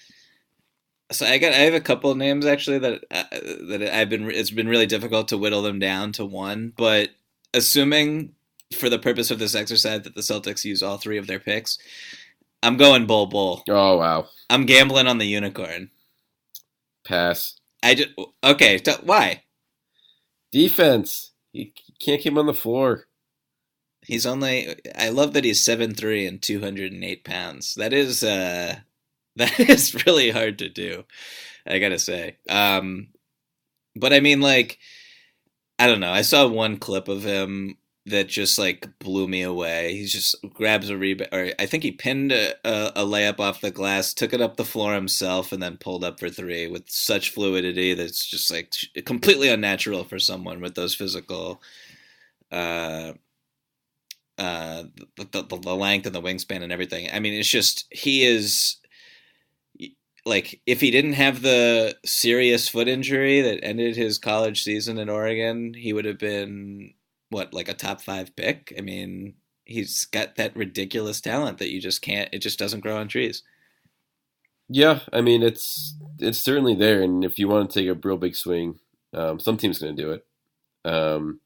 So 1.11 1.27
I 1.27 1.39
got 1.39 1.53
I 1.53 1.59
have 1.59 1.75
a 1.75 1.81
couple 1.81 2.15
names 2.15 2.45
actually 2.45 2.79
that 2.81 3.05
uh, 3.11 3.25
that 3.69 3.91
I've 3.95 4.11
been 4.11 4.31
it's 4.31 4.51
been 4.51 4.69
really 4.69 4.87
difficult 4.87 5.29
to 5.29 5.39
whittle 5.39 5.63
them 5.63 5.79
down 5.79 6.13
to 6.13 6.25
one, 6.25 6.73
but 6.77 7.11
assuming 7.55 8.33
for 8.75 8.89
the 8.89 8.99
purpose 8.99 9.31
of 9.31 9.39
this 9.39 9.55
exercise 9.55 10.03
that 10.03 10.15
the 10.15 10.21
Celtics 10.21 10.65
use 10.65 10.83
all 10.83 10.99
three 10.99 11.19
of 11.19 11.27
their 11.27 11.41
picks, 11.41 11.79
I'm 12.63 12.77
going 12.77 13.07
Bol 13.07 13.27
Bol. 13.27 13.63
oh 13.69 13.97
wow 13.99 14.27
I'm 14.51 14.67
gambling 14.67 15.07
on 15.07 15.19
the 15.19 15.27
unicorn. 15.27 15.91
pass 17.05 17.59
I 17.83 17.95
just 17.95 18.11
okay. 18.45 18.79
T- 18.79 18.93
why? 19.03 19.43
defense 20.53 21.33
you 21.55 21.71
can't 21.99 22.21
keep 22.21 22.33
him 22.33 22.39
on 22.39 22.45
the 22.45 22.53
floor 22.53 23.07
He's 24.05 24.27
only. 24.27 24.75
I 24.97 25.11
love 25.11 25.33
that 25.35 25.45
he's 25.45 25.65
seven 25.65 25.95
three 25.95 26.27
and 26.27 26.43
two 26.43 26.61
hundred 26.61 26.93
and 26.93 27.05
eight 27.05 27.25
pounds. 27.25 27.75
That 27.77 27.93
is 27.93 28.25
uh, 28.25 28.77
that 29.37 29.61
is 29.61 30.07
really 30.07 30.31
hard 30.31 30.59
to 30.59 30.69
do. 30.69 31.05
I 31.67 31.79
gotta 31.79 31.99
say. 31.99 32.37
Um, 32.49 33.09
but 33.95 34.13
I 34.13 34.21
mean, 34.21 34.41
like, 34.41 34.79
I 35.83 35.89
don't 35.89 35.99
know. 35.99 36.13
I 36.13 36.23
saw 36.23 36.47
one 36.47 36.77
clip 36.77 37.09
of 37.09 37.25
him 37.25 37.77
that 38.07 38.29
just 38.29 38.57
like 38.57 38.87
blew 39.01 39.27
me 39.27 39.43
away. 39.43 39.97
He 39.97 40.07
just 40.07 40.37
grabs 40.55 40.91
a 40.91 40.97
rebound, 40.97 41.31
or 41.33 41.51
I 41.59 41.67
think 41.67 41.83
he 41.83 41.91
pinned 41.91 42.31
a, 42.31 42.55
a, 42.65 43.05
layup 43.05 43.41
off 43.41 43.61
the 43.61 43.73
glass, 43.73 44.15
took 44.15 44.33
it 44.33 44.41
up 44.41 44.57
the 44.57 44.65
floor 44.65 44.95
himself, 44.95 45.51
and 45.51 45.61
then 45.61 45.79
pulled 45.79 46.05
up 46.05 46.21
for 46.21 46.31
three 46.31 46.69
with 46.69 46.89
such 46.89 47.31
fluidity 47.31 47.95
that's 47.95 48.25
just 48.25 48.49
like 48.53 48.73
completely 49.05 49.49
unnatural 49.49 50.05
for 50.05 50.21
someone 50.21 50.61
with 50.61 50.77
those 50.77 50.95
physical. 50.95 51.61
Uh, 52.53 53.15
uh, 54.39 54.85
the, 55.17 55.43
the, 55.43 55.59
the 55.59 55.75
length 55.75 56.07
and 56.07 56.15
the 56.15 56.23
wingspan 56.23 56.63
and 56.63 56.71
everything. 56.71 57.09
I 57.13 57.19
mean, 57.19 57.35
it's 57.35 57.49
just 57.49 57.87
he 57.91 58.25
is 58.25 58.77
like 60.25 60.61
if 60.67 60.81
he 60.81 60.91
didn't 60.91 61.15
have 61.15 61.43
the 61.43 61.97
serious 62.05 62.69
foot 62.69 62.89
injury 62.89 63.41
that 63.43 63.65
ended 63.65 63.97
his 63.97 64.19
college 64.19 64.63
season 64.63 64.99
in 64.99 65.09
Oregon, 65.09 65.75
he 65.75 65.93
would 65.93 66.05
have 66.05 66.19
been 66.19 66.95
what 67.31 67.55
like 67.55 67.69
a 67.69 67.75
top 67.75 68.01
five 68.03 68.35
pick. 68.37 68.73
I 68.79 68.83
mean, 68.83 69.35
he's 69.65 70.05
got 70.07 70.37
that 70.37 70.57
ridiculous 70.57 71.21
talent 71.21 71.59
that 71.59 71.73
you 71.73 71.81
just 71.81 72.03
can't. 72.03 72.29
It 72.33 72.41
just 72.41 72.59
doesn't 72.59 72.81
grow 72.81 72.97
on 72.99 73.09
trees. 73.09 73.43
yeah 74.69 75.01
i 75.13 75.21
mean 75.21 75.43
it's 75.43 75.95
it's 76.19 76.39
certainly 76.39 76.75
there 76.75 77.03
and 77.03 77.25
if 77.25 77.39
you 77.39 77.49
want 77.49 77.71
to 77.71 77.81
take 77.81 77.89
a 77.89 78.07
real 78.07 78.17
big 78.17 78.35
swing 78.37 78.79
um, 79.15 79.39
some 79.39 79.57
team's 79.57 79.79
going 79.79 79.95
to 79.95 80.03
do 80.03 80.13
it 80.13 80.25
um, 80.85 81.41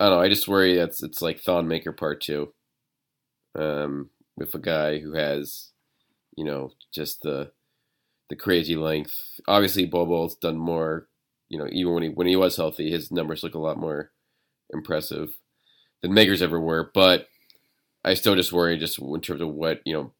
i 0.00 0.04
don't 0.08 0.18
know 0.18 0.22
i 0.22 0.28
just 0.28 0.48
worry 0.48 0.76
that's 0.76 1.02
it's 1.02 1.20
like 1.22 1.40
thon 1.40 1.68
maker 1.68 1.92
part 1.92 2.20
two 2.20 2.52
um, 3.58 4.10
with 4.36 4.54
a 4.54 4.58
guy 4.58 4.98
who 4.98 5.12
has 5.14 5.70
you 6.36 6.44
know 6.44 6.72
just 6.94 7.22
the 7.22 7.50
the 8.28 8.36
crazy 8.36 8.76
length. 8.76 9.14
Obviously, 9.46 9.86
Bobo's 9.86 10.36
done 10.36 10.56
more. 10.56 11.08
You 11.48 11.58
know, 11.58 11.68
even 11.70 11.94
when 11.94 12.02
he 12.02 12.08
when 12.10 12.26
he 12.26 12.36
was 12.36 12.56
healthy, 12.56 12.90
his 12.90 13.10
numbers 13.10 13.42
look 13.42 13.54
a 13.54 13.58
lot 13.58 13.78
more 13.78 14.10
impressive 14.70 15.30
than 16.02 16.14
Makers 16.14 16.42
ever 16.42 16.60
were. 16.60 16.90
But 16.92 17.28
I 18.04 18.14
still 18.14 18.34
just 18.34 18.52
worry, 18.52 18.76
just 18.76 18.98
in 18.98 19.20
terms 19.20 19.40
of 19.40 19.48
what 19.48 19.80
you 19.84 19.94
know, 19.94 20.12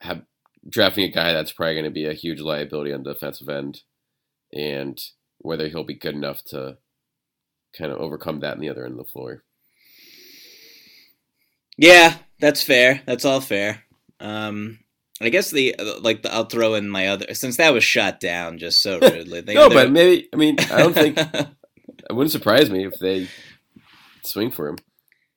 have 0.00 0.22
drafting 0.68 1.04
a 1.04 1.08
guy 1.08 1.32
that's 1.32 1.52
probably 1.52 1.74
going 1.74 1.84
to 1.84 1.90
be 1.90 2.06
a 2.06 2.12
huge 2.12 2.40
liability 2.40 2.92
on 2.92 3.02
the 3.02 3.14
defensive 3.14 3.48
end, 3.48 3.82
and 4.52 5.00
whether 5.38 5.68
he'll 5.68 5.84
be 5.84 5.94
good 5.94 6.14
enough 6.14 6.42
to 6.44 6.78
kind 7.76 7.92
of 7.92 7.98
overcome 7.98 8.40
that 8.40 8.54
in 8.54 8.60
the 8.60 8.68
other 8.68 8.84
end 8.84 8.98
of 8.98 9.06
the 9.06 9.12
floor. 9.12 9.44
Yeah, 11.76 12.16
that's 12.40 12.62
fair. 12.62 13.02
That's 13.06 13.24
all 13.24 13.40
fair. 13.40 13.84
Um, 14.18 14.80
I 15.20 15.30
guess 15.30 15.50
the 15.50 15.74
like 16.00 16.22
the, 16.22 16.32
I'll 16.32 16.44
throw 16.44 16.74
in 16.74 16.88
my 16.88 17.08
other 17.08 17.34
since 17.34 17.56
that 17.56 17.72
was 17.72 17.82
shot 17.84 18.20
down 18.20 18.58
just 18.58 18.80
so 18.82 19.00
rudely. 19.00 19.40
The 19.40 19.54
no, 19.54 19.68
but 19.68 19.90
maybe 19.90 20.28
I 20.32 20.36
mean 20.36 20.56
I 20.60 20.78
don't 20.78 20.92
think 20.94 21.18
it 21.18 21.48
wouldn't 22.10 22.30
surprise 22.32 22.70
me 22.70 22.84
if 22.86 22.98
they 22.98 23.28
swing 24.22 24.50
for 24.50 24.68
him. 24.68 24.78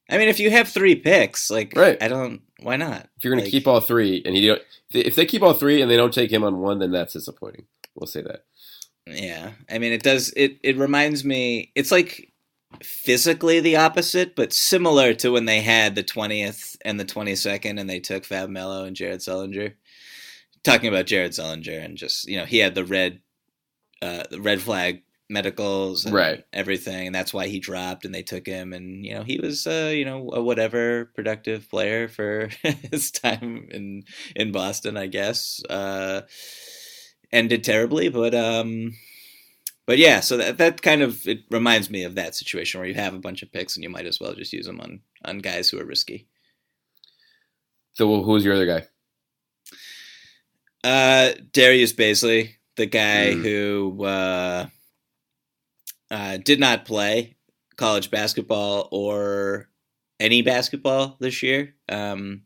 I 0.10 0.18
mean, 0.18 0.28
if 0.28 0.40
you 0.40 0.52
have 0.52 0.68
three 0.68 0.96
picks, 0.96 1.50
like 1.50 1.74
Right. 1.76 1.98
I 2.02 2.08
don't. 2.10 2.42
Why 2.62 2.76
not? 2.76 3.08
If 3.18 3.24
you're 3.24 3.32
going 3.32 3.40
to 3.40 3.46
Like, 3.46 3.52
keep 3.52 3.66
all 3.68 3.80
three, 3.80 4.22
and 4.26 4.38
you 4.38 4.50
don't, 4.50 4.62
if 4.62 4.92
they- 4.94 5.00
if 5.10 5.16
they 5.16 5.26
keep 5.26 5.42
all 5.42 5.54
three 5.54 5.82
and 5.82 5.90
they 5.90 5.96
don't 5.98 6.14
take 6.14 6.32
him 6.32 6.44
on 6.44 6.60
one, 6.60 6.80
then 6.80 6.92
that's 6.92 7.14
disappointing. 7.14 7.66
We'll 7.96 8.08
say 8.08 8.22
that. 8.22 8.44
Yeah, 9.08 9.52
I 9.70 9.80
mean, 9.80 9.94
it 9.94 10.04
does. 10.04 10.32
It 10.36 10.60
it 10.64 10.78
reminds 10.78 11.24
me. 11.26 11.72
It's 11.76 11.92
like 11.92 12.31
physically 12.84 13.59
the 13.59 13.76
opposite, 13.76 14.36
but 14.36 14.53
similar 14.53 15.13
to 15.15 15.32
when 15.32 15.45
they 15.45 15.61
had 15.61 15.95
the 15.95 16.03
twentieth 16.03 16.78
and 16.84 16.99
the 16.99 17.05
twenty 17.05 17.36
second, 17.36 17.78
and 17.78 17.89
they 17.89 17.99
took 17.99 18.26
Fab 18.26 18.49
Melo 18.49 18.84
and 18.84 18.95
Jared 18.95 19.19
Sullinger. 19.19 19.74
Talking 20.63 20.89
about 20.89 21.07
Jared 21.07 21.32
Sullinger 21.32 21.84
and 21.84 21.97
just 21.97 22.28
you 22.28 22.38
know 22.38 22.45
he 22.45 22.59
had 22.59 22.76
the 22.76 22.86
red, 22.86 23.19
uh, 24.01 24.24
the 24.30 24.41
red 24.41 24.61
flag 24.61 25.03
medicals, 25.32 26.05
and 26.05 26.13
Right. 26.13 26.45
Everything, 26.53 27.07
and 27.07 27.15
that's 27.15 27.34
why 27.34 27.47
he 27.47 27.59
dropped, 27.59 28.05
and 28.05 28.13
they 28.13 28.22
took 28.24 28.45
him, 28.45 28.74
and 28.74 29.05
you 29.05 29.13
know 29.13 29.24
he 29.24 29.39
was 29.39 29.65
uh, 29.65 29.91
you 29.93 30.05
know 30.05 30.30
a 30.34 30.41
whatever 30.41 31.05
productive 31.15 31.69
player 31.69 32.07
for 32.07 32.49
his 32.91 33.11
time 33.11 33.67
in 33.72 34.03
in 34.36 34.51
Boston, 34.51 34.97
I 34.97 35.07
guess. 35.07 35.61
Uh, 35.69 36.22
ended 37.32 37.63
terribly, 37.63 38.09
but 38.09 38.36
um, 38.36 38.91
but 39.88 39.98
yeah, 39.98 40.20
so 40.20 40.38
that 40.38 40.58
that 40.58 40.82
kind 40.82 41.02
of 41.02 41.28
it 41.28 41.40
reminds 41.50 41.90
me 41.90 42.04
of 42.04 42.16
that 42.16 42.36
situation 42.36 42.80
where 42.80 42.88
you 42.88 42.96
have 42.96 43.14
a 43.14 43.20
bunch 43.20 43.42
of 43.44 43.52
picks 43.52 43.76
and 43.76 43.84
you 43.84 43.90
might 43.90 44.06
as 44.06 44.20
well 44.20 44.34
just 44.34 44.54
use 44.54 44.66
them 44.66 44.80
on 44.82 45.02
on 45.26 45.40
guys 45.40 45.70
who 45.70 45.80
are 45.80 45.86
risky. 45.86 46.28
So 47.94 48.24
who's 48.24 48.46
your 48.46 48.54
other 48.56 48.66
guy? 48.66 48.88
Uh, 50.84 51.34
Darius 51.52 51.94
Bazley, 51.94 52.56
the 52.76 52.86
guy 52.88 53.34
Mm. 53.36 53.42
who 53.44 54.04
uh, 54.06 54.68
uh, 56.10 56.38
did 56.38 56.60
not 56.60 56.86
play 56.86 57.36
college 57.76 58.10
basketball 58.10 58.88
or 58.92 59.70
any 60.20 60.42
basketball 60.42 61.18
this 61.20 61.44
year. 61.44 61.76
Um, 61.90 62.44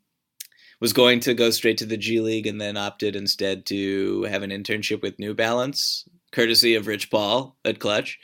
was 0.82 0.92
going 0.92 1.22
to 1.22 1.34
go 1.34 1.50
straight 1.52 1.78
to 1.78 1.86
the 1.86 1.96
G 1.98 2.20
League 2.20 2.48
and 2.48 2.60
then 2.60 2.76
opted 2.76 3.16
instead 3.16 3.66
to 3.68 4.24
have 4.24 4.44
an 4.44 4.50
internship 4.52 5.02
with 5.02 5.18
New 5.20 5.34
Balance, 5.34 6.08
courtesy 6.36 6.76
of 6.76 6.88
Rich 6.88 7.10
Paul 7.10 7.58
at 7.64 7.80
Klutch. 7.80 8.20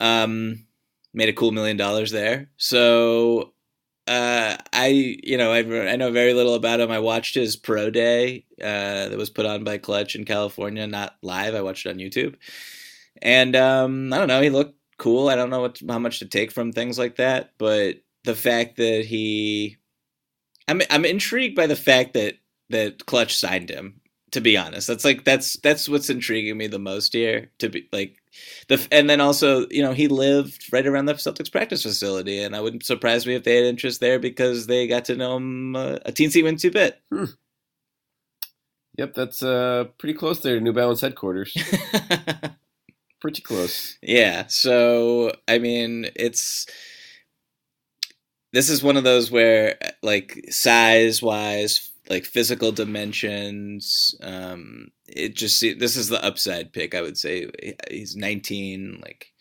Um, 0.00 0.66
made 1.12 1.28
a 1.28 1.32
cool 1.32 1.50
million 1.50 1.76
dollars 1.76 2.12
there. 2.12 2.50
So 2.56 3.54
uh, 4.06 4.56
I 4.72 5.18
you 5.22 5.36
know 5.36 5.52
I, 5.52 5.58
I 5.90 5.96
know 5.96 6.12
very 6.12 6.32
little 6.32 6.54
about 6.54 6.80
him. 6.80 6.90
I 6.90 7.00
watched 7.00 7.34
his 7.34 7.56
pro 7.56 7.90
day 7.90 8.44
uh, 8.62 9.08
that 9.08 9.18
was 9.18 9.30
put 9.30 9.46
on 9.46 9.64
by 9.64 9.78
Klutch 9.78 10.14
in 10.14 10.24
California, 10.24 10.86
not 10.86 11.16
live. 11.22 11.54
I 11.54 11.62
watched 11.62 11.86
it 11.86 11.90
on 11.90 11.96
YouTube, 11.96 12.36
and 13.20 13.56
um, 13.56 14.12
I 14.12 14.18
don't 14.18 14.28
know. 14.28 14.40
He 14.40 14.50
looked 14.50 14.78
cool. 14.98 15.28
I 15.28 15.34
don't 15.34 15.50
know 15.50 15.62
what 15.62 15.80
how 15.88 15.98
much 15.98 16.20
to 16.20 16.26
take 16.26 16.52
from 16.52 16.72
things 16.72 16.98
like 16.98 17.16
that, 17.16 17.52
but 17.58 17.96
the 18.24 18.36
fact 18.36 18.76
that 18.76 19.04
he, 19.04 19.76
I'm 20.68 20.82
I'm 20.90 21.04
intrigued 21.04 21.56
by 21.56 21.66
the 21.66 21.76
fact 21.76 22.14
that 22.14 22.34
that 22.70 23.06
Klutch 23.06 23.36
signed 23.36 23.70
him. 23.70 24.00
To 24.32 24.40
be 24.40 24.56
honest, 24.56 24.88
that's 24.88 25.04
like 25.04 25.24
that's 25.24 25.56
that's 25.58 25.88
what's 25.88 26.10
intriguing 26.10 26.56
me 26.58 26.66
the 26.66 26.80
most 26.80 27.12
here. 27.12 27.50
To 27.60 27.68
be 27.68 27.88
like 27.92 28.16
the 28.68 28.84
and 28.90 29.08
then 29.08 29.20
also 29.20 29.66
you 29.70 29.82
know 29.82 29.92
he 29.92 30.08
lived 30.08 30.72
right 30.72 30.86
around 30.86 31.06
the 31.06 31.14
Celtics 31.14 31.50
practice 31.50 31.84
facility, 31.84 32.40
and 32.42 32.54
I 32.56 32.60
wouldn't 32.60 32.84
surprise 32.84 33.24
me 33.24 33.36
if 33.36 33.44
they 33.44 33.54
had 33.56 33.64
interest 33.64 34.00
there 34.00 34.18
because 34.18 34.66
they 34.66 34.88
got 34.88 35.04
to 35.06 35.16
know 35.16 35.36
him 35.36 35.76
uh, 35.76 35.98
a 36.04 36.12
teensy 36.12 36.42
weensy 36.42 36.72
bit. 36.72 37.00
Hmm. 37.10 37.26
Yep, 38.98 39.14
that's 39.14 39.42
uh 39.42 39.84
pretty 39.98 40.14
close 40.14 40.40
there 40.40 40.56
to 40.56 40.60
New 40.60 40.72
Balance 40.72 41.02
headquarters. 41.02 41.56
pretty 43.20 43.42
close. 43.42 43.98
Yeah, 44.02 44.46
so 44.48 45.32
I 45.46 45.58
mean, 45.58 46.06
it's 46.16 46.66
this 48.52 48.70
is 48.70 48.82
one 48.82 48.96
of 48.96 49.04
those 49.04 49.30
where 49.30 49.76
like 50.02 50.46
size 50.48 51.22
wise 51.22 51.85
like 52.08 52.24
physical 52.24 52.72
dimensions. 52.72 54.14
Um, 54.22 54.88
it 55.08 55.34
just 55.34 55.60
this 55.60 55.96
is 55.96 56.08
the 56.08 56.24
upside 56.24 56.72
pick. 56.72 56.94
I 56.94 57.02
would 57.02 57.18
say 57.18 57.48
he's 57.90 58.16
19. 58.16 59.00
Like 59.02 59.32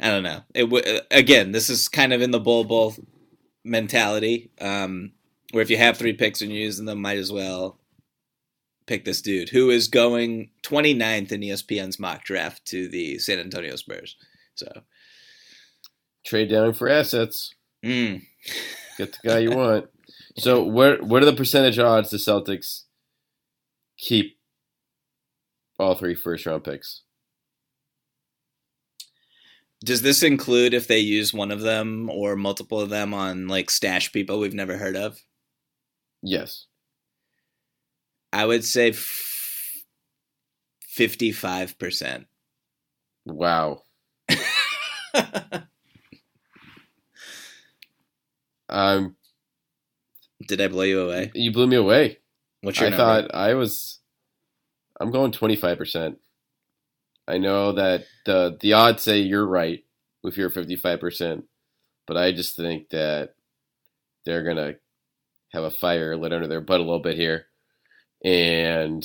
I 0.00 0.10
don't 0.10 0.22
know. 0.22 0.42
It 0.54 0.64
w- 0.64 1.00
again. 1.10 1.52
This 1.52 1.70
is 1.70 1.88
kind 1.88 2.12
of 2.12 2.22
in 2.22 2.30
the 2.30 2.40
Bol 2.40 2.64
Bol 2.64 2.94
mentality, 3.64 4.50
um, 4.60 5.12
where 5.52 5.62
if 5.62 5.70
you 5.70 5.76
have 5.76 5.96
three 5.96 6.12
picks 6.12 6.42
and 6.42 6.50
you're 6.50 6.60
using 6.60 6.86
them, 6.86 7.00
might 7.00 7.18
as 7.18 7.32
well 7.32 7.78
pick 8.86 9.04
this 9.04 9.22
dude 9.22 9.48
who 9.48 9.70
is 9.70 9.88
going 9.88 10.50
29th 10.62 11.32
in 11.32 11.40
ESPN's 11.40 11.98
mock 11.98 12.22
draft 12.24 12.64
to 12.66 12.88
the 12.88 13.18
San 13.18 13.38
Antonio 13.38 13.76
Spurs. 13.76 14.16
So 14.54 14.70
trade 16.24 16.50
down 16.50 16.74
for 16.74 16.88
assets. 16.88 17.54
Mm. 17.84 18.22
Get 18.98 19.12
the 19.12 19.28
guy 19.28 19.38
you 19.38 19.52
want. 19.52 19.86
So 20.36 20.62
what 20.62 21.02
what 21.02 21.22
are 21.22 21.26
the 21.26 21.32
percentage 21.32 21.78
odds 21.78 22.10
the 22.10 22.16
Celtics 22.16 22.82
keep 23.96 24.36
all 25.78 25.94
three 25.94 26.14
first 26.14 26.46
round 26.46 26.64
picks? 26.64 27.02
Does 29.84 30.02
this 30.02 30.22
include 30.22 30.72
if 30.74 30.88
they 30.88 30.98
use 30.98 31.34
one 31.34 31.50
of 31.50 31.60
them 31.60 32.08
or 32.10 32.36
multiple 32.36 32.80
of 32.80 32.88
them 32.90 33.12
on 33.12 33.48
like 33.48 33.70
stash 33.70 34.12
people 34.12 34.38
we've 34.38 34.54
never 34.54 34.76
heard 34.78 34.96
of? 34.96 35.20
Yes. 36.22 36.66
I 38.32 38.46
would 38.46 38.64
say 38.64 38.94
fifty-five 40.88 41.78
percent. 41.78 42.26
Wow. 43.26 43.82
um, 48.68 49.16
did 50.46 50.60
I 50.60 50.68
blow 50.68 50.82
you 50.82 51.00
away? 51.02 51.30
You 51.34 51.52
blew 51.52 51.66
me 51.66 51.76
away. 51.76 52.18
What's 52.62 52.80
your 52.80 52.88
I 52.88 52.90
number? 52.90 53.04
thought 53.04 53.34
I 53.34 53.54
was. 53.54 54.00
I'm 55.00 55.10
going 55.10 55.32
25 55.32 55.78
percent. 55.78 56.18
I 57.26 57.38
know 57.38 57.72
that 57.72 58.04
the 58.26 58.56
the 58.60 58.72
odds 58.74 59.02
say 59.02 59.18
you're 59.18 59.46
right 59.46 59.82
with 60.22 60.36
your 60.36 60.50
55 60.50 61.00
percent, 61.00 61.44
but 62.06 62.16
I 62.16 62.32
just 62.32 62.56
think 62.56 62.90
that 62.90 63.34
they're 64.24 64.44
gonna 64.44 64.74
have 65.52 65.64
a 65.64 65.70
fire 65.70 66.16
lit 66.16 66.32
under 66.32 66.46
their 66.46 66.60
butt 66.60 66.80
a 66.80 66.84
little 66.84 67.02
bit 67.02 67.16
here, 67.16 67.46
and 68.24 69.04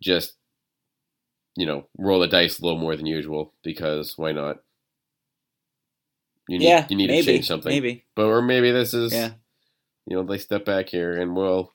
just 0.00 0.34
you 1.56 1.66
know 1.66 1.86
roll 1.96 2.20
the 2.20 2.28
dice 2.28 2.58
a 2.58 2.64
little 2.64 2.78
more 2.78 2.96
than 2.96 3.06
usual 3.06 3.54
because 3.62 4.14
why 4.16 4.32
not? 4.32 4.58
You 6.48 6.58
need, 6.58 6.66
yeah, 6.66 6.86
you 6.88 6.96
need 6.96 7.08
maybe, 7.10 7.26
to 7.26 7.32
change 7.32 7.46
something. 7.46 7.70
Maybe, 7.70 8.06
but 8.14 8.24
or 8.24 8.40
maybe 8.40 8.70
this 8.70 8.94
is 8.94 9.12
yeah 9.12 9.30
you 10.08 10.16
know, 10.16 10.22
they 10.22 10.38
step 10.38 10.64
back 10.64 10.88
here 10.88 11.12
and 11.12 11.36
we'll, 11.36 11.72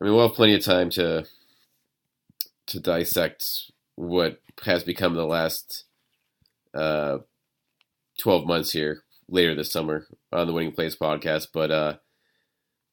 I 0.00 0.04
mean, 0.04 0.14
we'll 0.14 0.28
have 0.28 0.36
plenty 0.36 0.54
of 0.54 0.64
time 0.64 0.90
to, 0.90 1.26
to 2.68 2.80
dissect 2.80 3.44
what 3.96 4.40
has 4.64 4.84
become 4.84 5.14
the 5.14 5.26
last, 5.26 5.84
uh, 6.74 7.18
12 8.20 8.46
months 8.46 8.72
here 8.72 9.02
later 9.28 9.54
this 9.54 9.72
summer 9.72 10.06
on 10.32 10.46
the 10.46 10.52
Winning 10.52 10.72
Plays 10.72 10.96
podcast. 10.96 11.48
But, 11.52 11.70
uh, 11.70 11.96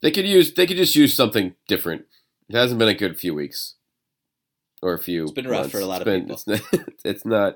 they 0.01 0.11
could 0.11 0.27
use, 0.27 0.53
they 0.53 0.65
could 0.65 0.77
just 0.77 0.95
use 0.95 1.15
something 1.15 1.55
different. 1.67 2.05
It 2.49 2.55
hasn't 2.55 2.79
been 2.79 2.89
a 2.89 2.93
good 2.93 3.19
few 3.19 3.33
weeks 3.33 3.75
or 4.81 4.93
a 4.93 4.99
few. 4.99 5.23
It's 5.23 5.31
been 5.31 5.47
rough 5.47 5.61
months. 5.61 5.71
for 5.71 5.79
a 5.79 5.85
lot 5.85 6.01
it's 6.01 6.01
of 6.01 6.05
been, 6.05 6.21
people. 6.21 6.35
It's 6.35 6.47
not, 6.73 6.87
it's 7.05 7.25
not, 7.25 7.55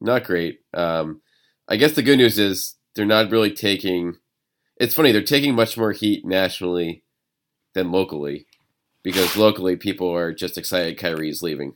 not 0.00 0.24
great. 0.24 0.60
Um, 0.72 1.22
I 1.66 1.76
guess 1.76 1.92
the 1.92 2.02
good 2.02 2.18
news 2.18 2.38
is 2.38 2.76
they're 2.94 3.06
not 3.06 3.30
really 3.30 3.52
taking 3.52 4.16
it's 4.76 4.94
funny 4.94 5.12
they're 5.12 5.22
taking 5.22 5.54
much 5.54 5.76
more 5.76 5.92
heat 5.92 6.24
nationally 6.24 7.02
than 7.74 7.92
locally 7.92 8.46
because 9.02 9.36
locally 9.36 9.76
people 9.76 10.12
are 10.12 10.32
just 10.32 10.58
excited 10.58 10.98
Kyrie's 10.98 11.42
leaving. 11.42 11.74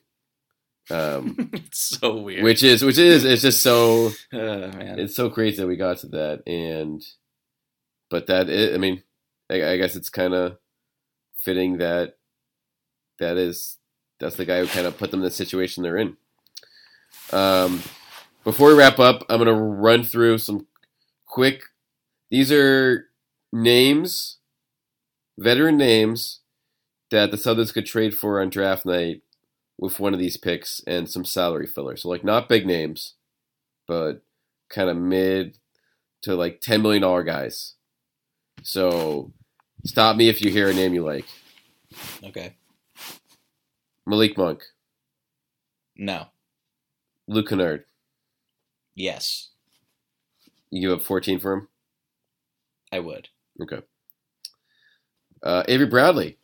Um, 0.91 1.51
it's 1.53 1.99
so 2.01 2.17
weird. 2.17 2.43
which 2.43 2.63
is 2.63 2.83
which 2.83 2.99
is 2.99 3.25
it's 3.25 3.43
just 3.43 3.63
so 3.63 4.11
oh, 4.33 4.69
man. 4.73 4.99
it's 4.99 5.15
so 5.15 5.29
crazy 5.29 5.59
that 5.59 5.67
we 5.67 5.77
got 5.77 5.99
to 5.99 6.07
that 6.09 6.43
and 6.47 7.05
but 8.09 8.27
that 8.29 8.49
is, 8.49 8.75
I 8.75 8.79
mean 8.79 9.03
I, 9.51 9.73
I 9.73 9.77
guess 9.77 9.97
it's 9.97 10.09
kind 10.09 10.35
of 10.35 10.57
fitting 11.37 11.79
that 11.79 12.17
that 13.19 13.37
is 13.37 13.77
that's 14.19 14.37
the 14.37 14.45
guy 14.45 14.61
who 14.61 14.67
kind 14.67 14.87
of 14.87 14.99
put 14.99 15.11
them 15.11 15.21
in 15.21 15.25
the 15.25 15.31
situation 15.31 15.83
they're 15.83 15.97
in. 15.97 16.17
Um, 17.33 17.83
before 18.45 18.69
we 18.69 18.75
wrap 18.75 18.99
up, 18.99 19.25
I'm 19.29 19.39
gonna 19.39 19.53
run 19.55 20.03
through 20.05 20.39
some 20.39 20.67
quick 21.27 21.63
these 22.31 22.53
are 22.53 23.07
names, 23.53 24.39
veteran 25.39 25.77
names 25.77 26.41
that 27.11 27.31
the 27.31 27.37
Celtics 27.37 27.73
could 27.73 27.87
trade 27.87 28.17
for 28.17 28.41
on 28.41 28.51
draft 28.51 28.85
night 28.85 29.23
with 29.79 30.01
one 30.01 30.13
of 30.13 30.19
these 30.21 30.37
picks 30.37 30.81
and 30.87 31.09
some 31.09 31.25
salary 31.25 31.67
filler. 31.67 31.97
So 31.97 32.09
like 32.09 32.25
not 32.25 32.49
big 32.49 32.67
names, 32.67 33.15
but 33.87 34.23
kind 34.69 34.91
of 34.91 34.97
mid 34.97 35.59
to 36.23 36.35
like 36.35 36.61
ten 36.61 36.83
million 36.83 37.03
dollar 37.03 37.23
guys. 37.23 37.75
So 38.63 39.33
stop 39.85 40.17
me 40.17 40.29
if 40.29 40.43
you 40.43 40.51
hear 40.51 40.69
a 40.69 40.75
name 40.75 40.93
you 40.93 41.05
like. 41.05 41.25
Okay. 42.23 42.55
Malik 44.07 44.37
Monk, 44.37 44.63
No. 45.97 46.27
Luke 47.27 47.49
Kennard. 47.49 47.85
Yes, 48.95 49.51
You 50.71 50.89
give 50.89 50.99
up 50.99 51.05
fourteen 51.07 51.39
for 51.39 51.53
him. 51.53 51.69
I 52.93 53.01
would. 53.01 53.29
Okay. 53.61 53.81
Uh, 55.43 55.63
Avery 55.69 55.87
Bradley. 55.87 56.39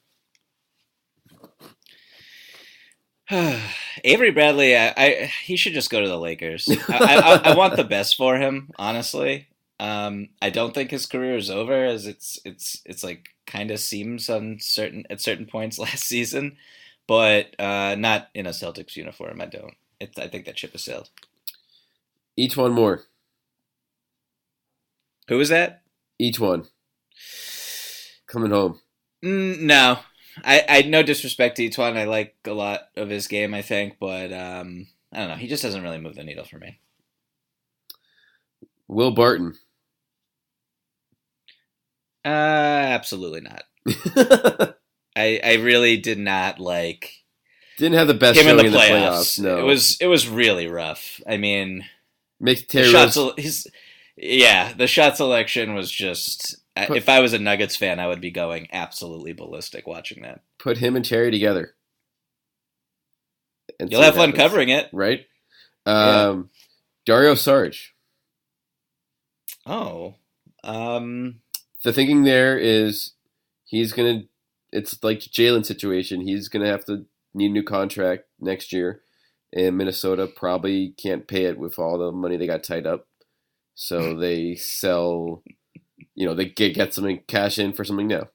Avery 4.04 4.30
Bradley, 4.30 4.76
I, 4.76 4.94
I, 4.96 5.32
he 5.44 5.56
should 5.56 5.72
just 5.72 5.90
go 5.90 6.00
to 6.00 6.08
the 6.08 6.18
Lakers. 6.18 6.68
I, 6.88 7.40
I, 7.44 7.52
I 7.52 7.56
want 7.56 7.76
the 7.76 7.84
best 7.84 8.16
for 8.16 8.36
him, 8.36 8.70
honestly. 8.76 9.48
Um, 9.80 10.28
I 10.40 10.50
don't 10.50 10.74
think 10.74 10.90
his 10.90 11.06
career 11.06 11.36
is 11.36 11.50
over, 11.50 11.84
as 11.84 12.06
it's 12.06 12.38
it's 12.44 12.80
it's 12.84 13.02
like 13.02 13.30
kind 13.46 13.70
of 13.70 13.80
seems 13.80 14.30
on 14.30 14.58
certain 14.60 15.04
at 15.10 15.20
certain 15.20 15.46
points 15.46 15.78
last 15.80 16.04
season, 16.04 16.56
but 17.06 17.58
uh, 17.58 17.96
not 17.98 18.28
in 18.34 18.46
a 18.46 18.50
Celtics 18.50 18.96
uniform. 18.96 19.40
I 19.40 19.46
don't. 19.46 19.74
It, 20.00 20.18
I 20.18 20.28
think 20.28 20.44
that 20.44 20.58
ship 20.58 20.72
has 20.72 20.84
sailed. 20.84 21.10
E'Twaun 22.38 22.72
Moore. 22.72 23.02
Who 25.28 25.40
is 25.40 25.48
that? 25.48 25.83
E'Twaun. 26.20 26.68
Coming 28.26 28.50
home. 28.50 28.80
Mm, 29.24 29.60
no, 29.60 29.98
I, 30.44 30.64
I 30.68 30.82
no 30.82 31.02
disrespect 31.02 31.56
to 31.56 31.68
E'Twaun. 31.68 31.96
I 31.96 32.04
like 32.04 32.34
a 32.44 32.52
lot 32.52 32.88
of 32.96 33.08
his 33.08 33.26
game, 33.28 33.54
I 33.54 33.62
think, 33.62 33.96
but 33.98 34.32
um, 34.32 34.86
I 35.12 35.18
don't 35.18 35.28
know. 35.28 35.36
He 35.36 35.46
just 35.48 35.62
doesn't 35.62 35.82
really 35.82 35.98
move 36.00 36.14
the 36.14 36.24
needle 36.24 36.44
for 36.44 36.58
me. 36.58 36.78
Will 38.88 39.10
Barton. 39.12 39.54
Uh, 42.24 42.28
absolutely 42.28 43.42
not. 43.42 43.64
I 45.16 45.40
I 45.44 45.54
really 45.54 45.96
did 45.98 46.18
not 46.18 46.58
like 46.58 47.24
Didn't 47.76 47.98
have 47.98 48.08
the 48.08 48.14
best 48.14 48.38
him 48.38 48.46
in 48.48 48.54
showing 48.54 48.58
the 48.58 48.66
in 48.66 48.72
the 48.72 48.78
playoffs. 48.78 49.38
playoffs. 49.38 49.40
No, 49.40 49.58
It 49.58 49.62
was 49.62 49.96
it 50.00 50.06
was 50.06 50.28
really 50.28 50.66
rough. 50.66 51.20
I 51.26 51.36
mean, 51.36 51.84
makes 52.40 52.62
the 52.62 52.66
Terry 52.68 52.88
shot 52.88 53.14
Rose, 53.16 53.34
his 53.36 53.68
yeah, 54.16 54.72
the 54.72 54.86
shot 54.86 55.16
selection 55.16 55.74
was 55.74 55.90
just. 55.90 56.56
Put- 56.76 56.96
if 56.96 57.08
I 57.08 57.20
was 57.20 57.32
a 57.32 57.38
Nuggets 57.38 57.76
fan, 57.76 58.00
I 58.00 58.08
would 58.08 58.20
be 58.20 58.30
going 58.32 58.66
absolutely 58.72 59.32
ballistic 59.32 59.86
watching 59.86 60.22
that. 60.22 60.42
put 60.58 60.78
him 60.78 60.96
and 60.96 61.04
Terry 61.04 61.30
together. 61.30 61.74
And 63.80 63.90
You'll 63.90 64.02
have 64.02 64.14
fun 64.14 64.30
happens, 64.30 64.42
covering 64.42 64.68
it. 64.70 64.88
right? 64.92 65.26
Yeah. 65.86 66.28
Um, 66.28 66.50
Dario 67.06 67.34
Saric. 67.34 67.76
Oh, 69.66 70.16
um, 70.62 71.40
the 71.82 71.92
thinking 71.92 72.24
there 72.24 72.58
is 72.58 73.12
he's 73.64 73.92
gonna. 73.92 74.22
It's 74.72 75.02
like 75.02 75.20
Jaylen 75.20 75.64
situation. 75.64 76.20
He's 76.20 76.48
gonna 76.48 76.66
have 76.66 76.84
to 76.86 77.06
need 77.32 77.50
a 77.50 77.52
new 77.52 77.62
contract 77.62 78.24
next 78.40 78.72
year, 78.72 79.00
and 79.52 79.76
Minnesota 79.78 80.26
probably 80.26 80.94
can't 81.00 81.26
pay 81.28 81.44
it 81.44 81.58
with 81.58 81.78
all 81.78 81.98
the 81.98 82.12
money 82.12 82.36
they 82.36 82.46
got 82.46 82.62
tied 82.64 82.86
up. 82.86 83.06
So 83.74 84.14
they 84.18 84.54
sell. 84.56 85.42
You 86.14 86.26
know, 86.26 86.34
they 86.34 86.46
get 86.46 86.74
get 86.74 86.94
something 86.94 87.22
cash 87.26 87.58
in 87.58 87.72
for 87.72 87.84
something 87.84 88.06
new. 88.06 88.26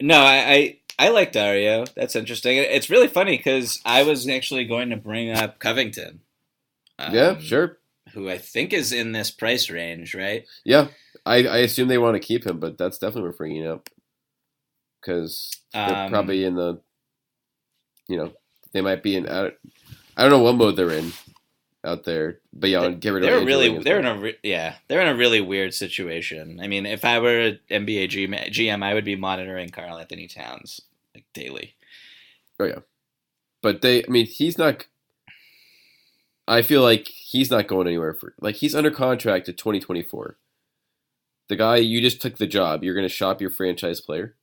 No, 0.00 0.18
I, 0.18 0.52
I 0.52 0.78
I 0.98 1.08
like 1.08 1.32
Dario. 1.32 1.84
That's 1.96 2.16
interesting. 2.16 2.58
It's 2.58 2.90
really 2.90 3.08
funny 3.08 3.36
because 3.36 3.80
I 3.84 4.02
was 4.02 4.28
actually 4.28 4.64
going 4.64 4.90
to 4.90 4.96
bring 4.96 5.30
up 5.30 5.58
Covington. 5.58 6.20
Um, 6.98 7.14
yeah, 7.14 7.38
sure. 7.38 7.78
Who 8.14 8.28
I 8.28 8.38
think 8.38 8.72
is 8.72 8.92
in 8.92 9.12
this 9.12 9.30
price 9.30 9.70
range, 9.70 10.14
right? 10.14 10.44
Yeah, 10.64 10.88
I, 11.24 11.46
I 11.46 11.56
assume 11.58 11.88
they 11.88 11.98
want 11.98 12.14
to 12.14 12.26
keep 12.26 12.46
him, 12.46 12.58
but 12.60 12.78
that's 12.78 12.98
definitely 12.98 13.22
worth 13.22 13.38
bringing 13.38 13.66
up 13.66 13.88
because 15.00 15.50
they're 15.72 16.04
um, 16.04 16.10
probably 16.10 16.44
in 16.44 16.54
the, 16.54 16.80
you 18.08 18.16
know, 18.16 18.32
they 18.72 18.80
might 18.80 19.02
be 19.02 19.16
in. 19.16 19.26
I 20.16 20.22
don't 20.22 20.30
know 20.30 20.40
what 20.40 20.56
mode 20.56 20.76
they're 20.76 20.90
in 20.90 21.12
out 21.84 22.04
there. 22.04 22.40
But 22.52 22.70
yeah, 22.70 22.88
get 22.90 23.10
rid 23.10 23.24
they're 23.24 23.38
of 23.38 23.46
really 23.46 23.78
they're 23.78 23.98
in 23.98 24.06
a 24.06 24.18
re- 24.18 24.38
yeah 24.42 24.76
they're 24.88 25.00
in 25.00 25.08
a 25.08 25.16
really 25.16 25.40
weird 25.40 25.74
situation. 25.74 26.60
I 26.62 26.68
mean, 26.68 26.86
if 26.86 27.04
I 27.04 27.18
were 27.18 27.40
an 27.40 27.60
NBA 27.70 28.10
GM, 28.10 28.82
I 28.82 28.94
would 28.94 29.04
be 29.04 29.16
monitoring 29.16 29.70
Karl-Anthony 29.70 30.28
Towns 30.28 30.80
like 31.14 31.24
daily. 31.34 31.74
Oh 32.60 32.64
yeah, 32.64 32.80
but 33.62 33.82
they. 33.82 34.04
I 34.04 34.08
mean, 34.08 34.26
he's 34.26 34.58
not. 34.58 34.86
I 36.46 36.62
feel 36.62 36.82
like 36.82 37.08
he's 37.08 37.50
not 37.50 37.68
going 37.68 37.86
anywhere 37.86 38.14
for 38.14 38.34
like 38.40 38.56
he's 38.56 38.74
under 38.74 38.90
contract 38.90 39.46
to 39.46 39.52
2024. 39.52 40.36
The 41.48 41.56
guy 41.56 41.76
you 41.76 42.00
just 42.00 42.20
took 42.20 42.38
the 42.38 42.46
job, 42.46 42.82
you're 42.82 42.94
going 42.94 43.08
to 43.08 43.14
shop 43.14 43.40
your 43.40 43.50
franchise 43.50 44.00
player. 44.00 44.36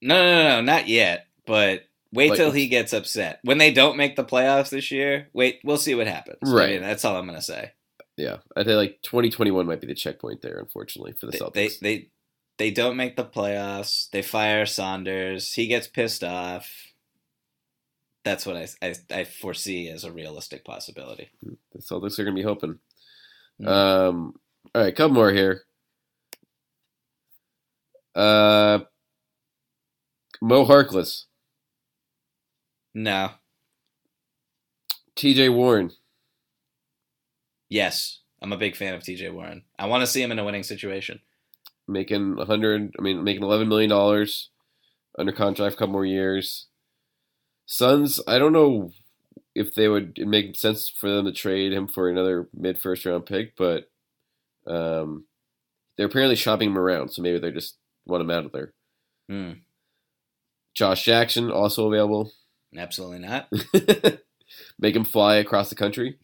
No, 0.00 0.14
no, 0.14 0.42
no, 0.42 0.48
no, 0.48 0.60
not 0.60 0.88
yet. 0.88 1.26
But 1.46 1.84
Wait 2.12 2.30
like, 2.30 2.38
till 2.38 2.52
he 2.52 2.68
gets 2.68 2.92
upset. 2.92 3.40
When 3.42 3.58
they 3.58 3.72
don't 3.72 3.96
make 3.96 4.16
the 4.16 4.24
playoffs 4.24 4.70
this 4.70 4.90
year, 4.90 5.28
wait, 5.32 5.60
we'll 5.62 5.76
see 5.76 5.94
what 5.94 6.06
happens. 6.06 6.38
Right. 6.42 6.70
I 6.70 6.72
mean, 6.72 6.82
that's 6.82 7.04
all 7.04 7.16
I'm 7.16 7.26
going 7.26 7.38
to 7.38 7.44
say. 7.44 7.72
Yeah. 8.16 8.38
I 8.56 8.64
think 8.64 8.76
like 8.76 8.98
2021 9.02 9.66
might 9.66 9.80
be 9.80 9.86
the 9.86 9.94
checkpoint 9.94 10.40
there, 10.40 10.58
unfortunately, 10.58 11.12
for 11.12 11.26
the 11.26 11.32
they, 11.32 11.38
Celtics. 11.38 11.78
They, 11.80 11.96
they, 11.96 12.10
they 12.56 12.70
don't 12.70 12.96
make 12.96 13.16
the 13.16 13.24
playoffs. 13.24 14.08
They 14.10 14.22
fire 14.22 14.64
Saunders. 14.64 15.52
He 15.52 15.66
gets 15.66 15.86
pissed 15.86 16.24
off. 16.24 16.70
That's 18.24 18.46
what 18.46 18.56
I, 18.56 18.68
I, 18.82 18.94
I 19.10 19.24
foresee 19.24 19.88
as 19.88 20.04
a 20.04 20.12
realistic 20.12 20.64
possibility. 20.64 21.28
Hmm. 21.42 21.54
The 21.72 21.80
Celtics 21.80 22.18
are 22.18 22.24
going 22.24 22.36
to 22.36 22.42
be 22.42 22.46
hoping. 22.46 22.78
Mm. 23.60 23.68
Um, 23.68 24.34
all 24.74 24.82
right, 24.82 24.94
couple 24.94 25.14
more 25.14 25.32
here. 25.32 25.62
Uh, 28.14 28.80
Mo 30.40 30.64
Harkless 30.64 31.24
no. 32.98 33.30
TJ 35.16 35.54
Warren. 35.54 35.92
Yes, 37.68 38.20
I'm 38.42 38.52
a 38.52 38.56
big 38.56 38.76
fan 38.76 38.94
of 38.94 39.02
TJ 39.02 39.32
Warren. 39.32 39.62
I 39.78 39.86
want 39.86 40.02
to 40.02 40.06
see 40.06 40.22
him 40.22 40.32
in 40.32 40.38
a 40.38 40.44
winning 40.44 40.62
situation. 40.62 41.20
Making 41.86 42.36
100, 42.36 42.96
I 42.98 43.02
mean, 43.02 43.24
making 43.24 43.42
11 43.42 43.68
million 43.68 43.90
dollars 43.90 44.50
under 45.18 45.32
contract 45.32 45.74
for 45.74 45.76
a 45.76 45.78
couple 45.78 45.92
more 45.92 46.06
years. 46.06 46.66
Suns, 47.66 48.20
I 48.26 48.38
don't 48.38 48.52
know 48.52 48.90
if 49.54 49.74
they 49.74 49.88
would 49.88 50.18
make 50.18 50.56
sense 50.56 50.88
for 50.88 51.08
them 51.08 51.24
to 51.26 51.32
trade 51.32 51.72
him 51.72 51.86
for 51.86 52.08
another 52.08 52.48
mid 52.54 52.78
first 52.78 53.04
round 53.04 53.26
pick, 53.26 53.56
but 53.56 53.90
um, 54.66 55.24
they're 55.96 56.06
apparently 56.06 56.36
shopping 56.36 56.70
him 56.70 56.78
around, 56.78 57.10
so 57.10 57.22
maybe 57.22 57.38
they 57.38 57.50
just 57.50 57.76
want 58.06 58.22
him 58.22 58.30
out 58.30 58.44
of 58.44 58.52
there. 58.52 58.72
Hmm. 59.28 59.52
Josh 60.74 61.04
Jackson 61.04 61.50
also 61.50 61.88
available. 61.88 62.32
Absolutely 62.76 63.20
not. 63.20 63.48
Make 64.78 64.96
him 64.96 65.04
fly 65.04 65.36
across 65.36 65.68
the 65.68 65.74
country 65.74 66.18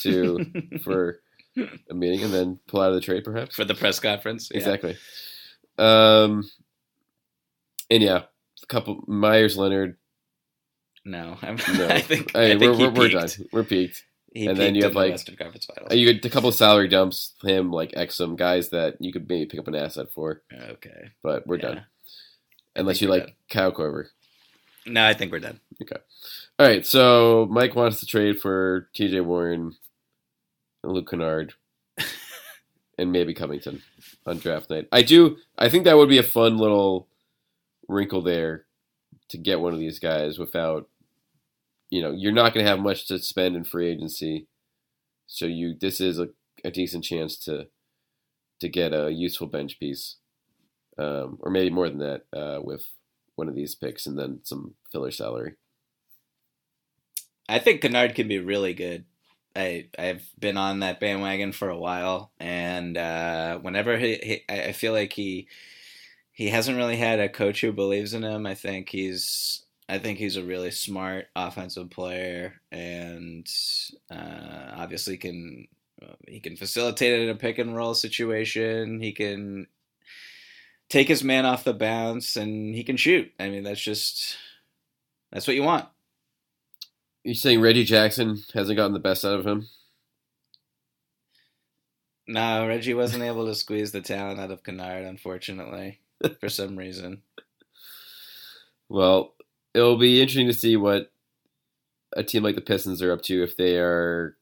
to 0.00 0.46
for 0.84 1.20
a 1.56 1.94
meeting 1.94 2.22
and 2.22 2.32
then 2.32 2.58
pull 2.66 2.80
out 2.80 2.90
of 2.90 2.94
the 2.94 3.00
trade, 3.00 3.24
perhaps 3.24 3.54
for 3.54 3.64
the 3.64 3.74
press 3.74 4.00
conference. 4.00 4.50
Yeah. 4.50 4.58
Exactly. 4.58 4.96
Um, 5.78 6.48
and 7.90 8.02
yeah, 8.02 8.22
a 8.62 8.66
couple 8.66 9.04
Meyers 9.06 9.56
Leonard. 9.56 9.96
No, 11.04 11.36
I'm, 11.42 11.56
no. 11.74 11.88
I 11.88 12.00
think, 12.00 12.32
hey, 12.32 12.52
I 12.52 12.58
think 12.58 12.78
we're, 12.78 12.90
we're, 12.90 12.90
we're 12.90 13.08
done. 13.08 13.28
We're 13.52 13.64
peaked. 13.64 14.04
He 14.32 14.46
and 14.46 14.58
then 14.58 14.74
you 14.74 14.82
have 14.82 14.96
like 14.96 15.12
Western 15.12 15.36
Conference 15.36 15.66
Finals. 15.66 15.94
You 15.94 16.12
get 16.12 16.24
a 16.24 16.30
couple 16.30 16.50
salary 16.50 16.88
dumps, 16.88 17.34
him 17.42 17.70
like 17.70 17.92
Exum 17.92 18.36
guys 18.36 18.70
that 18.70 18.96
you 18.98 19.12
could 19.12 19.28
maybe 19.28 19.46
pick 19.46 19.60
up 19.60 19.68
an 19.68 19.76
asset 19.76 20.06
for. 20.12 20.42
Okay, 20.52 21.12
but 21.22 21.46
we're 21.46 21.56
yeah. 21.56 21.62
done. 21.62 21.86
Unless 22.74 23.00
you 23.00 23.06
like. 23.06 23.36
Kyle 23.48 23.70
Korver. 23.70 24.06
No, 24.86 25.04
I 25.04 25.14
think 25.14 25.32
we're 25.32 25.40
done. 25.40 25.60
Okay. 25.82 25.96
All 26.58 26.66
right. 26.66 26.84
So 26.84 27.48
Mike 27.50 27.74
wants 27.74 28.00
to 28.00 28.06
trade 28.06 28.40
for 28.40 28.88
T.J. 28.94 29.20
Warren, 29.20 29.74
and 30.82 30.92
Luke 30.92 31.10
Kennard, 31.10 31.54
and 32.98 33.12
maybe 33.12 33.34
Covington 33.34 33.82
on 34.26 34.38
draft 34.38 34.70
night. 34.70 34.88
I 34.92 35.02
do. 35.02 35.38
I 35.58 35.68
think 35.68 35.84
that 35.84 35.96
would 35.96 36.08
be 36.08 36.18
a 36.18 36.22
fun 36.22 36.58
little 36.58 37.08
wrinkle 37.88 38.22
there 38.22 38.66
to 39.28 39.38
get 39.38 39.60
one 39.60 39.72
of 39.72 39.80
these 39.80 39.98
guys 39.98 40.38
without. 40.38 40.88
You 41.90 42.02
know, 42.02 42.10
you're 42.10 42.32
not 42.32 42.52
going 42.52 42.64
to 42.64 42.70
have 42.70 42.80
much 42.80 43.06
to 43.08 43.18
spend 43.20 43.54
in 43.54 43.64
free 43.64 43.88
agency, 43.88 44.48
so 45.26 45.46
you 45.46 45.76
this 45.78 46.00
is 46.00 46.18
a, 46.18 46.28
a 46.64 46.70
decent 46.70 47.04
chance 47.04 47.36
to 47.44 47.68
to 48.60 48.68
get 48.68 48.92
a 48.92 49.12
useful 49.12 49.46
bench 49.46 49.78
piece, 49.78 50.16
um, 50.98 51.38
or 51.40 51.50
maybe 51.50 51.70
more 51.70 51.88
than 51.88 51.98
that 51.98 52.22
uh, 52.36 52.60
with 52.62 52.84
one 53.36 53.48
of 53.48 53.54
these 53.54 53.74
picks 53.74 54.06
and 54.06 54.18
then 54.18 54.40
some 54.42 54.74
filler 54.90 55.10
salary. 55.10 55.54
I 57.48 57.58
think 57.58 57.82
Kennard 57.82 58.14
can 58.14 58.28
be 58.28 58.38
really 58.38 58.74
good. 58.74 59.04
I 59.54 59.88
I've 59.98 60.28
been 60.38 60.56
on 60.56 60.80
that 60.80 61.00
bandwagon 61.00 61.52
for 61.52 61.68
a 61.68 61.78
while, 61.78 62.32
and 62.40 62.96
uh, 62.96 63.58
whenever 63.58 63.96
he, 63.98 64.14
he, 64.16 64.44
I 64.48 64.72
feel 64.72 64.92
like 64.92 65.12
he 65.12 65.48
he 66.32 66.48
hasn't 66.48 66.76
really 66.76 66.96
had 66.96 67.20
a 67.20 67.28
coach 67.28 67.60
who 67.60 67.72
believes 67.72 68.14
in 68.14 68.24
him. 68.24 68.46
I 68.46 68.54
think 68.54 68.88
he's 68.88 69.64
I 69.88 69.98
think 69.98 70.18
he's 70.18 70.36
a 70.36 70.44
really 70.44 70.70
smart 70.70 71.26
offensive 71.36 71.90
player, 71.90 72.60
and 72.72 73.48
uh, 74.10 74.72
obviously 74.76 75.16
can 75.18 75.68
he 76.28 76.40
can 76.40 76.56
facilitate 76.56 77.12
it 77.12 77.22
in 77.22 77.30
a 77.30 77.34
pick 77.34 77.58
and 77.58 77.76
roll 77.76 77.94
situation. 77.94 79.00
He 79.00 79.12
can 79.12 79.66
take 80.88 81.08
his 81.08 81.24
man 81.24 81.44
off 81.46 81.64
the 81.64 81.74
bounce 81.74 82.36
and 82.36 82.74
he 82.74 82.84
can 82.84 82.96
shoot. 82.96 83.32
I 83.38 83.48
mean, 83.48 83.62
that's 83.62 83.80
just 83.80 84.36
that's 85.32 85.46
what 85.46 85.56
you 85.56 85.62
want. 85.62 85.86
You're 87.24 87.34
saying 87.34 87.60
Reggie 87.60 87.84
Jackson 87.84 88.38
hasn't 88.52 88.76
gotten 88.76 88.92
the 88.92 88.98
best 88.98 89.24
out 89.24 89.38
of 89.38 89.46
him? 89.46 89.66
No, 92.26 92.66
Reggie 92.66 92.94
wasn't 92.94 93.24
able 93.24 93.46
to 93.46 93.54
squeeze 93.54 93.92
the 93.92 94.00
talent 94.00 94.40
out 94.40 94.50
of 94.50 94.62
Kennard, 94.62 95.04
unfortunately, 95.04 96.00
for 96.40 96.48
some 96.48 96.76
reason. 96.76 97.22
Well, 98.88 99.34
it'll 99.74 99.98
be 99.98 100.20
interesting 100.20 100.46
to 100.46 100.54
see 100.54 100.76
what 100.76 101.10
a 102.16 102.22
team 102.22 102.42
like 102.42 102.54
the 102.54 102.60
Pistons 102.60 103.02
are 103.02 103.12
up 103.12 103.22
to 103.22 103.42
if 103.42 103.56
they 103.56 103.78
are, 103.78 104.36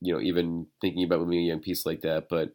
you 0.00 0.14
know, 0.14 0.20
even 0.20 0.66
thinking 0.80 1.04
about 1.04 1.20
moving 1.20 1.38
a 1.38 1.42
young 1.42 1.60
piece 1.60 1.86
like 1.86 2.00
that. 2.02 2.28
But 2.28 2.52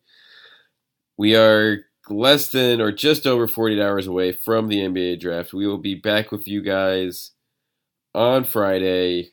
we 1.17 1.35
are 1.35 1.85
less 2.09 2.49
than 2.49 2.81
or 2.81 2.91
just 2.91 3.25
over 3.25 3.47
48 3.47 3.81
hours 3.81 4.07
away 4.07 4.31
from 4.31 4.67
the 4.67 4.79
NBA 4.79 5.19
draft. 5.19 5.53
We 5.53 5.67
will 5.67 5.77
be 5.77 5.95
back 5.95 6.31
with 6.31 6.47
you 6.47 6.61
guys 6.61 7.31
on 8.13 8.43
Friday 8.43 9.31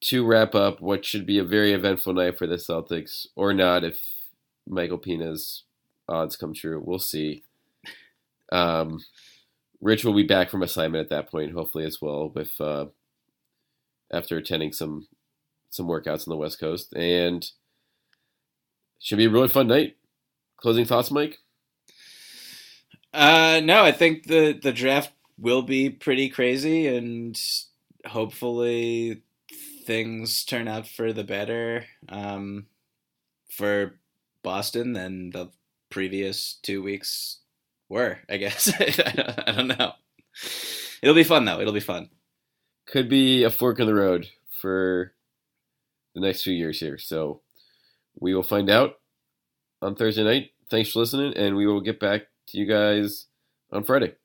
to 0.00 0.24
wrap 0.24 0.54
up 0.54 0.80
what 0.80 1.04
should 1.04 1.26
be 1.26 1.38
a 1.38 1.44
very 1.44 1.72
eventful 1.72 2.14
night 2.14 2.38
for 2.38 2.46
the 2.46 2.56
Celtics, 2.56 3.26
or 3.34 3.52
not 3.52 3.84
if 3.84 4.00
Michael 4.66 4.98
Pina's 4.98 5.64
odds 6.08 6.36
come 6.36 6.54
true. 6.54 6.82
We'll 6.84 6.98
see. 6.98 7.42
Um, 8.52 9.00
Rich 9.80 10.04
will 10.04 10.14
be 10.14 10.22
back 10.22 10.50
from 10.50 10.62
assignment 10.62 11.02
at 11.02 11.10
that 11.10 11.30
point, 11.30 11.52
hopefully 11.52 11.84
as 11.84 12.00
well, 12.00 12.30
with 12.30 12.52
uh, 12.60 12.86
after 14.12 14.36
attending 14.36 14.72
some 14.72 15.08
some 15.70 15.86
workouts 15.86 16.26
on 16.26 16.30
the 16.30 16.36
West 16.36 16.58
Coast, 16.58 16.94
and 16.94 17.50
should 19.00 19.18
be 19.18 19.26
a 19.26 19.30
really 19.30 19.48
fun 19.48 19.68
night. 19.68 19.96
Closing 20.56 20.84
thoughts, 20.84 21.10
Mike? 21.10 21.38
Uh, 23.12 23.60
no, 23.64 23.84
I 23.84 23.92
think 23.92 24.26
the 24.26 24.52
the 24.52 24.72
draft 24.72 25.12
will 25.38 25.62
be 25.62 25.90
pretty 25.90 26.28
crazy, 26.28 26.86
and 26.86 27.38
hopefully 28.06 29.22
things 29.86 30.44
turn 30.44 30.68
out 30.68 30.86
for 30.86 31.12
the 31.12 31.24
better 31.24 31.86
um, 32.08 32.66
for 33.50 33.98
Boston 34.42 34.92
than 34.92 35.30
the 35.30 35.50
previous 35.90 36.58
two 36.62 36.82
weeks 36.82 37.38
were. 37.88 38.18
I 38.28 38.36
guess 38.36 38.72
I, 38.80 39.12
don't, 39.12 39.48
I 39.48 39.52
don't 39.52 39.68
know. 39.78 39.92
It'll 41.02 41.14
be 41.14 41.24
fun 41.24 41.44
though. 41.44 41.60
It'll 41.60 41.72
be 41.72 41.80
fun. 41.80 42.10
Could 42.86 43.08
be 43.08 43.44
a 43.44 43.50
fork 43.50 43.80
in 43.80 43.86
the 43.86 43.94
road 43.94 44.28
for 44.50 45.14
the 46.14 46.20
next 46.20 46.42
few 46.42 46.52
years 46.54 46.80
here. 46.80 46.98
So 46.98 47.42
We 48.20 48.34
will 48.34 48.42
find 48.42 48.70
out 48.70 48.96
on 49.82 49.94
Thursday 49.96 50.24
night. 50.24 50.50
Thanks 50.70 50.90
for 50.92 51.00
listening, 51.00 51.34
and 51.36 51.56
we 51.56 51.66
will 51.66 51.80
get 51.80 52.00
back 52.00 52.22
to 52.50 52.58
you 52.58 52.66
guys 52.66 53.26
on 53.72 53.84
Friday. 53.84 54.17